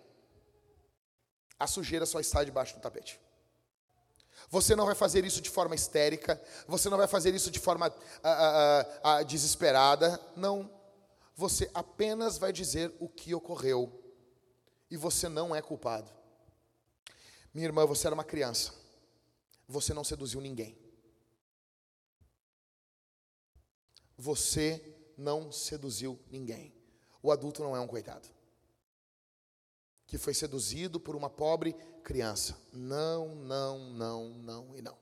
[1.59, 3.21] A sujeira só está debaixo do tapete.
[4.51, 6.43] Você não vai fazer isso de forma histérica.
[6.67, 7.93] Você não vai fazer isso de forma ah,
[8.23, 10.21] ah, ah, ah desesperada.
[10.37, 10.69] Não.
[11.37, 13.97] Você apenas vai dizer o que ocorreu.
[14.91, 16.11] E você não é culpado.
[17.55, 18.75] Minha irmã, você era uma criança.
[19.69, 20.77] Você não seduziu ninguém.
[24.19, 26.75] Você não seduziu ninguém.
[27.23, 28.29] O adulto não é um coitado.
[30.11, 32.59] Que foi seduzido por uma pobre criança.
[32.73, 34.99] Não, não, não, não e não.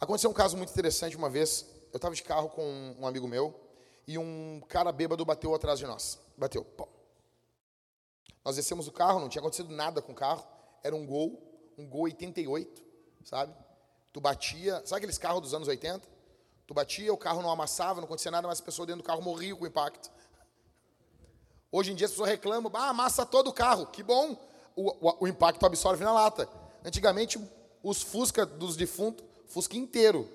[0.00, 1.66] Aconteceu um caso muito interessante uma vez.
[1.92, 3.54] Eu estava de carro com um amigo meu
[4.06, 6.18] e um cara bêbado bateu atrás de nós.
[6.38, 6.64] Bateu.
[6.64, 6.88] Pô.
[8.42, 10.42] Nós descemos do carro, não tinha acontecido nada com o carro.
[10.82, 11.38] Era um gol,
[11.76, 12.82] um gol 88,
[13.24, 13.54] sabe?
[14.10, 16.08] Tu batia, sabe aqueles carros dos anos 80?
[16.72, 19.20] Tu batia, o carro não amassava, não acontecia nada, mas a pessoa dentro do carro
[19.20, 20.10] morria com o impacto.
[21.70, 24.34] Hoje em dia as pessoas reclamam, ah, amassa todo o carro, que bom,
[24.74, 26.48] o, o, o impacto absorve na lata.
[26.82, 27.38] Antigamente,
[27.82, 30.26] os Fusca dos defuntos, Fusca inteiro,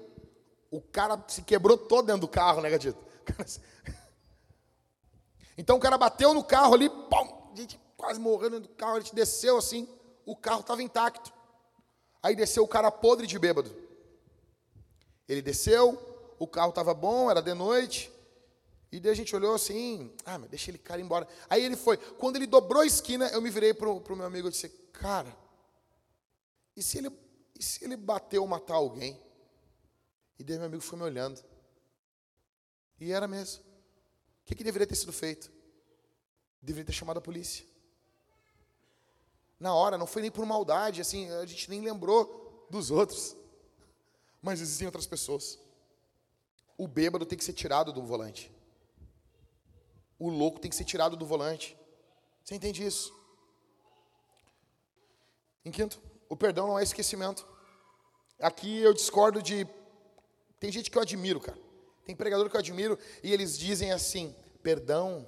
[0.70, 3.04] o cara se quebrou todo dentro do carro, né, Gatito?
[5.60, 9.16] Então o cara bateu no carro ali, pum, gente quase morrendo do carro, a gente
[9.16, 9.90] desceu assim,
[10.24, 11.34] o carro estava intacto.
[12.22, 13.76] Aí desceu o cara podre de bêbado.
[15.28, 16.07] Ele desceu,
[16.40, 18.12] o carro estava bom, era de noite.
[18.92, 21.28] E daí a gente olhou assim, ah, mas deixa ele cara embora.
[21.50, 21.98] Aí ele foi.
[21.98, 25.36] Quando ele dobrou a esquina, eu me virei para o meu amigo e disse, cara,
[26.76, 27.12] e se ele,
[27.60, 29.20] e se ele bater ou matar alguém?
[30.40, 31.44] E daí meu amigo foi me olhando.
[33.00, 33.64] E era mesmo.
[33.64, 35.52] O que, que deveria ter sido feito?
[36.62, 37.66] Deveria ter chamado a polícia.
[39.60, 43.36] Na hora, não foi nem por maldade, assim, a gente nem lembrou dos outros.
[44.42, 45.60] Mas existem outras pessoas.
[46.78, 48.52] O bêbado tem que ser tirado do volante.
[50.20, 51.76] O louco tem que ser tirado do volante.
[52.44, 53.14] Você entende isso?
[55.66, 56.00] Em quinto,
[56.30, 57.46] o perdão não é esquecimento.
[58.40, 59.68] Aqui eu discordo de.
[60.60, 61.58] Tem gente que eu admiro, cara.
[62.06, 65.28] Tem pregador que eu admiro e eles dizem assim: perdão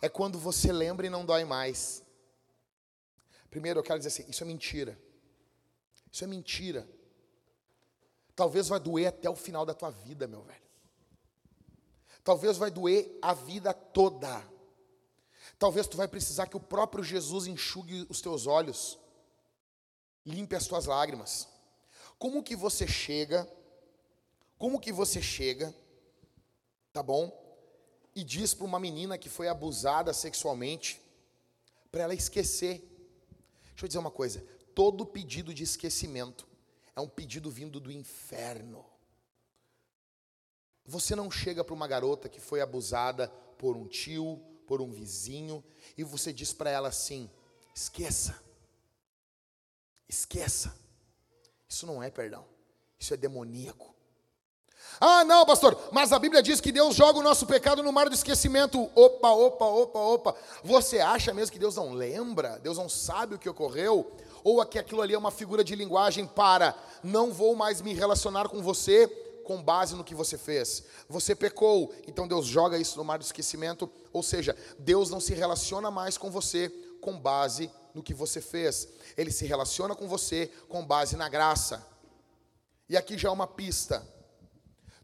[0.00, 2.04] é quando você lembra e não dói mais.
[3.50, 4.98] Primeiro eu quero dizer assim: isso é mentira.
[6.10, 6.86] Isso é mentira.
[8.34, 10.62] Talvez vai doer até o final da tua vida, meu velho.
[12.24, 14.42] Talvez vai doer a vida toda.
[15.58, 18.98] Talvez tu vai precisar que o próprio Jesus enxugue os teus olhos,
[20.24, 21.48] limpe as tuas lágrimas.
[22.18, 23.48] Como que você chega
[24.62, 25.74] como que você chega,
[26.92, 27.36] tá bom?
[28.14, 31.02] E diz para uma menina que foi abusada sexualmente,
[31.90, 32.78] para ela esquecer.
[33.70, 34.40] Deixa eu dizer uma coisa:
[34.72, 36.46] todo pedido de esquecimento
[36.94, 38.84] é um pedido vindo do inferno.
[40.84, 45.64] Você não chega para uma garota que foi abusada por um tio, por um vizinho,
[45.96, 47.30] e você diz para ela assim:
[47.74, 48.42] esqueça,
[50.08, 50.76] esqueça.
[51.68, 52.46] Isso não é perdão,
[52.98, 53.91] isso é demoníaco.
[55.00, 58.08] Ah, não, pastor, mas a Bíblia diz que Deus joga o nosso pecado no mar
[58.08, 58.88] do esquecimento.
[58.94, 60.36] Opa, opa, opa, opa.
[60.62, 62.60] Você acha mesmo que Deus não lembra?
[62.62, 64.12] Deus não sabe o que ocorreu?
[64.44, 68.48] Ou que aquilo ali é uma figura de linguagem para não vou mais me relacionar
[68.48, 69.08] com você
[69.42, 70.84] com base no que você fez.
[71.08, 73.90] Você pecou, então Deus joga isso no mar do esquecimento.
[74.12, 78.88] Ou seja, Deus não se relaciona mais com você com base no que você fez.
[79.16, 81.84] Ele se relaciona com você com base na graça.
[82.88, 84.06] E aqui já é uma pista.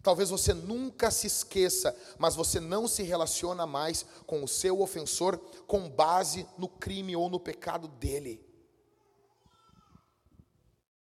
[0.02, 5.38] Talvez você nunca se esqueça, mas você não se relaciona mais com o seu ofensor
[5.66, 8.44] com base no crime ou no pecado dele.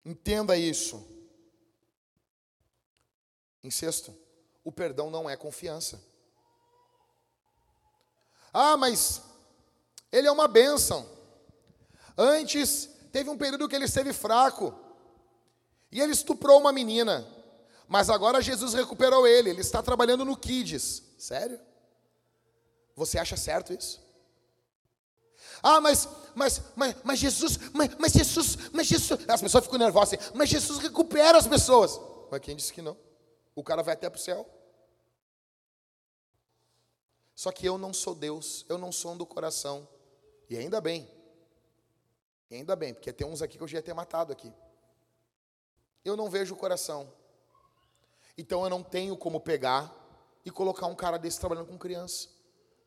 [0.04, 1.04] Entenda isso.
[3.62, 4.14] Em sexto,
[4.62, 6.02] o perdão não é confiança.
[8.52, 9.22] Ah, mas
[10.12, 11.08] ele é uma bênção.
[12.16, 14.72] Antes, teve um período que ele esteve fraco.
[15.90, 17.26] E ele estuprou uma menina.
[17.88, 19.50] Mas agora Jesus recuperou ele.
[19.50, 21.02] Ele está trabalhando no Kids.
[21.18, 21.60] Sério?
[22.96, 24.02] Você acha certo isso?
[25.62, 29.20] Ah, mas, mas, mas, mas Jesus, mas, mas Jesus, mas Jesus.
[29.28, 32.00] As pessoas ficam nervosas assim, mas Jesus recupera as pessoas.
[32.30, 32.96] Mas quem disse que não?
[33.54, 34.48] O cara vai até para o céu.
[37.34, 39.88] Só que eu não sou Deus, eu não sou do coração.
[40.48, 41.08] E ainda bem.
[42.50, 44.52] E ainda bem, porque tem uns aqui que eu já ia ter matado aqui.
[46.04, 47.10] Eu não vejo o coração.
[48.36, 49.92] Então eu não tenho como pegar
[50.44, 52.28] e colocar um cara desse trabalhando com criança.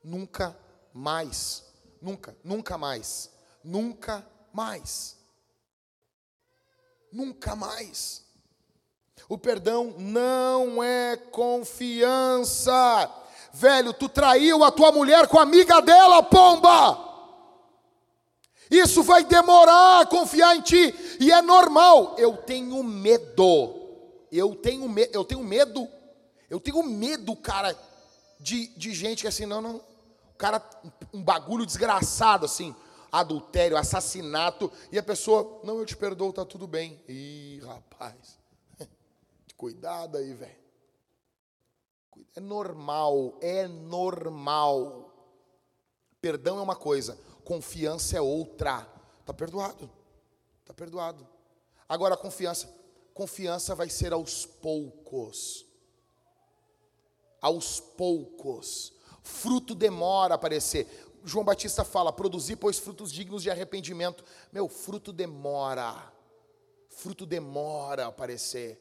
[0.03, 0.57] Nunca
[0.93, 1.65] mais.
[2.01, 3.31] Nunca, nunca mais.
[3.63, 5.17] Nunca mais.
[7.11, 8.25] Nunca mais.
[9.29, 13.11] O perdão não é confiança.
[13.53, 17.05] Velho, tu traiu a tua mulher com a amiga dela, pomba.
[18.69, 22.15] Isso vai demorar a confiar em ti e é normal.
[22.17, 23.86] Eu tenho medo.
[24.31, 25.87] Eu tenho medo, eu tenho medo.
[26.49, 27.77] Eu tenho medo, cara,
[28.39, 29.75] de, de gente que assim, não, não.
[30.33, 30.63] O cara,
[31.13, 32.75] um bagulho desgraçado assim,
[33.11, 37.01] adultério, assassinato, e a pessoa, não, eu te perdoo, tá tudo bem.
[37.07, 38.39] Ih, rapaz.
[39.57, 40.67] Cuidado aí, velho.
[42.35, 45.11] É normal, é normal.
[46.21, 48.87] Perdão é uma coisa, confiança é outra.
[49.25, 49.89] Tá perdoado.
[50.63, 51.27] Tá perdoado.
[51.89, 52.69] Agora a confiança,
[53.17, 55.65] confiança vai ser aos poucos.
[57.41, 58.93] Aos poucos.
[59.23, 60.87] Fruto demora a aparecer.
[61.25, 64.23] João Batista fala: produzir, pois, frutos dignos de arrependimento.
[64.53, 66.13] Meu, fruto demora.
[66.89, 68.79] Fruto demora a aparecer.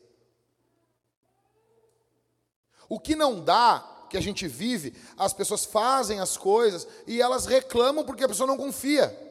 [2.88, 7.46] O que não dá, que a gente vive, as pessoas fazem as coisas e elas
[7.46, 9.25] reclamam porque a pessoa não confia.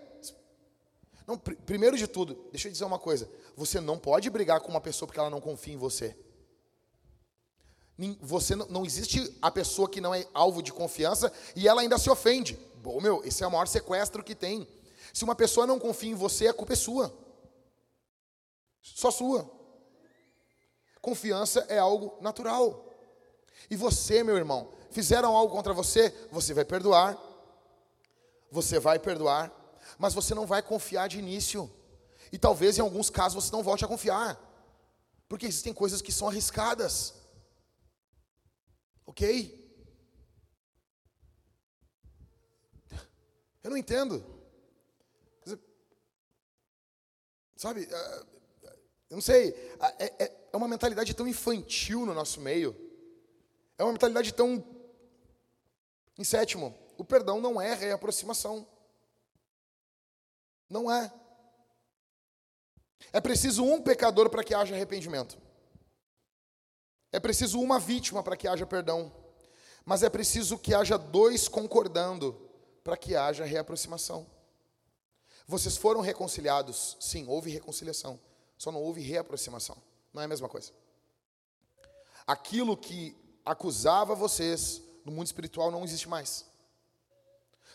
[1.27, 4.69] Não, pr primeiro de tudo, deixa eu dizer uma coisa: você não pode brigar com
[4.69, 6.15] uma pessoa porque ela não confia em você.
[8.19, 11.97] Você não, não existe a pessoa que não é alvo de confiança e ela ainda
[11.97, 12.59] se ofende.
[12.75, 14.67] Bom, meu, esse é o maior sequestro que tem.
[15.13, 17.17] Se uma pessoa não confia em você, a culpa é sua.
[18.81, 19.49] Só sua.
[21.01, 22.93] Confiança é algo natural.
[23.69, 27.17] E você, meu irmão, fizeram algo contra você, você vai perdoar.
[28.51, 29.51] Você vai perdoar,
[29.97, 31.71] mas você não vai confiar de início.
[32.31, 34.39] E talvez em alguns casos você não volte a confiar.
[35.27, 37.13] Porque existem coisas que são arriscadas.
[39.05, 39.63] OK?
[43.63, 44.23] Eu não entendo.
[47.55, 48.25] Sabe, eh,
[49.09, 49.49] eu não sei,
[49.97, 52.75] é, é, é uma mentalidade tão infantil no nosso meio.
[53.77, 54.63] É uma mentalidade tão.
[56.17, 58.67] Em sétimo, o perdão não é reaproximação.
[60.69, 61.11] Não é.
[63.13, 65.37] É preciso um pecador para que haja arrependimento.
[67.11, 69.11] É preciso uma vítima para que haja perdão.
[69.85, 72.33] Mas é preciso que haja dois concordando
[72.83, 74.27] para que haja reaproximação.
[75.47, 76.97] Vocês foram reconciliados?
[76.99, 78.19] Sim, houve reconciliação.
[78.57, 79.77] Só não houve reaproximação.
[80.11, 80.71] Não é a mesma coisa.
[82.25, 86.45] Aquilo que acusava vocês no mundo espiritual não existe mais.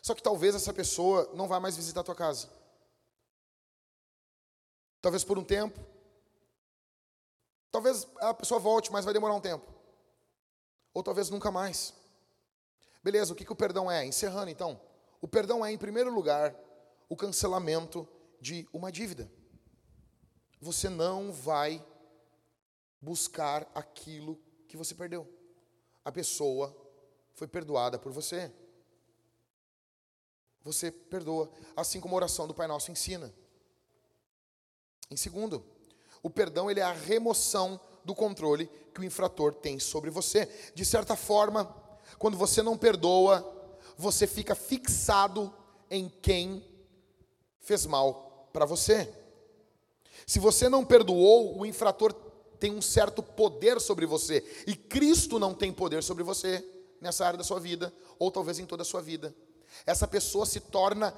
[0.02, 2.48] Só que talvez essa pessoa não vá mais visitar a tua casa.
[5.00, 5.80] Talvez por um tempo.
[7.70, 9.66] Talvez a pessoa volte, mas vai demorar um tempo.
[10.92, 11.94] Ou talvez nunca mais.
[13.02, 14.04] Beleza, o que, que o perdão é?
[14.04, 14.80] Encerrando então.
[15.20, 16.54] O perdão é, em primeiro lugar,
[17.08, 18.08] o cancelamento
[18.40, 19.30] de uma dívida.
[20.60, 21.84] Você não vai
[23.00, 24.38] buscar aquilo
[24.68, 25.40] que você perdeu
[26.04, 26.76] a pessoa
[27.34, 28.52] foi perdoada por você.
[30.62, 33.32] Você perdoa, assim como a oração do Pai Nosso ensina.
[35.10, 35.64] Em segundo,
[36.22, 40.48] o perdão ele é a remoção do controle que o infrator tem sobre você.
[40.74, 41.74] De certa forma,
[42.18, 43.46] quando você não perdoa,
[43.96, 45.52] você fica fixado
[45.90, 46.64] em quem
[47.60, 49.12] fez mal para você.
[50.26, 52.12] Se você não perdoou, o infrator
[52.58, 54.44] tem um certo poder sobre você.
[54.66, 56.64] E Cristo não tem poder sobre você
[57.00, 59.34] nessa área da sua vida, ou talvez em toda a sua vida.
[59.86, 61.14] Essa pessoa se torna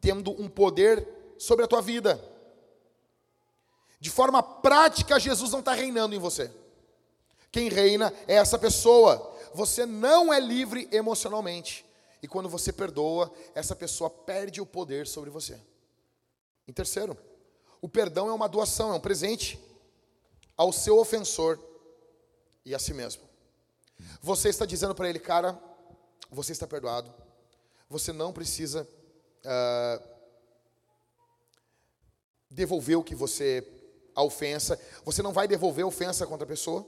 [0.00, 2.22] tendo um poder sobre a tua vida.
[4.00, 6.50] De forma prática, Jesus não está reinando em você.
[7.52, 9.36] Quem reina é essa pessoa.
[9.52, 11.84] Você não é livre emocionalmente.
[12.22, 15.60] E quando você perdoa, essa pessoa perde o poder sobre você.
[16.66, 17.16] Em terceiro,
[17.80, 19.58] o perdão é uma doação, é um presente
[20.56, 21.58] ao seu ofensor
[22.64, 23.22] e a si mesmo.
[24.22, 25.60] Você está dizendo para ele, cara,
[26.30, 27.12] você está perdoado.
[27.88, 28.86] Você não precisa
[29.44, 30.08] uh,
[32.50, 33.79] devolver o que você
[34.14, 34.80] a ofensa.
[35.04, 36.86] Você não vai devolver a ofensa contra a pessoa.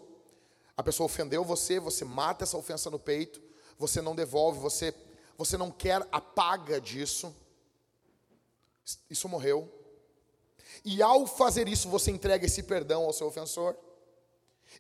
[0.77, 3.41] A pessoa ofendeu você, você mata essa ofensa no peito.
[3.79, 4.95] Você não devolve, você
[5.37, 7.35] você não quer a paga disso.
[9.09, 9.69] Isso morreu.
[10.85, 13.77] E ao fazer isso, você entrega esse perdão ao seu ofensor.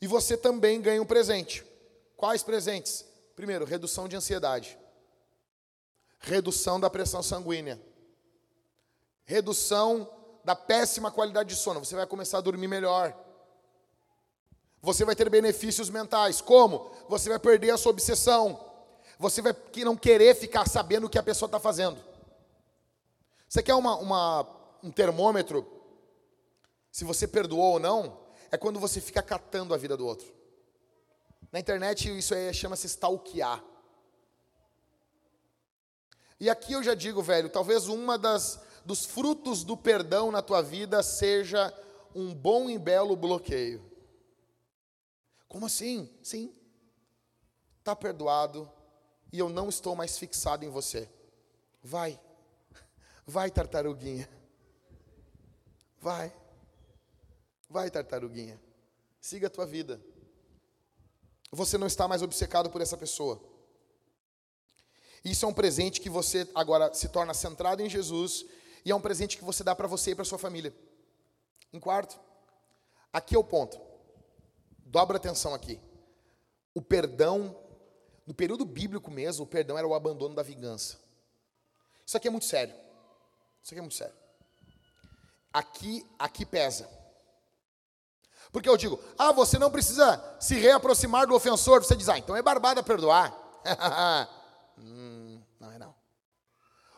[0.00, 1.64] E você também ganha um presente.
[2.16, 3.04] Quais presentes?
[3.34, 4.78] Primeiro, redução de ansiedade.
[6.20, 7.80] Redução da pressão sanguínea.
[9.24, 10.08] Redução
[10.44, 11.84] da péssima qualidade de sono.
[11.84, 13.16] Você vai começar a dormir melhor.
[14.80, 16.40] Você vai ter benefícios mentais.
[16.40, 16.90] Como?
[17.08, 18.72] Você vai perder a sua obsessão.
[19.18, 22.02] Você vai não querer ficar sabendo o que a pessoa está fazendo.
[23.48, 24.46] Você quer uma, uma,
[24.82, 25.66] um termômetro?
[26.90, 28.18] Se você perdoou ou não,
[28.50, 30.26] é quando você fica catando a vida do outro.
[31.52, 33.62] Na internet isso aí chama-se stalkear.
[36.40, 40.62] E aqui eu já digo, velho, talvez uma das dos frutos do perdão na tua
[40.62, 41.72] vida seja
[42.14, 43.84] um bom e belo bloqueio.
[45.48, 46.08] Como assim?
[46.22, 46.54] Sim.
[47.84, 48.70] Tá perdoado,
[49.32, 51.08] e eu não estou mais fixado em você.
[51.82, 52.20] Vai,
[53.26, 54.28] vai, tartaruguinha.
[56.00, 56.32] Vai,
[57.68, 58.60] vai, tartaruguinha.
[59.20, 60.00] Siga a tua vida.
[61.50, 63.42] Você não está mais obcecado por essa pessoa.
[65.24, 68.44] Isso é um presente que você agora se torna centrado em Jesus
[68.84, 70.74] e é um presente que você dá para você e para sua família.
[71.72, 72.18] Em quarto,
[73.12, 73.80] aqui é o ponto.
[74.78, 75.80] Dobra atenção aqui.
[76.74, 77.56] O perdão
[78.26, 80.98] no período bíblico mesmo, o perdão era o abandono da vingança.
[82.06, 82.74] Isso aqui é muito sério.
[83.62, 84.14] Isso aqui é muito sério.
[85.52, 86.88] Aqui, aqui pesa.
[88.50, 91.82] Porque eu digo, ah, você não precisa se reaproximar do ofensor.
[91.82, 93.34] Você diz, ah, então é barbada perdoar.
[94.78, 95.11] hum.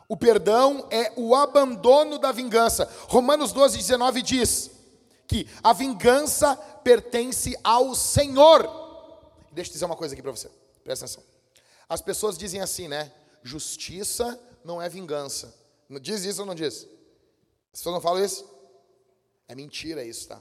[0.09, 2.91] O perdão é o abandono da vingança.
[3.09, 4.71] Romanos 12, 19 diz
[5.27, 8.63] que a vingança pertence ao Senhor.
[9.51, 10.51] Deixa eu dizer uma coisa aqui para você.
[10.83, 11.23] Presta atenção.
[11.89, 13.13] As pessoas dizem assim, né?
[13.43, 15.55] Justiça não é vingança.
[16.01, 16.87] Diz isso ou não diz?
[17.73, 18.45] As pessoas não falam isso?
[19.49, 20.41] É mentira isso, tá?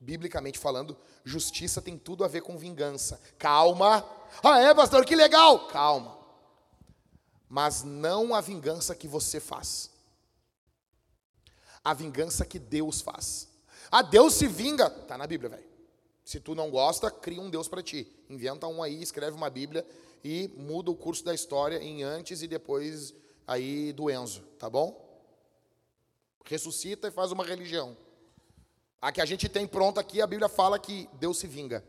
[0.00, 3.20] Biblicamente falando, justiça tem tudo a ver com vingança.
[3.38, 4.04] Calma.
[4.42, 5.66] Ah, é, pastor, que legal.
[5.68, 6.17] Calma.
[7.48, 9.90] Mas não a vingança que você faz.
[11.82, 13.48] A vingança que Deus faz.
[13.90, 14.90] Ah, Deus se vinga.
[14.90, 15.68] Tá na Bíblia, velho.
[16.24, 18.06] Se tu não gosta, cria um Deus para ti.
[18.28, 19.86] Inventa um aí, escreve uma Bíblia
[20.22, 23.14] e muda o curso da história em antes e depois
[23.46, 25.06] aí do Enzo, tá bom?
[26.44, 27.96] Ressuscita e faz uma religião.
[29.00, 31.82] A que a gente tem pronta aqui, a Bíblia fala que Deus se vinga.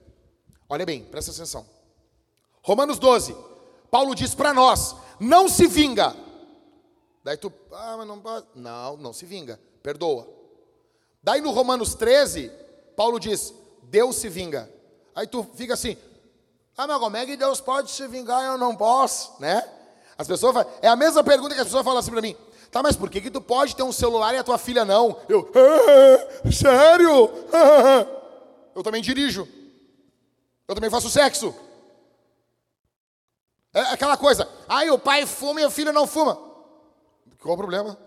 [0.70, 1.68] Olha bem, presta atenção.
[2.62, 3.36] Romanos 12.
[3.90, 6.16] Paulo diz para nós: não se vinga.
[7.24, 8.46] Daí tu, ah, mas não pode.
[8.56, 9.60] Não, não se vinga.
[9.84, 10.28] Perdoa.
[11.22, 12.52] Daí no Romanos 13,
[12.96, 14.72] Paulo diz: Deus se vinga.
[15.16, 15.98] Aí tu fica assim,
[16.78, 19.68] ah, mas como é que Deus pode se vingar e eu não posso, né?
[20.18, 22.36] As pessoas falam, é a mesma pergunta que as pessoas falam assim para mim.
[22.72, 25.18] Tá, mas por que que tu pode ter um celular e a tua filha não?
[25.28, 27.32] Eu, ah, sério?
[27.52, 28.06] Ah,
[28.76, 29.48] eu também dirijo.
[30.68, 31.54] Eu também faço sexo.
[33.74, 36.36] É aquela coisa, ai, o pai fuma e o filho não fuma.
[37.40, 37.98] Qual o problema?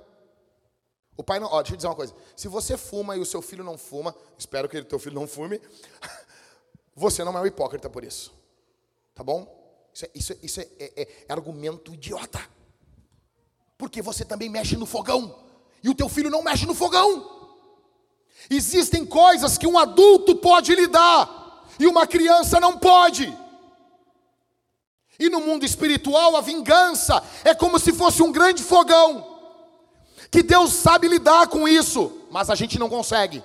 [1.17, 1.49] O pai não.
[1.49, 2.15] Ó, deixa eu dizer uma coisa.
[2.37, 5.27] Se você fuma e o seu filho não fuma, espero que o teu filho não
[5.27, 5.61] fume,
[6.95, 8.33] você não é um hipócrita por isso.
[9.15, 9.61] Tá bom?
[9.95, 12.41] Isso é, isso é, isso é, é, é argumento idiota.
[13.77, 15.39] Porque você também mexe no fogão.
[15.83, 17.51] E o teu filho não mexe no fogão.
[18.51, 23.27] Existem coisas que um adulto pode lidar e uma criança não pode.
[25.19, 29.33] E no mundo espiritual, a vingança é como se fosse um grande fogão
[30.33, 33.45] que Deus sabe lidar com isso, mas a gente não consegue.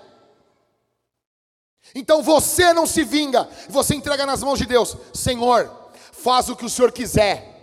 [1.93, 5.69] Então você não se vinga, você entrega nas mãos de Deus: Senhor,
[6.13, 7.53] faz o que o Senhor quiser.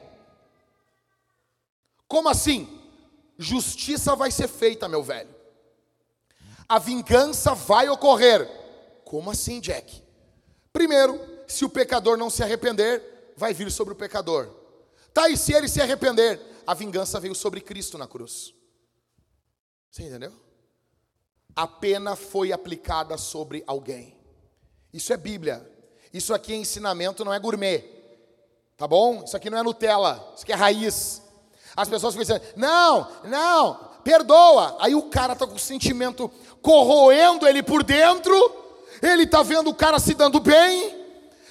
[2.06, 2.68] Como assim?
[3.38, 5.34] Justiça vai ser feita, meu velho.
[6.68, 8.46] A vingança vai ocorrer.
[9.04, 10.02] Como assim, Jack?
[10.72, 13.02] Primeiro, se o pecador não se arrepender,
[13.36, 14.48] vai vir sobre o pecador.
[15.12, 16.40] Tá, e se ele se arrepender?
[16.66, 18.54] A vingança veio sobre Cristo na cruz.
[19.90, 20.44] Você entendeu?
[21.56, 24.16] a pena foi aplicada sobre alguém.
[24.92, 25.70] Isso é Bíblia.
[26.12, 27.84] Isso aqui é ensinamento, não é gourmet.
[28.76, 29.22] Tá bom?
[29.24, 30.32] Isso aqui não é Nutella.
[30.34, 31.22] Isso aqui é raiz.
[31.76, 34.76] As pessoas ficam dizendo: não, não, perdoa.
[34.80, 36.30] Aí o cara tá com o sentimento
[36.60, 38.34] corroendo ele por dentro.
[39.02, 41.03] Ele tá vendo o cara se dando bem,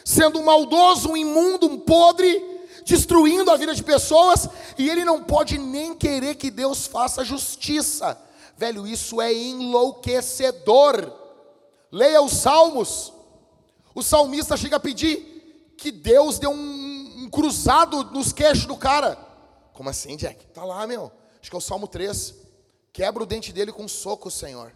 [0.03, 2.41] sendo um maldoso, um imundo, um podre,
[2.85, 4.47] destruindo a vida de pessoas,
[4.77, 8.19] e ele não pode nem querer que Deus faça justiça.
[8.57, 11.11] Velho, isso é enlouquecedor.
[11.91, 13.13] Leia os Salmos.
[13.95, 19.15] O salmista chega a pedir que Deus dê um, um cruzado nos queixos do cara.
[19.73, 20.45] Como assim, Jack?
[20.47, 21.11] Tá lá, meu.
[21.39, 22.35] Acho que é o Salmo 3.
[22.91, 24.73] Quebra o dente dele com um soco, Senhor.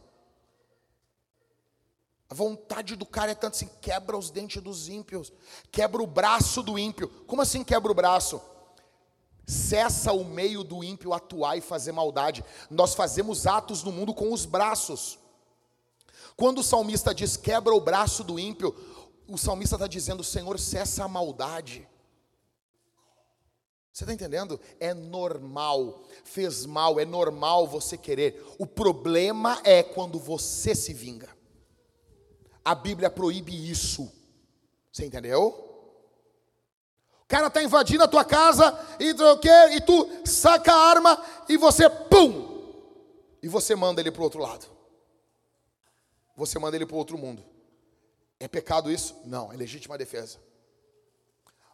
[2.29, 5.31] A vontade do cara é tanto assim: quebra os dentes dos ímpios,
[5.71, 7.07] quebra o braço do ímpio.
[7.25, 8.41] Como assim quebra o braço?
[9.45, 12.43] Cessa o meio do ímpio atuar e fazer maldade.
[12.69, 15.17] Nós fazemos atos no mundo com os braços.
[16.35, 18.75] Quando o salmista diz quebra o braço do ímpio,
[19.25, 21.87] o salmista está dizendo: Senhor, cessa a maldade.
[23.93, 24.59] Você está entendendo?
[24.79, 28.45] É normal, fez mal, é normal você querer.
[28.59, 31.36] O problema é quando você se vinga.
[32.67, 34.11] A Bíblia proíbe isso.
[34.91, 35.47] Você entendeu?
[37.23, 39.11] O cara está invadindo a tua casa e,
[39.73, 42.73] e tu saca a arma e você, pum!
[43.41, 44.65] E você manda ele para o outro lado.
[46.35, 47.41] Você manda ele para o outro mundo.
[48.37, 49.15] É pecado isso?
[49.23, 50.37] Não, é legítima defesa.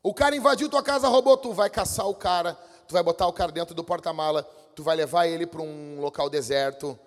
[0.04, 2.54] O cara invadiu tua casa, roubou, tu vai caçar o cara,
[2.88, 4.44] tu vai botar o cara dentro do porta-mala,
[4.76, 7.00] tu vai levar ele para um local deserto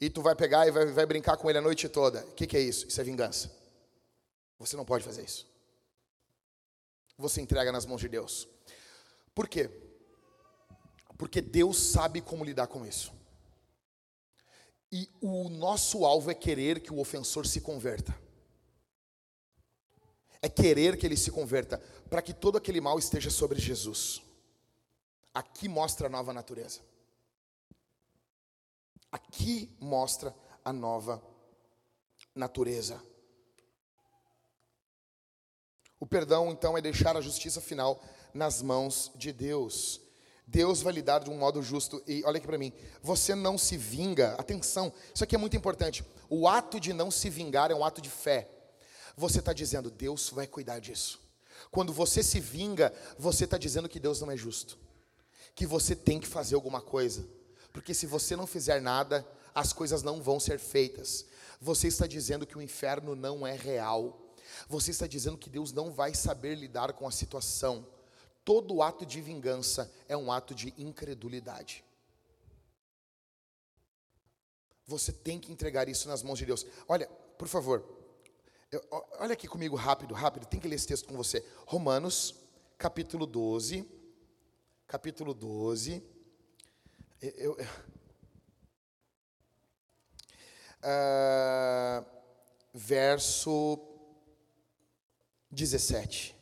[0.00, 2.20] e tu vai pegar e vai, vai brincar com ele a noite toda.
[2.20, 2.86] O que, que é isso?
[2.86, 3.50] Isso é vingança.
[4.58, 5.54] Você não pode fazer isso
[7.16, 8.48] você entrega nas mãos de Deus.
[9.34, 9.70] Por quê?
[11.16, 13.12] Porque Deus sabe como lidar com isso.
[14.90, 18.16] E o nosso alvo é querer que o ofensor se converta.
[20.42, 21.78] É querer que ele se converta,
[22.10, 24.22] para que todo aquele mal esteja sobre Jesus.
[25.32, 26.80] Aqui mostra a nova natureza.
[29.14, 30.34] Aqui mostra
[30.64, 31.22] a nova
[32.34, 33.00] natureza.
[36.00, 38.02] O perdão, então, é deixar a justiça final
[38.34, 40.00] nas mãos de Deus.
[40.44, 42.02] Deus vai lidar de um modo justo.
[42.08, 44.34] E olha aqui para mim, você não se vinga.
[44.34, 46.04] Atenção, isso aqui é muito importante.
[46.28, 48.50] O ato de não se vingar é um ato de fé.
[49.16, 51.20] Você está dizendo, Deus vai cuidar disso.
[51.70, 54.76] Quando você se vinga, você está dizendo que Deus não é justo.
[55.54, 57.24] Que você tem que fazer alguma coisa.
[57.74, 61.26] Porque se você não fizer nada, as coisas não vão ser feitas.
[61.60, 64.32] Você está dizendo que o inferno não é real.
[64.68, 67.84] Você está dizendo que Deus não vai saber lidar com a situação.
[68.44, 71.84] Todo ato de vingança é um ato de incredulidade.
[74.86, 76.64] Você tem que entregar isso nas mãos de Deus.
[76.86, 77.84] Olha, por favor,
[78.70, 78.84] eu,
[79.18, 81.44] olha aqui comigo rápido, rápido, tem que ler esse texto com você.
[81.66, 82.36] Romanos,
[82.78, 83.84] capítulo 12.
[84.86, 86.13] Capítulo 12.
[87.20, 87.66] Eu, eu,
[90.82, 92.06] uh,
[92.74, 93.78] verso
[95.50, 96.34] 17.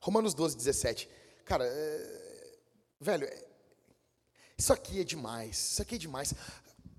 [0.00, 1.08] Romanos 12, 17.
[1.44, 2.58] Cara, é,
[3.00, 3.44] velho, é,
[4.56, 5.72] isso aqui é demais.
[5.72, 6.34] Isso aqui é demais.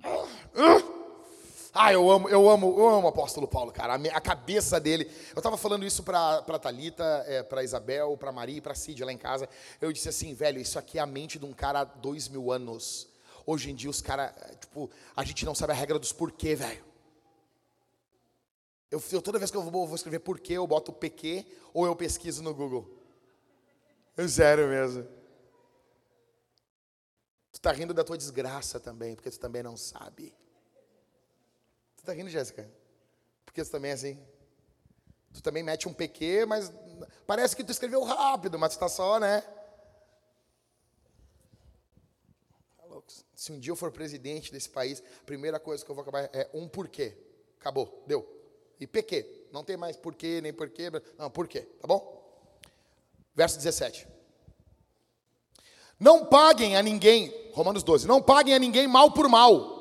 [0.04, 0.91] Ah,
[1.94, 3.94] eu amo, eu amo, eu amo o apóstolo Paulo, cara.
[3.94, 5.10] A, a cabeça dele.
[5.34, 9.04] Eu estava falando isso para pra Thalita, é, para Isabel, para Maria e para Cid
[9.04, 9.48] lá em casa.
[9.80, 12.52] Eu disse assim, velho, isso aqui é a mente de um cara há dois mil
[12.52, 13.08] anos.
[13.46, 16.84] Hoje em dia os caras, tipo, a gente não sabe a regra dos porquê, velho.
[18.92, 21.96] Eu, eu, toda vez que eu vou, vou escrever porquê, eu boto PQ ou eu
[21.96, 22.86] pesquiso no Google.
[24.18, 25.04] É sério mesmo.
[27.52, 30.36] Tu está rindo da tua desgraça também, porque tu também não sabe.
[32.02, 32.68] Tu está rindo, Jéssica?
[33.46, 34.20] Porque tu também é assim.
[35.32, 36.74] Tu também mete um PQ, mas
[37.28, 39.42] parece que tu escreveu rápido, mas tu está só, né?
[39.42, 39.62] Tá.
[43.36, 46.28] Se um dia eu for presidente desse país, a primeira coisa que eu vou acabar
[46.34, 47.16] é um porquê.
[47.60, 48.28] Acabou, deu.
[48.80, 49.50] E PQ.
[49.52, 50.90] Não tem mais porquê, nem porquê.
[51.20, 52.20] Não, porquê, tá bom?
[53.36, 54.08] Verso 17.
[56.00, 59.81] Não paguem a ninguém, Romanos 12, não paguem a ninguém mal por mal.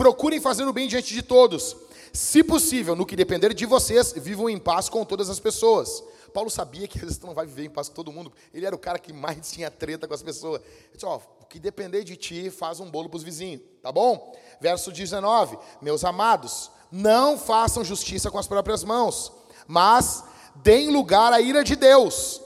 [0.00, 1.76] Procurem fazer o bem diante de todos.
[2.10, 6.02] Se possível, no que depender de vocês, vivam em paz com todas as pessoas.
[6.32, 8.32] Paulo sabia que às não vai viver em paz com todo mundo.
[8.54, 10.62] Ele era o cara que mais tinha treta com as pessoas.
[10.62, 13.92] Ele disse, ó, o que depender de ti, faz um bolo para os vizinhos, tá
[13.92, 14.34] bom?
[14.58, 19.30] Verso 19, meus amados, não façam justiça com as próprias mãos,
[19.66, 20.24] mas
[20.54, 22.40] deem lugar à ira de Deus.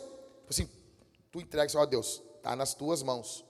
[0.51, 0.69] Assim,
[1.31, 3.45] tu entrega, ó Deus, está nas tuas mãos.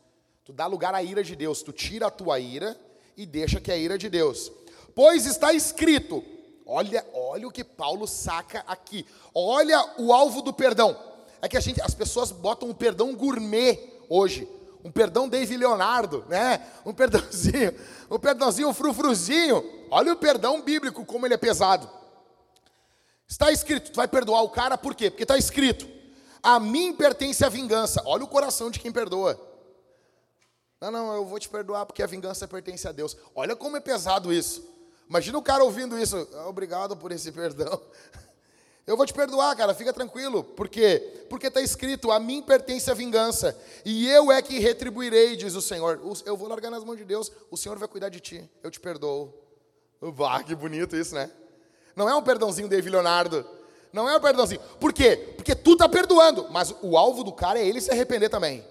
[0.45, 2.79] Tu dá lugar à ira de Deus, tu tira a tua ira
[3.17, 4.51] e deixa que a ira de Deus.
[4.95, 6.25] Pois está escrito.
[6.67, 9.07] Olha, olha o que Paulo saca aqui.
[9.35, 10.97] Olha o alvo do perdão.
[11.43, 13.79] É que a gente, as pessoas botam um perdão gourmet
[14.09, 14.49] hoje.
[14.83, 16.67] Um perdão David Leonardo, né?
[16.85, 17.75] Um perdãozinho,
[18.11, 19.65] um perdãozinho frufruzinho.
[19.91, 21.89] Olha o perdão bíblico como ele é pesado.
[23.27, 25.11] Está escrito, tu vai perdoar o cara por quê?
[25.11, 25.89] Porque está escrito:
[26.43, 28.03] a mim pertence a vingança.
[28.05, 29.41] Olha o coração de quem perdoa.
[30.91, 33.17] Não, não, eu vou te perdoar porque a vingança pertence a Deus.
[33.35, 34.63] Olha como é pesado isso.
[35.09, 36.29] Imagina o cara ouvindo isso.
[36.47, 37.81] Obrigado por esse perdão.
[38.87, 40.45] Eu vou te perdoar, cara, fica tranquilo.
[40.45, 41.25] Por quê?
[41.31, 45.63] Porque está escrito: a mim pertence a vingança, e eu é que retribuirei, diz o
[45.63, 45.99] Senhor.
[46.27, 48.79] Eu vou largar nas mãos de Deus, o Senhor vai cuidar de ti, eu te
[48.79, 49.33] perdoo.
[50.03, 51.31] Vá, que bonito isso, né?
[51.97, 53.49] Não é um perdãozinho de Leonardo.
[53.91, 54.61] Não é um perdãozinho.
[54.79, 55.33] Por quê?
[55.35, 58.63] Porque tu tá perdoando, mas o alvo do cara é ele se arrepender também.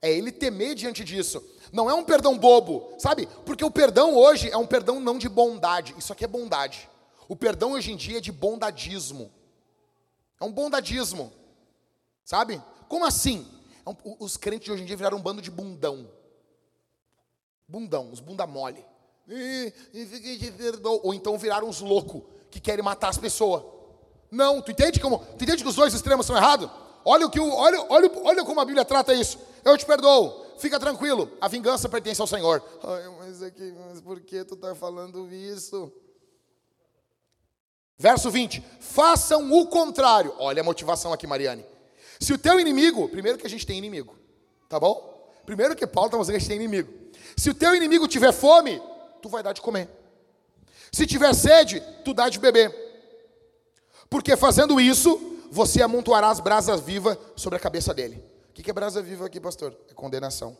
[0.00, 1.42] É ele temer diante disso.
[1.72, 3.26] Não é um perdão bobo, sabe?
[3.44, 5.94] Porque o perdão hoje é um perdão não de bondade.
[5.98, 6.88] Isso aqui é bondade.
[7.28, 9.30] O perdão hoje em dia é de bondadismo.
[10.40, 11.32] É um bondadismo.
[12.24, 12.62] Sabe?
[12.88, 13.46] Como assim?
[13.84, 16.08] É um, os crentes de hoje em dia viraram um bando de bundão.
[17.66, 18.84] Bundão, os bunda mole.
[21.02, 23.62] Ou então viraram uns loucos que querem matar as pessoas.
[24.30, 25.18] Não, tu entende como?
[25.18, 26.70] Tu entende que os dois extremos são errados?
[27.04, 29.38] Olha o que o, olha, olha, olha como a Bíblia trata isso.
[29.64, 30.46] Eu te perdoo.
[30.58, 31.30] Fica tranquilo.
[31.40, 32.62] A vingança pertence ao Senhor.
[32.82, 35.92] Ai, mas aqui, mas por que tu está falando isso?
[37.96, 40.34] Verso 20: Façam o contrário.
[40.38, 41.64] Olha a motivação aqui, Mariane.
[42.20, 44.16] Se o teu inimigo, primeiro que a gente tem inimigo,
[44.68, 45.32] tá bom?
[45.46, 46.92] Primeiro que Paulo está mostrando que a gente tem inimigo.
[47.36, 48.82] Se o teu inimigo tiver fome,
[49.22, 49.88] tu vai dar de comer.
[50.92, 52.74] Se tiver sede, tu dá de beber.
[54.10, 58.22] Porque fazendo isso, você amontoará as brasas vivas sobre a cabeça dele.
[58.58, 59.72] O que é brasa viva aqui, pastor?
[59.88, 60.56] É condenação.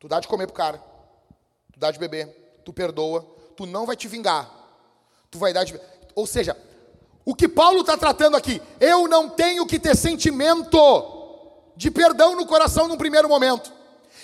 [0.00, 0.82] Tu dá de comer pro cara.
[1.70, 2.26] Tu dá de beber.
[2.64, 3.22] Tu perdoa.
[3.54, 4.50] Tu não vai te vingar.
[5.30, 5.78] Tu vai dar de.
[6.14, 6.56] Ou seja,
[7.22, 10.78] o que Paulo está tratando aqui, eu não tenho que ter sentimento
[11.76, 13.70] de perdão no coração num primeiro momento.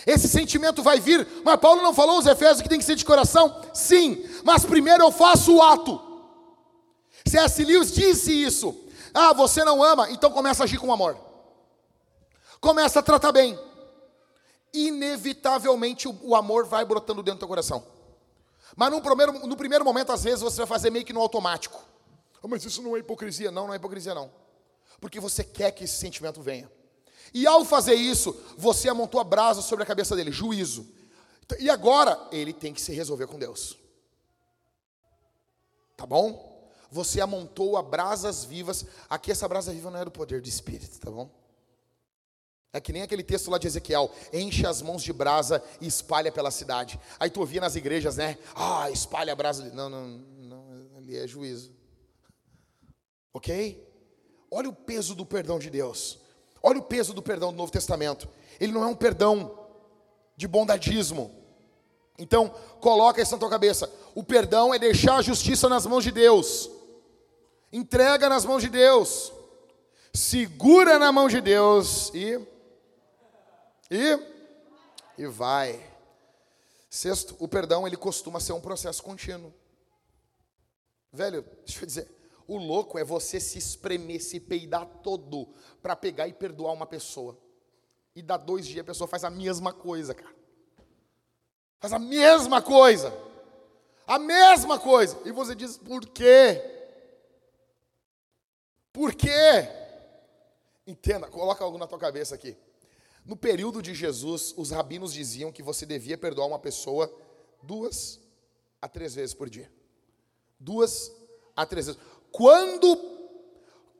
[0.06, 3.04] Esse sentimento vai vir, mas Paulo não falou aos Efésios que tem que ser de
[3.04, 3.60] coração?
[3.74, 6.00] Sim, mas primeiro eu faço o ato.
[7.26, 7.62] C.S.
[7.62, 8.88] Lewis disse isso.
[9.12, 11.16] Ah, você não ama, então começa a agir com amor.
[12.60, 13.59] Começa a tratar bem.
[14.72, 17.85] Inevitavelmente o, o amor vai brotando dentro do teu coração.
[18.76, 21.82] Mas no primeiro, no primeiro momento, às vezes, você vai fazer meio que no automático.
[22.43, 23.51] Oh, mas isso não é hipocrisia.
[23.51, 24.30] Não, não é hipocrisia, não.
[25.01, 26.70] Porque você quer que esse sentimento venha.
[27.32, 30.86] E ao fazer isso, você amontou a brasa sobre a cabeça dele, juízo.
[31.59, 33.76] E agora, ele tem que se resolver com Deus.
[35.97, 36.47] Tá bom?
[36.90, 38.85] Você amontou a brasas vivas.
[39.09, 41.31] Aqui essa brasa viva não é do poder do Espírito, tá bom?
[42.73, 46.31] É que nem aquele texto lá de Ezequiel: enche as mãos de brasa e espalha
[46.31, 46.98] pela cidade.
[47.19, 48.39] Aí tu ouvia nas igrejas, né?
[48.55, 49.65] Ah, espalha a brasa.
[49.73, 50.65] Não, não, não,
[50.97, 51.73] ali é juízo.
[53.32, 53.86] Ok?
[54.51, 56.19] Olha o peso do perdão de Deus.
[56.62, 58.28] Olha o peso do perdão do Novo Testamento.
[58.60, 59.66] Ele não é um perdão
[60.36, 61.35] de bondadismo.
[62.19, 63.90] Então, coloca isso na tua cabeça.
[64.15, 66.69] O perdão é deixar a justiça nas mãos de Deus.
[67.73, 69.32] Entrega nas mãos de Deus.
[70.12, 72.40] Segura na mão de Deus e
[73.90, 74.19] e
[75.19, 75.85] e vai.
[76.89, 79.53] Sexto, o perdão ele costuma ser um processo contínuo.
[81.12, 82.11] Velho, deixa eu dizer,
[82.47, 85.49] o louco é você se espremer, se peidar todo
[85.82, 87.36] para pegar e perdoar uma pessoa.
[88.15, 90.35] E dá dois dias a pessoa faz a mesma coisa, cara.
[91.78, 93.12] Faz a mesma coisa.
[94.07, 95.19] A mesma coisa.
[95.27, 96.77] E você diz, por quê?
[98.98, 99.68] Por quê?
[100.84, 102.56] Entenda, coloca algo na tua cabeça aqui.
[103.24, 107.08] No período de Jesus, os rabinos diziam que você devia perdoar uma pessoa
[107.62, 108.18] duas
[108.82, 109.70] a três vezes por dia.
[110.58, 111.12] Duas
[111.54, 112.00] a três vezes.
[112.32, 112.96] Quando,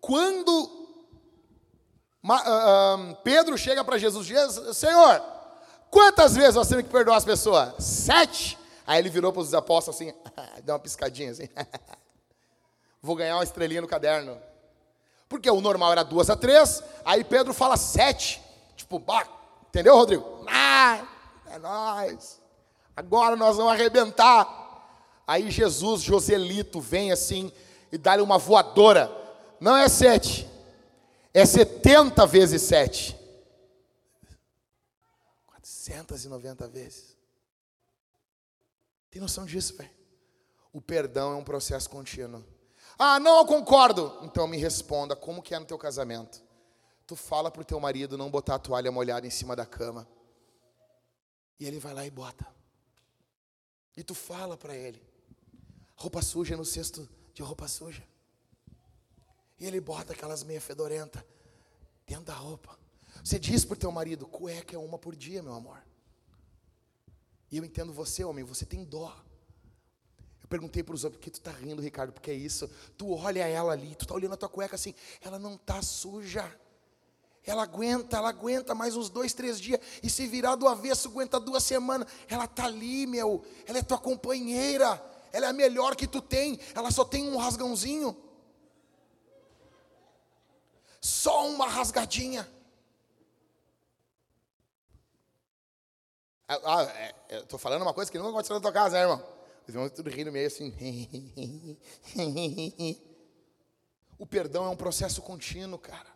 [0.01, 0.65] quando
[2.25, 5.23] uh, Pedro chega para Jesus, diz, Senhor,
[5.93, 7.73] quantas vezes nós temos que perdoar as pessoas?
[7.85, 8.59] Sete.
[8.85, 10.13] Aí ele virou para os apóstolos assim,
[10.65, 11.49] deu uma piscadinha assim.
[13.01, 14.49] Vou ganhar uma estrelinha no caderno.
[15.29, 18.43] Porque o normal era duas a três, aí Pedro fala sete.
[18.77, 19.27] Tipo, bah,
[19.69, 20.45] entendeu, Rodrigo?
[20.49, 21.07] Ah,
[21.51, 22.41] é nós.
[22.97, 24.67] Agora nós vamos arrebentar.
[25.27, 27.53] Aí Jesus, Joselito, vem assim,
[27.93, 29.13] e dá-lhe uma voadora.
[29.61, 30.49] Não é sete,
[31.35, 33.19] é setenta vezes sete.
[35.47, 37.17] 490 vezes.
[39.11, 39.91] Tem noção disso, velho?
[40.73, 42.45] O perdão é um processo contínuo.
[42.99, 44.19] Ah, não, eu concordo.
[44.23, 46.43] Então me responda, como que é no teu casamento?
[47.07, 50.07] Tu fala pro teu marido não botar a toalha molhada em cima da cama.
[51.61, 52.47] E ele vai lá e bota.
[53.97, 55.03] E tu fala para ele.
[55.97, 58.03] Roupa suja no cesto de roupa suja.
[59.59, 61.25] E ele bota aquelas meia fedorenta
[62.07, 62.79] dentro da roupa.
[63.25, 65.83] Você diz pro teu marido, cueca é uma por dia, meu amor.
[67.51, 69.17] E eu entendo você, homem, você tem dó.
[70.49, 72.13] Perguntei para os outros, por que tu tá rindo, Ricardo?
[72.13, 72.71] Porque é isso.
[72.97, 76.51] Tu olha ela ali, tu tá olhando a tua cueca assim, ela não tá suja.
[77.45, 79.81] Ela aguenta, ela aguenta mais uns dois, três dias.
[80.03, 82.07] E se virar do avesso, aguenta duas semanas.
[82.29, 83.45] Ela tá ali, meu.
[83.67, 85.03] Ela é tua companheira.
[85.33, 86.59] Ela é a melhor que tu tem.
[86.75, 88.17] Ela só tem um rasgãozinho.
[91.01, 92.47] Só uma rasgadinha.
[96.47, 96.83] Ah, ah
[97.29, 99.38] é, tô falando uma coisa que nunca aconteceu na tua casa, né, irmão?
[99.69, 100.75] Os irmãos tudo rindo meio assim.
[104.19, 106.09] o perdão é um processo contínuo, cara.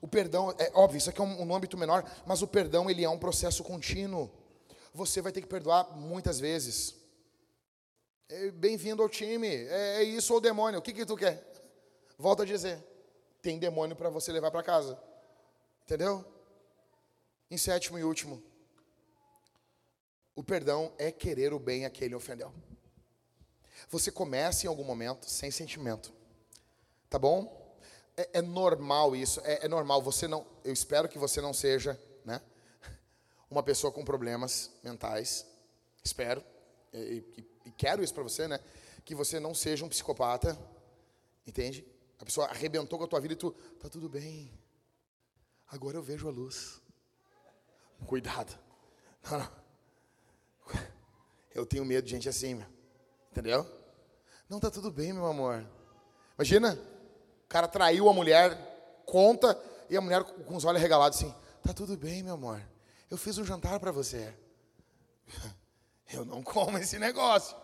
[0.00, 3.02] O perdão, é óbvio, isso aqui é um, um âmbito menor, mas o perdão ele
[3.02, 4.30] é um processo contínuo.
[4.94, 6.94] Você vai ter que perdoar muitas vezes.
[8.28, 9.48] É, Bem-vindo ao time.
[9.48, 10.78] É, é, isso ou demônio?
[10.78, 11.44] O que, que tu quer?
[12.16, 12.78] Volta a dizer.
[13.42, 14.96] Tem demônio para você levar para casa.
[15.82, 16.24] Entendeu?
[17.50, 18.40] Em sétimo e último.
[20.36, 22.54] O perdão é querer o bem a quem ofendeu.
[23.90, 26.12] Você começa em algum momento sem sentimento.
[27.08, 27.58] Tá bom?
[28.18, 30.02] é, é normal isso, é, é, normal.
[30.02, 32.42] Você não, eu espero que você não seja, né,
[33.48, 35.46] uma pessoa com problemas mentais.
[36.02, 36.42] Espero
[36.92, 38.58] e, e, e quero isso para você, né,
[39.04, 40.58] que você não seja um psicopata,
[41.46, 41.86] entende?
[42.18, 44.52] A pessoa arrebentou com a tua vida e tu tá tudo bem.
[45.68, 46.80] Agora eu vejo a luz.
[48.06, 48.58] Cuidado.
[49.30, 49.52] Não, não.
[51.54, 52.77] Eu tenho medo de gente assim, meu.
[53.38, 53.64] Entendeu?
[54.48, 55.64] Não tá tudo bem, meu amor.
[56.36, 56.74] Imagina,
[57.44, 59.56] o cara traiu a mulher, conta,
[59.88, 61.32] e a mulher com os olhos regalados assim:
[61.62, 62.60] Tá tudo bem, meu amor.
[63.08, 64.34] Eu fiz um jantar para você.
[66.12, 67.56] Eu não como esse negócio.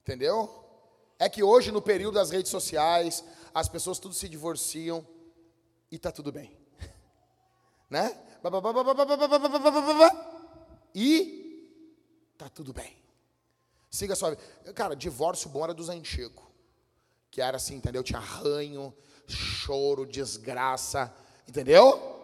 [0.00, 0.64] Entendeu?
[1.18, 3.24] É que hoje, no período das redes sociais,
[3.54, 5.06] as pessoas tudo se divorciam
[5.90, 6.58] e tá tudo bem.
[7.88, 8.20] Né?
[10.92, 13.05] E tá tudo bem.
[13.96, 14.42] Siga a sua vida.
[14.74, 16.44] Cara, divórcio bom era dos antigos
[17.30, 18.02] que era assim, entendeu?
[18.02, 18.94] Tinha ranho,
[19.26, 21.14] choro, desgraça,
[21.48, 22.14] entendeu?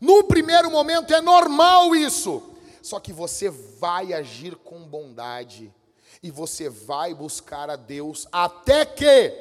[0.00, 5.72] No primeiro momento é normal isso, só que você vai agir com bondade
[6.22, 9.32] e você vai buscar a Deus até que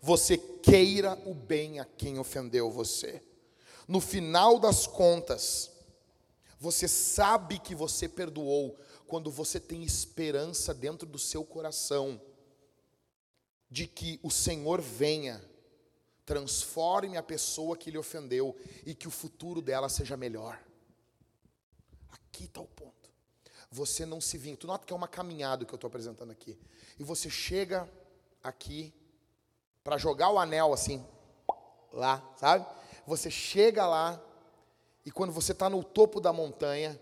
[0.00, 3.22] você queira o bem a quem ofendeu você.
[3.88, 5.70] No final das contas,
[6.58, 8.76] você sabe que você perdoou
[9.14, 12.20] quando você tem esperança dentro do seu coração
[13.70, 15.40] de que o Senhor venha,
[16.26, 20.60] transforme a pessoa que lhe ofendeu e que o futuro dela seja melhor.
[22.10, 23.08] Aqui está o ponto.
[23.70, 24.56] Você não se vinga.
[24.56, 26.58] Tu nota que é uma caminhada que eu estou apresentando aqui.
[26.98, 27.88] E você chega
[28.42, 28.92] aqui
[29.84, 31.06] para jogar o anel assim,
[31.92, 32.66] lá, sabe?
[33.06, 34.20] Você chega lá
[35.06, 37.00] e quando você está no topo da montanha,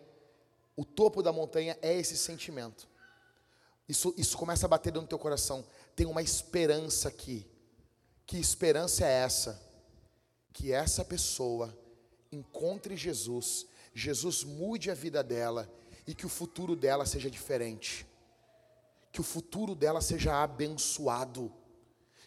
[0.77, 2.89] o topo da montanha é esse sentimento.
[3.89, 7.47] Isso, isso começa a bater dentro do teu coração tem uma esperança aqui.
[8.27, 9.61] Que esperança é essa?
[10.53, 11.77] Que essa pessoa
[12.31, 15.71] encontre Jesus, Jesus mude a vida dela
[16.07, 18.07] e que o futuro dela seja diferente.
[19.11, 21.53] Que o futuro dela seja abençoado.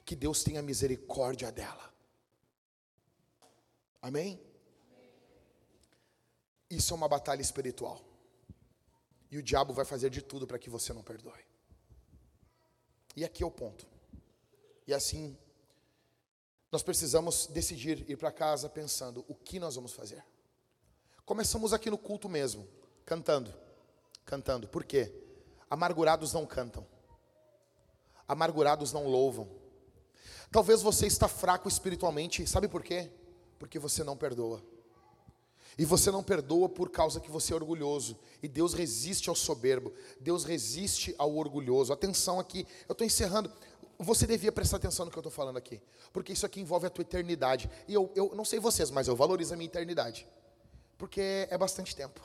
[0.06, 1.92] Que Deus tenha misericórdia dela.
[4.02, 4.40] Amém?
[6.70, 8.15] Isso é uma batalha espiritual.
[9.32, 11.46] E o diabo vai fazer de tudo para que você não perdoe.
[13.16, 13.88] E aqui é o ponto.
[14.88, 15.38] E assim,
[16.72, 20.24] nós precisamos decidir ir para casa pensando o que nós vamos fazer.
[21.26, 22.68] Começamos aqui no culto mesmo,
[23.06, 23.54] cantando.
[24.26, 24.68] Cantando.
[24.68, 25.14] Por quê?
[25.70, 26.86] Amargurados não cantam.
[28.28, 29.50] Amargurados não louvam.
[30.52, 33.12] Talvez você está fraco espiritualmente, sabe por quê?
[33.58, 34.64] Porque você não perdoa.
[35.78, 38.18] E você não perdoa por causa que você é orgulhoso.
[38.42, 39.92] E Deus resiste ao soberbo.
[40.20, 41.92] Deus resiste ao orgulhoso.
[41.92, 43.52] Atenção aqui, eu estou encerrando.
[44.00, 45.82] Você devia prestar atenção no que eu estou falando aqui.
[46.14, 47.70] Porque isso aqui envolve a tua eternidade.
[47.88, 50.26] E eu, eu não sei vocês, mas eu valorizo a minha eternidade.
[50.98, 52.22] Porque é bastante tempo.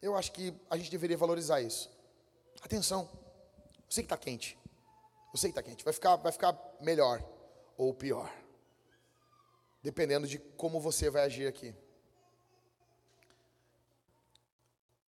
[0.00, 1.90] Eu acho que a gente deveria valorizar isso.
[2.60, 3.08] Atenção.
[3.12, 4.58] Eu sei que está quente.
[5.32, 5.82] Eu sei que está quente.
[5.84, 7.24] Vai ficar, vai ficar melhor
[7.78, 8.41] ou pior
[9.82, 11.74] dependendo de como você vai agir aqui.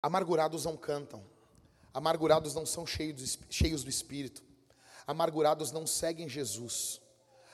[0.01, 1.23] Amargurados não cantam,
[1.93, 4.43] amargurados não são cheios, do Espírito,
[5.05, 7.01] amargurados não seguem Jesus,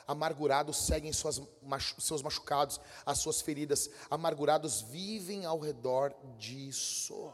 [0.07, 1.41] amargurados seguem suas,
[1.99, 7.33] seus machucados, as suas feridas, amargurados vivem ao redor disso.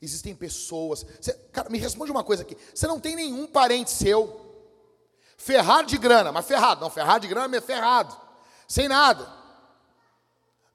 [0.00, 1.04] Existem pessoas.
[1.52, 2.56] Cara, me responde uma coisa aqui.
[2.74, 4.40] Você não tem nenhum parente seu
[5.36, 8.16] ferrado de grana, mas ferrado, não, ferrado de grana, mas ferrado,
[8.72, 9.28] sem nada.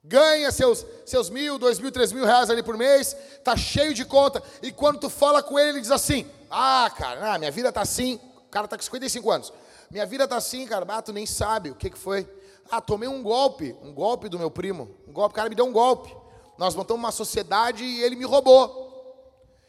[0.04, 4.04] Ganha seus, seus mil, dois mil, três mil reais ali por mês, tá cheio de
[4.04, 7.72] conta, e quando tu fala com ele, ele diz assim: Ah, cara, ah, minha vida
[7.72, 9.52] tá assim, o cara tá com 55 anos,
[9.90, 12.28] minha vida tá assim, cara, ah, tu nem sabe o que, que foi.
[12.70, 15.66] Ah, tomei um golpe, um golpe do meu primo, um golpe, o cara me deu
[15.66, 16.16] um golpe.
[16.56, 18.88] Nós montamos uma sociedade e ele me roubou.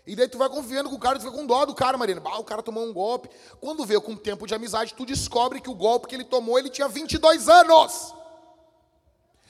[0.06, 2.22] E daí tu vai confiando com o cara, tu fica com dó do cara, Marina.
[2.26, 3.30] Ah, o cara tomou um golpe.
[3.60, 6.69] Quando vê com tempo de amizade, tu descobre que o golpe que ele tomou, ele
[6.69, 8.18] tinha 22 anos.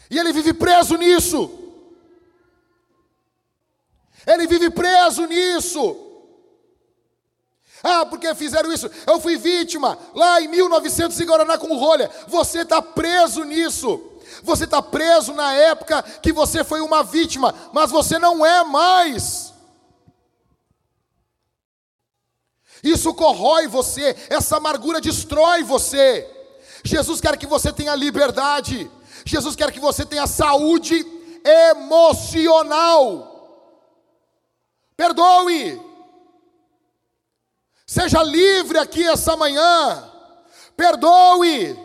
[0.10, 1.52] E ele vive preso nisso.
[4.26, 6.06] Ele vive preso nisso.
[7.82, 8.90] Ah, porque fizeram isso?
[9.08, 12.10] Eu fui vítima lá em 1900 em Guaraná com rolha.
[12.28, 14.02] Você está preso nisso.
[14.44, 19.54] Você está preso na época que você foi uma vítima, mas você não é mais.
[22.84, 26.30] Isso corrói você, essa amargura destrói você.
[26.84, 28.90] Jesus quer que você tenha liberdade.
[29.26, 31.06] Jesus quer que você tenha saúde
[31.44, 33.30] emocional.
[34.96, 35.82] Perdoe.
[37.86, 40.12] Seja livre aqui essa manhã.
[40.76, 41.78] Perdoe.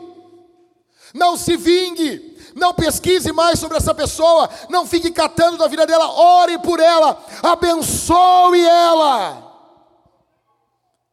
[1.14, 2.34] Não se vingue.
[2.54, 4.50] Não pesquise mais sobre essa pessoa.
[4.68, 6.08] Não fique catando da vida dela.
[6.10, 7.24] Ore por ela.
[7.42, 9.42] Abençoe ela.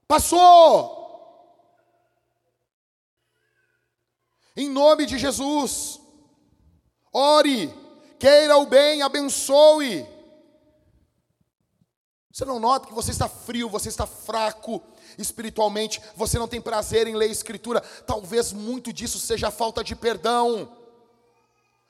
[0.07, 0.99] Passou.
[4.57, 6.01] Em nome de Jesus.
[7.12, 7.74] Ore.
[8.20, 9.02] Queira o bem.
[9.02, 10.08] Abençoe.
[12.32, 14.82] Você não nota que você está frio, você está fraco
[15.18, 17.82] espiritualmente, você não tem prazer em ler escritura.
[17.82, 20.72] Talvez muito disso seja a falta de perdão.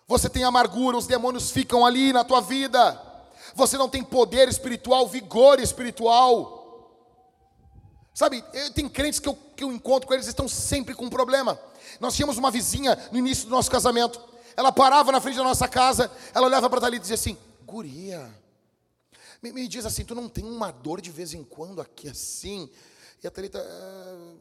[0.08, 3.00] Você tem amargura, os demônios ficam ali na tua vida.
[3.54, 6.60] Você não tem poder espiritual, vigor espiritual.
[8.14, 8.44] Sabe,
[8.74, 11.58] tem crentes que eu, que eu encontro com eles, estão sempre com um problema.
[12.00, 14.31] Nós tínhamos uma vizinha no início do nosso casamento.
[14.56, 18.30] Ela parava na frente da nossa casa, ela olhava para Thalita e dizia assim: Guria,
[19.42, 22.70] me, me, diz assim, tu não tem uma dor de vez em quando aqui assim?
[23.24, 24.36] E a Thalita, ah,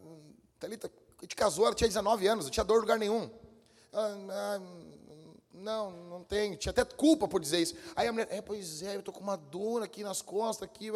[0.59, 0.91] Thalita,
[1.23, 3.31] gente casou, ela tinha 19 anos, não tinha dor em lugar nenhum.
[3.93, 4.61] Ah, ah,
[5.53, 7.75] não, não tenho, tinha até culpa por dizer isso.
[7.97, 10.91] Aí a mulher, é, pois é, eu estou com uma dor aqui nas costas, aqui.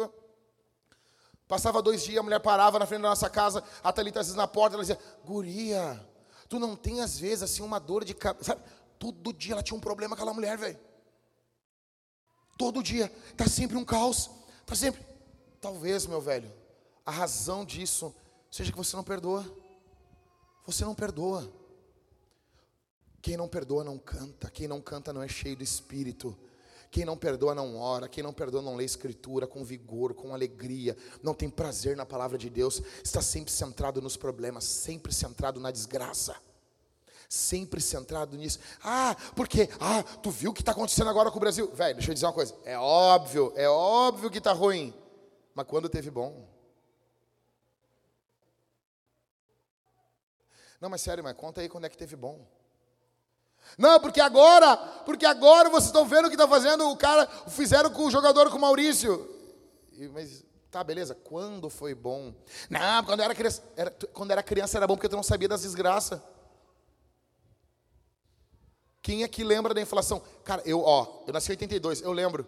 [1.47, 4.37] Passava dois dias, a mulher parava na frente da nossa casa, a Thalita às vezes
[4.37, 6.03] na porta, ela dizia, guria,
[6.49, 8.57] tu não tem às vezes assim uma dor de cabeça,
[8.99, 10.79] Todo dia ela tinha um problema aquela mulher, velho.
[12.57, 13.11] Todo dia.
[13.29, 14.29] Está sempre um caos.
[14.61, 15.05] Está sempre.
[15.59, 16.51] Talvez, meu velho,
[17.05, 18.13] a razão disso
[18.51, 19.45] seja que você não perdoa.
[20.65, 21.51] Você não perdoa.
[23.21, 24.49] Quem não perdoa não canta.
[24.49, 26.37] Quem não canta não é cheio do espírito.
[26.91, 30.95] Quem não perdoa não ora, quem não perdoa não lê escritura com vigor, com alegria,
[31.21, 35.71] não tem prazer na palavra de Deus, está sempre centrado nos problemas, sempre centrado na
[35.71, 36.37] desgraça
[37.35, 38.59] sempre centrado nisso.
[38.83, 41.69] Ah, porque, ah, tu viu o que está acontecendo agora com o Brasil?
[41.73, 42.55] Velho, deixa eu dizer uma coisa.
[42.63, 44.93] É óbvio, é óbvio que está ruim.
[45.53, 46.47] Mas quando teve bom?
[50.79, 52.45] Não, mas sério, mas conta aí quando é que teve bom.
[53.77, 57.89] Não, porque agora, porque agora vocês estão vendo o que está fazendo o cara, fizeram
[57.89, 59.29] com o jogador com o Maurício.
[60.13, 62.33] Mas tá, beleza, quando foi bom?
[62.69, 65.61] Não, quando era criança, era, quando era criança era bom porque tu não sabia das
[65.61, 66.21] desgraças.
[69.05, 70.19] Quem é que lembra da inflação?
[70.43, 72.43] Cara, eu, ó, eu nasci em 82, eu lembro.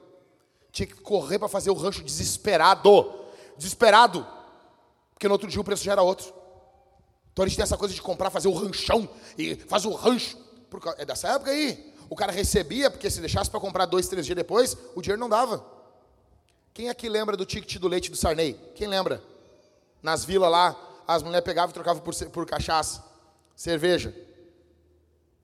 [0.72, 3.14] Tinha que correr para fazer o rancho desesperado.
[3.56, 4.26] Desesperado.
[5.14, 6.34] Porque no outro dia o preço já era outro.
[7.32, 9.08] Então a gente tem essa coisa de comprar, fazer o ranchão
[9.38, 10.36] e faz o rancho.
[10.98, 11.94] É dessa época aí.
[12.10, 15.30] O cara recebia, porque se deixasse para comprar dois, três dias depois, o dinheiro não
[15.30, 15.64] dava.
[16.74, 18.60] Quem aqui lembra do ticket do leite do Sarney?
[18.74, 19.22] Quem lembra?
[20.02, 20.76] Nas vilas lá,
[21.08, 23.04] as mulheres pegavam e trocavam por, por cachaça,
[23.56, 24.26] cerveja.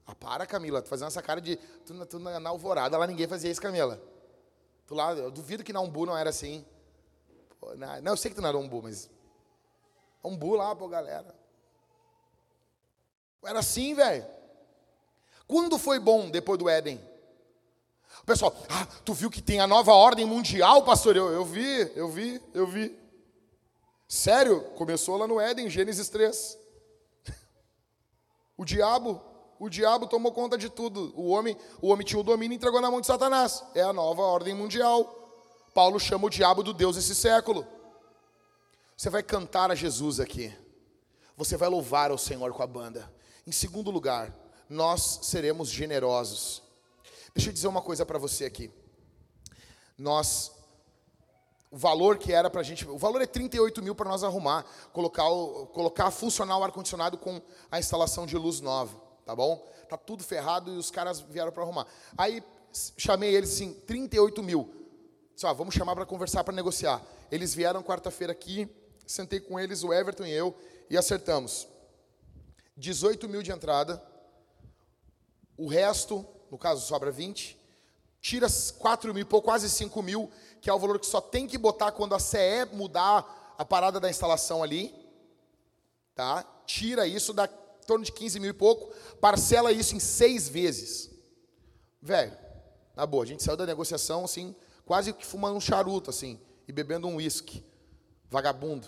[0.06, 1.56] Ah, para, Camila, tu fazendo essa cara de.
[1.56, 4.02] Tu, tu na, na alvorada lá ninguém fazia isso, Camila.
[4.86, 6.66] Tu lá, eu duvido que na Umbu não era assim.
[7.60, 9.10] Pô, na, não, eu sei que tu não era Umbu, mas.
[10.24, 11.34] Umbu lá, pô, galera.
[13.44, 14.26] Era assim, velho.
[15.48, 17.00] Quando foi bom depois do Éden?
[18.22, 21.16] O pessoal, ah, tu viu que tem a nova ordem mundial, pastor?
[21.16, 22.98] Eu, eu vi, eu vi, eu vi.
[24.08, 26.58] Sério, começou lá no Éden, Gênesis 3.
[28.56, 29.33] O diabo
[29.64, 31.14] o diabo tomou conta de tudo.
[31.16, 33.64] O homem, o homem tinha o domínio e entregou na mão de Satanás.
[33.74, 35.06] É a nova ordem mundial.
[35.74, 37.66] Paulo chama o diabo do Deus desse século.
[38.98, 40.54] Você vai cantar a Jesus aqui.
[41.38, 43.10] Você vai louvar ao Senhor com a banda.
[43.48, 44.34] Em segundo lugar,
[44.70, 46.62] nós seremos generosos.
[47.34, 48.70] Deixa eu dizer uma coisa para você aqui.
[49.98, 50.52] Nós
[51.72, 52.88] o valor que era para a gente.
[52.88, 57.42] O valor é 38 mil para nós arrumar, colocar, o, colocar funcionar o ar-condicionado com
[57.72, 59.68] a instalação de luz nova, tá bom?
[59.90, 61.88] Tá tudo ferrado e os caras vieram para arrumar.
[62.18, 62.44] Aí
[62.98, 64.74] chamei eles assim, 38 mil.
[65.34, 67.02] Disse, ó, vamos chamar para conversar, para negociar.
[67.32, 68.70] Eles vieram quarta-feira aqui,
[69.06, 70.56] sentei com eles, o Everton e eu,
[70.90, 71.68] e acertamos.
[72.78, 74.02] 18 mil de entrada,
[75.58, 77.58] o resto, no caso sobra 20,
[78.20, 78.48] tira
[78.78, 80.32] 4 mil, pô, quase 5 mil,
[80.62, 84.00] que é o valor que só tem que botar quando a CE mudar a parada
[84.00, 84.94] da instalação ali,
[86.16, 86.44] tá?
[86.66, 87.48] Tira isso, dá
[87.84, 91.10] em torno de 15 mil e pouco, parcela isso em seis vezes.
[92.02, 92.36] Velho,
[92.96, 94.56] na boa, a gente saiu da negociação assim,
[94.86, 97.64] quase que fumando um charuto assim, e bebendo um uísque.
[98.30, 98.88] Vagabundo.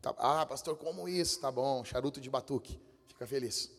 [0.00, 1.40] Tá, ah, pastor, como isso?
[1.40, 2.80] Tá bom, charuto de batuque.
[3.06, 3.70] Fica feliz.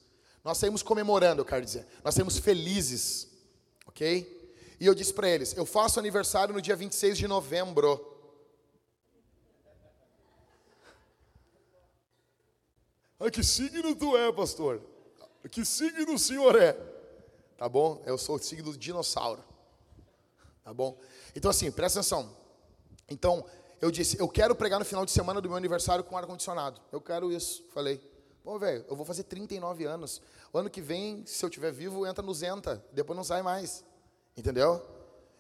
[0.43, 1.87] Nós saímos comemorando, eu quero dizer.
[2.03, 3.27] Nós saímos felizes.
[3.87, 4.43] Ok?
[4.79, 8.12] E eu disse para eles: eu faço aniversário no dia 26 de novembro.
[13.25, 14.81] Ah, que signo tu é, pastor?
[15.49, 16.73] Que signo o senhor é?
[17.57, 18.01] Tá bom?
[18.05, 19.41] Eu sou o signo dinossauro.
[20.61, 20.99] Tá bom?
[21.33, 22.35] Então, assim, presta atenção.
[23.09, 23.45] Então,
[23.79, 26.81] eu disse: eu quero pregar no final de semana do meu aniversário com ar-condicionado.
[26.91, 27.63] Eu quero isso.
[27.73, 27.97] Falei:
[28.43, 30.21] pô, velho, eu vou fazer 39 anos.
[30.51, 32.83] O ano que vem, se eu estiver vivo, entra no Zenta.
[32.91, 33.85] Depois não sai mais.
[34.35, 34.85] Entendeu?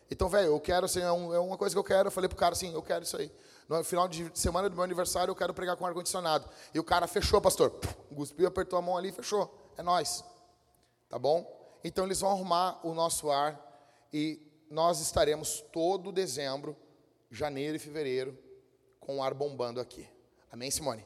[0.09, 2.07] Então, velho, eu quero, assim, é, um, é, uma coisa que eu quero.
[2.07, 3.29] Eu falei pro cara assim, eu quero isso aí.
[3.67, 6.49] No final de semana do meu aniversário, eu quero pregar com ar-condicionado.
[6.73, 7.71] E o cara fechou, pastor.
[8.15, 9.71] Cuspiu, apertou a mão ali e fechou.
[9.77, 10.23] É nós.
[11.09, 11.79] Tá bom?
[11.83, 13.59] Então, eles vão arrumar o nosso ar
[14.11, 16.75] e nós estaremos todo dezembro,
[17.29, 18.37] janeiro e fevereiro,
[18.99, 20.07] com o ar bombando aqui.
[20.51, 21.05] Amém, Simone?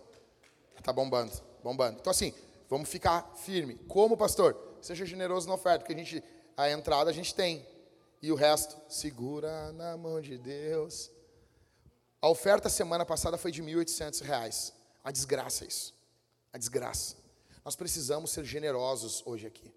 [0.84, 1.32] Tá bombando,
[1.64, 1.98] bombando.
[2.00, 2.34] Então, assim,
[2.70, 3.76] vamos ficar firme.
[3.88, 4.78] Como, pastor?
[4.82, 6.24] Seja generoso na oferta, porque a gente,
[6.56, 7.66] a entrada a gente tem.
[8.22, 11.12] E o resto, segura na mão de Deus.
[12.28, 14.74] A oferta semana passada foi de R$ 1.800.
[15.02, 15.94] A desgraça isso.
[16.52, 17.16] A desgraça.
[17.64, 19.74] Nós precisamos ser generosos hoje aqui.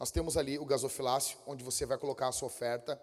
[0.00, 2.98] Nós temos ali o gasofilácio, onde você vai colocar a sua oferta,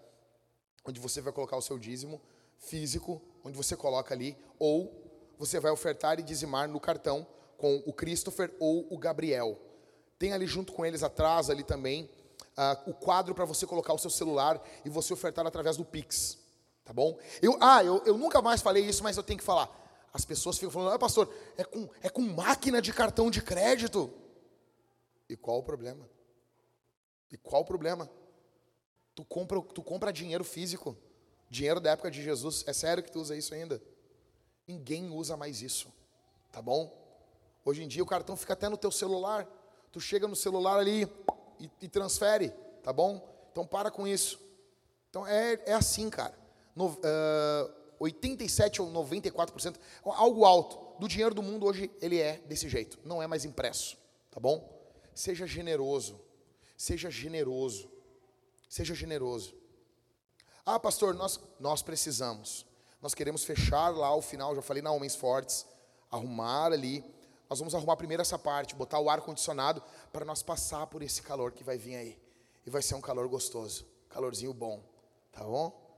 [0.83, 2.19] onde você vai colocar o seu dízimo
[2.57, 4.91] físico, onde você coloca ali, ou
[5.37, 7.27] você vai ofertar e dizimar no cartão
[7.59, 9.59] com o Christopher ou o Gabriel.
[10.17, 12.09] Tem ali junto com eles atrás ali também
[12.57, 16.40] uh, o quadro para você colocar o seu celular e você ofertar através do Pix.
[16.91, 17.17] Tá bom?
[17.41, 19.69] Eu, ah, eu, eu nunca mais falei isso, mas eu tenho que falar.
[20.13, 24.13] As pessoas ficam falando, ah, pastor, é com, é com máquina de cartão de crédito.
[25.29, 26.05] E qual o problema?
[27.31, 28.11] E qual o problema?
[29.15, 30.97] Tu compra, tu compra dinheiro físico.
[31.49, 32.65] Dinheiro da época de Jesus.
[32.67, 33.81] É sério que tu usa isso ainda?
[34.67, 35.87] Ninguém usa mais isso.
[36.51, 36.91] Tá bom?
[37.63, 39.47] Hoje em dia o cartão fica até no teu celular.
[39.93, 41.09] Tu chega no celular ali,
[41.57, 42.49] e, e transfere,
[42.83, 43.25] tá bom?
[43.49, 44.41] Então para com isso.
[45.09, 46.40] Então é, é assim, cara.
[46.75, 52.67] No, uh, 87 ou 94%, algo alto do dinheiro do mundo hoje ele é desse
[52.67, 53.97] jeito, não é mais impresso,
[54.29, 54.79] tá bom?
[55.13, 56.19] Seja generoso,
[56.77, 57.89] seja generoso,
[58.69, 59.55] seja generoso.
[60.65, 62.65] Ah, pastor, nós, nós precisamos,
[63.01, 65.65] nós queremos fechar lá o final, já falei na Homens Fortes,
[66.09, 67.03] arrumar ali
[67.51, 71.21] nós vamos arrumar primeiro essa parte, botar o ar condicionado para nós passar por esse
[71.21, 72.17] calor que vai vir aí.
[72.65, 74.81] E vai ser um calor gostoso, calorzinho bom,
[75.33, 75.90] tá bom?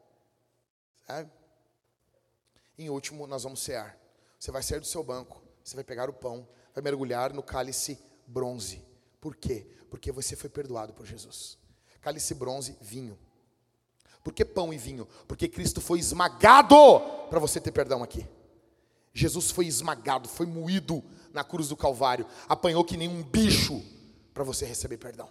[2.77, 3.97] Em último, nós vamos cear.
[4.39, 7.97] Você vai sair do seu banco, você vai pegar o pão, vai mergulhar no cálice
[8.27, 8.84] bronze.
[9.21, 9.67] Por quê?
[9.89, 11.57] Porque você foi perdoado por Jesus.
[12.01, 13.17] Cálice bronze, vinho.
[14.23, 15.07] Por que pão e vinho?
[15.27, 16.75] Porque Cristo foi esmagado
[17.30, 18.27] para você ter perdão aqui.
[19.13, 23.84] Jesus foi esmagado, foi moído na cruz do Calvário, apanhou que nem um bicho
[24.34, 25.30] para você receber perdão.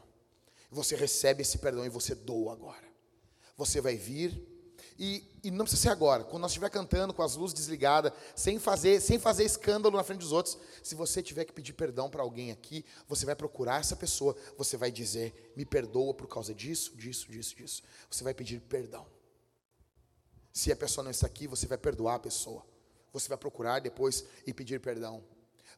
[0.71, 2.87] Você recebe esse perdão e você doa agora.
[3.57, 4.52] Você vai vir
[4.99, 6.25] e, e, não precisa ser agora.
[6.25, 10.21] Quando nós estiver cantando com as luzes desligadas, sem fazer, sem fazer escândalo na frente
[10.21, 13.97] dos outros, se você tiver que pedir perdão para alguém aqui, você vai procurar essa
[13.97, 17.83] pessoa, você vai dizer: "Me perdoa por causa disso, disso, disso, disso".
[18.11, 19.07] Você vai pedir perdão.
[20.53, 22.65] Se a pessoa não está aqui, você vai perdoar a pessoa.
[23.13, 25.23] Você vai procurar depois e pedir perdão.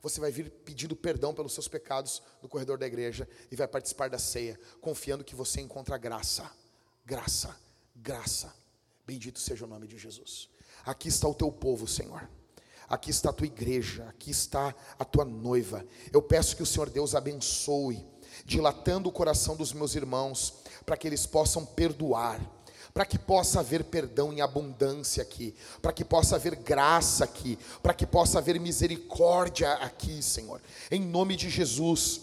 [0.02, 4.10] Você vai vir pedindo perdão pelos seus pecados no corredor da igreja e vai participar
[4.10, 6.50] da ceia, confiando que você encontra graça.
[7.06, 7.56] Graça,
[7.96, 8.63] graça.
[9.06, 10.48] Bendito seja o nome de Jesus.
[10.84, 12.28] Aqui está o teu povo, Senhor.
[12.88, 15.84] Aqui está a tua igreja, aqui está a tua noiva.
[16.12, 18.04] Eu peço que o Senhor Deus abençoe,
[18.44, 20.54] dilatando o coração dos meus irmãos,
[20.84, 22.40] para que eles possam perdoar
[22.94, 25.52] para que possa haver perdão em abundância aqui,
[25.82, 30.62] para que possa haver graça aqui, para que possa haver misericórdia aqui, Senhor,
[30.92, 32.20] em nome de Jesus.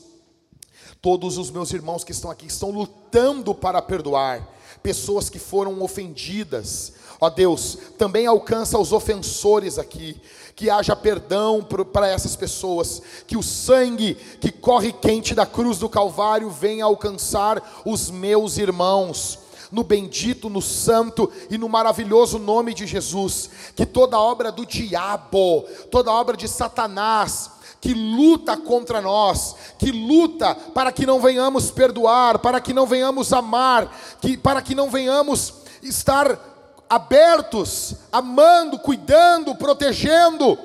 [1.02, 4.48] Todos os meus irmãos que estão aqui estão lutando para perdoar
[4.82, 6.94] pessoas que foram ofendidas.
[7.20, 10.20] Ó Deus, também alcança os ofensores aqui,
[10.56, 15.88] que haja perdão para essas pessoas, que o sangue que corre quente da cruz do
[15.88, 19.40] Calvário venha alcançar os meus irmãos
[19.72, 23.50] no bendito, no santo e no maravilhoso nome de Jesus.
[23.76, 27.50] Que toda obra do diabo, toda obra de Satanás,
[27.82, 33.34] que luta contra nós, que luta para que não venhamos perdoar, para que não venhamos
[33.34, 33.92] amar,
[34.22, 36.40] que, para que não venhamos estar
[36.88, 40.58] abertos, amando, cuidando, protegendo.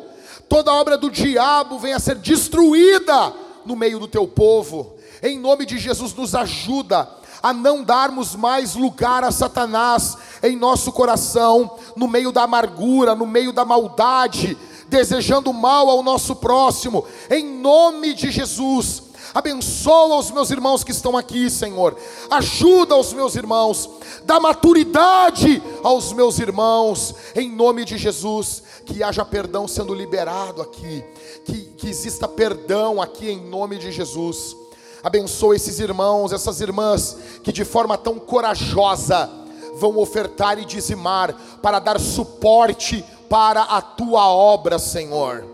[0.46, 3.32] Toda obra do diabo venha a ser destruída
[3.64, 4.94] no meio do teu povo.
[5.22, 7.08] Em nome de Jesus, nos ajuda
[7.42, 13.26] a não darmos mais lugar a Satanás em nosso coração, no meio da amargura, no
[13.26, 14.56] meio da maldade,
[14.88, 19.02] desejando mal ao nosso próximo, em nome de Jesus.
[19.34, 21.96] Abençoa os meus irmãos que estão aqui, Senhor.
[22.30, 23.90] Ajuda os meus irmãos.
[24.24, 28.62] Dá maturidade aos meus irmãos, em nome de Jesus.
[28.86, 31.04] Que haja perdão sendo liberado aqui.
[31.44, 34.56] Que, que exista perdão aqui, em nome de Jesus.
[35.02, 39.30] Abençoa esses irmãos, essas irmãs que de forma tão corajosa
[39.76, 45.44] vão ofertar e dizimar para dar suporte para a tua obra, Senhor.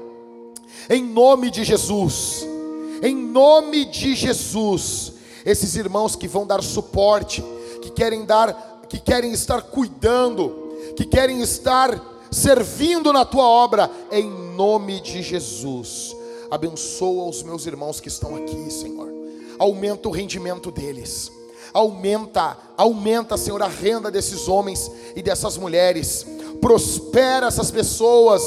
[0.88, 2.46] Em nome de Jesus,
[3.02, 5.12] em nome de Jesus,
[5.44, 7.42] esses irmãos que vão dar suporte,
[7.80, 12.00] que querem dar, que querem estar cuidando, que querem estar
[12.30, 16.16] servindo na tua obra, em nome de Jesus.
[16.50, 19.08] Abençoa os meus irmãos que estão aqui, Senhor.
[19.58, 21.30] Aumenta o rendimento deles.
[21.72, 26.26] Aumenta, aumenta, Senhor, a renda desses homens e dessas mulheres
[26.62, 28.40] prospera essas pessoas,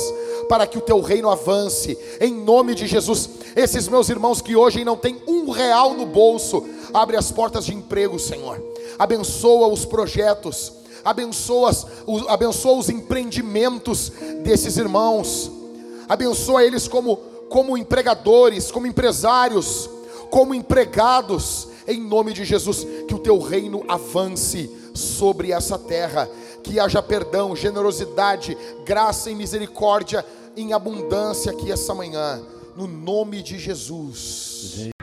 [0.47, 3.29] para que o teu reino avance, em nome de Jesus.
[3.55, 7.73] Esses meus irmãos que hoje não têm um real no bolso, abre as portas de
[7.73, 8.63] emprego, Senhor.
[8.97, 10.71] Abençoa os projetos,
[11.03, 11.71] abençoa,
[12.29, 14.13] abençoa os empreendimentos
[14.43, 15.51] desses irmãos,
[16.07, 17.17] abençoa eles como,
[17.49, 19.89] como empregadores, como empresários,
[20.29, 26.29] como empregados, em nome de Jesus, que o teu reino avance sobre essa terra
[26.65, 30.25] que haja perdão, generosidade, graça e misericórdia
[30.57, 32.41] em abundância aqui essa manhã,
[32.75, 34.94] no nome de Jesus.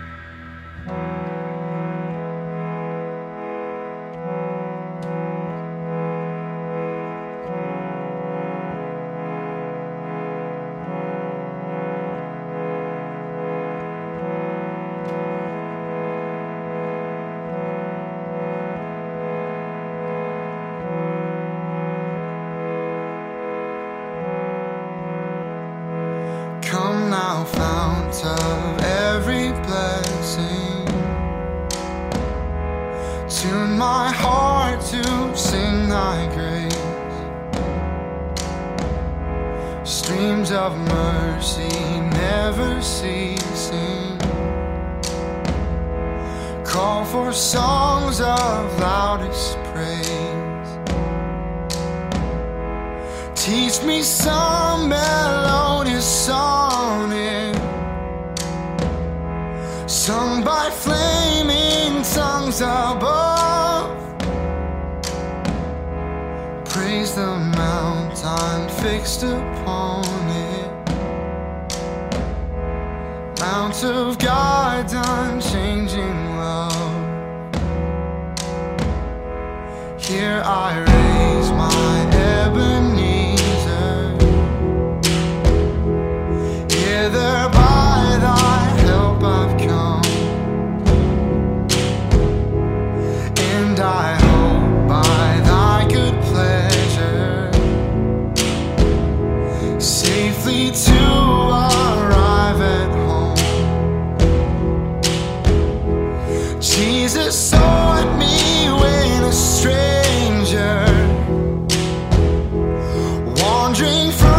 [113.72, 114.31] wandering from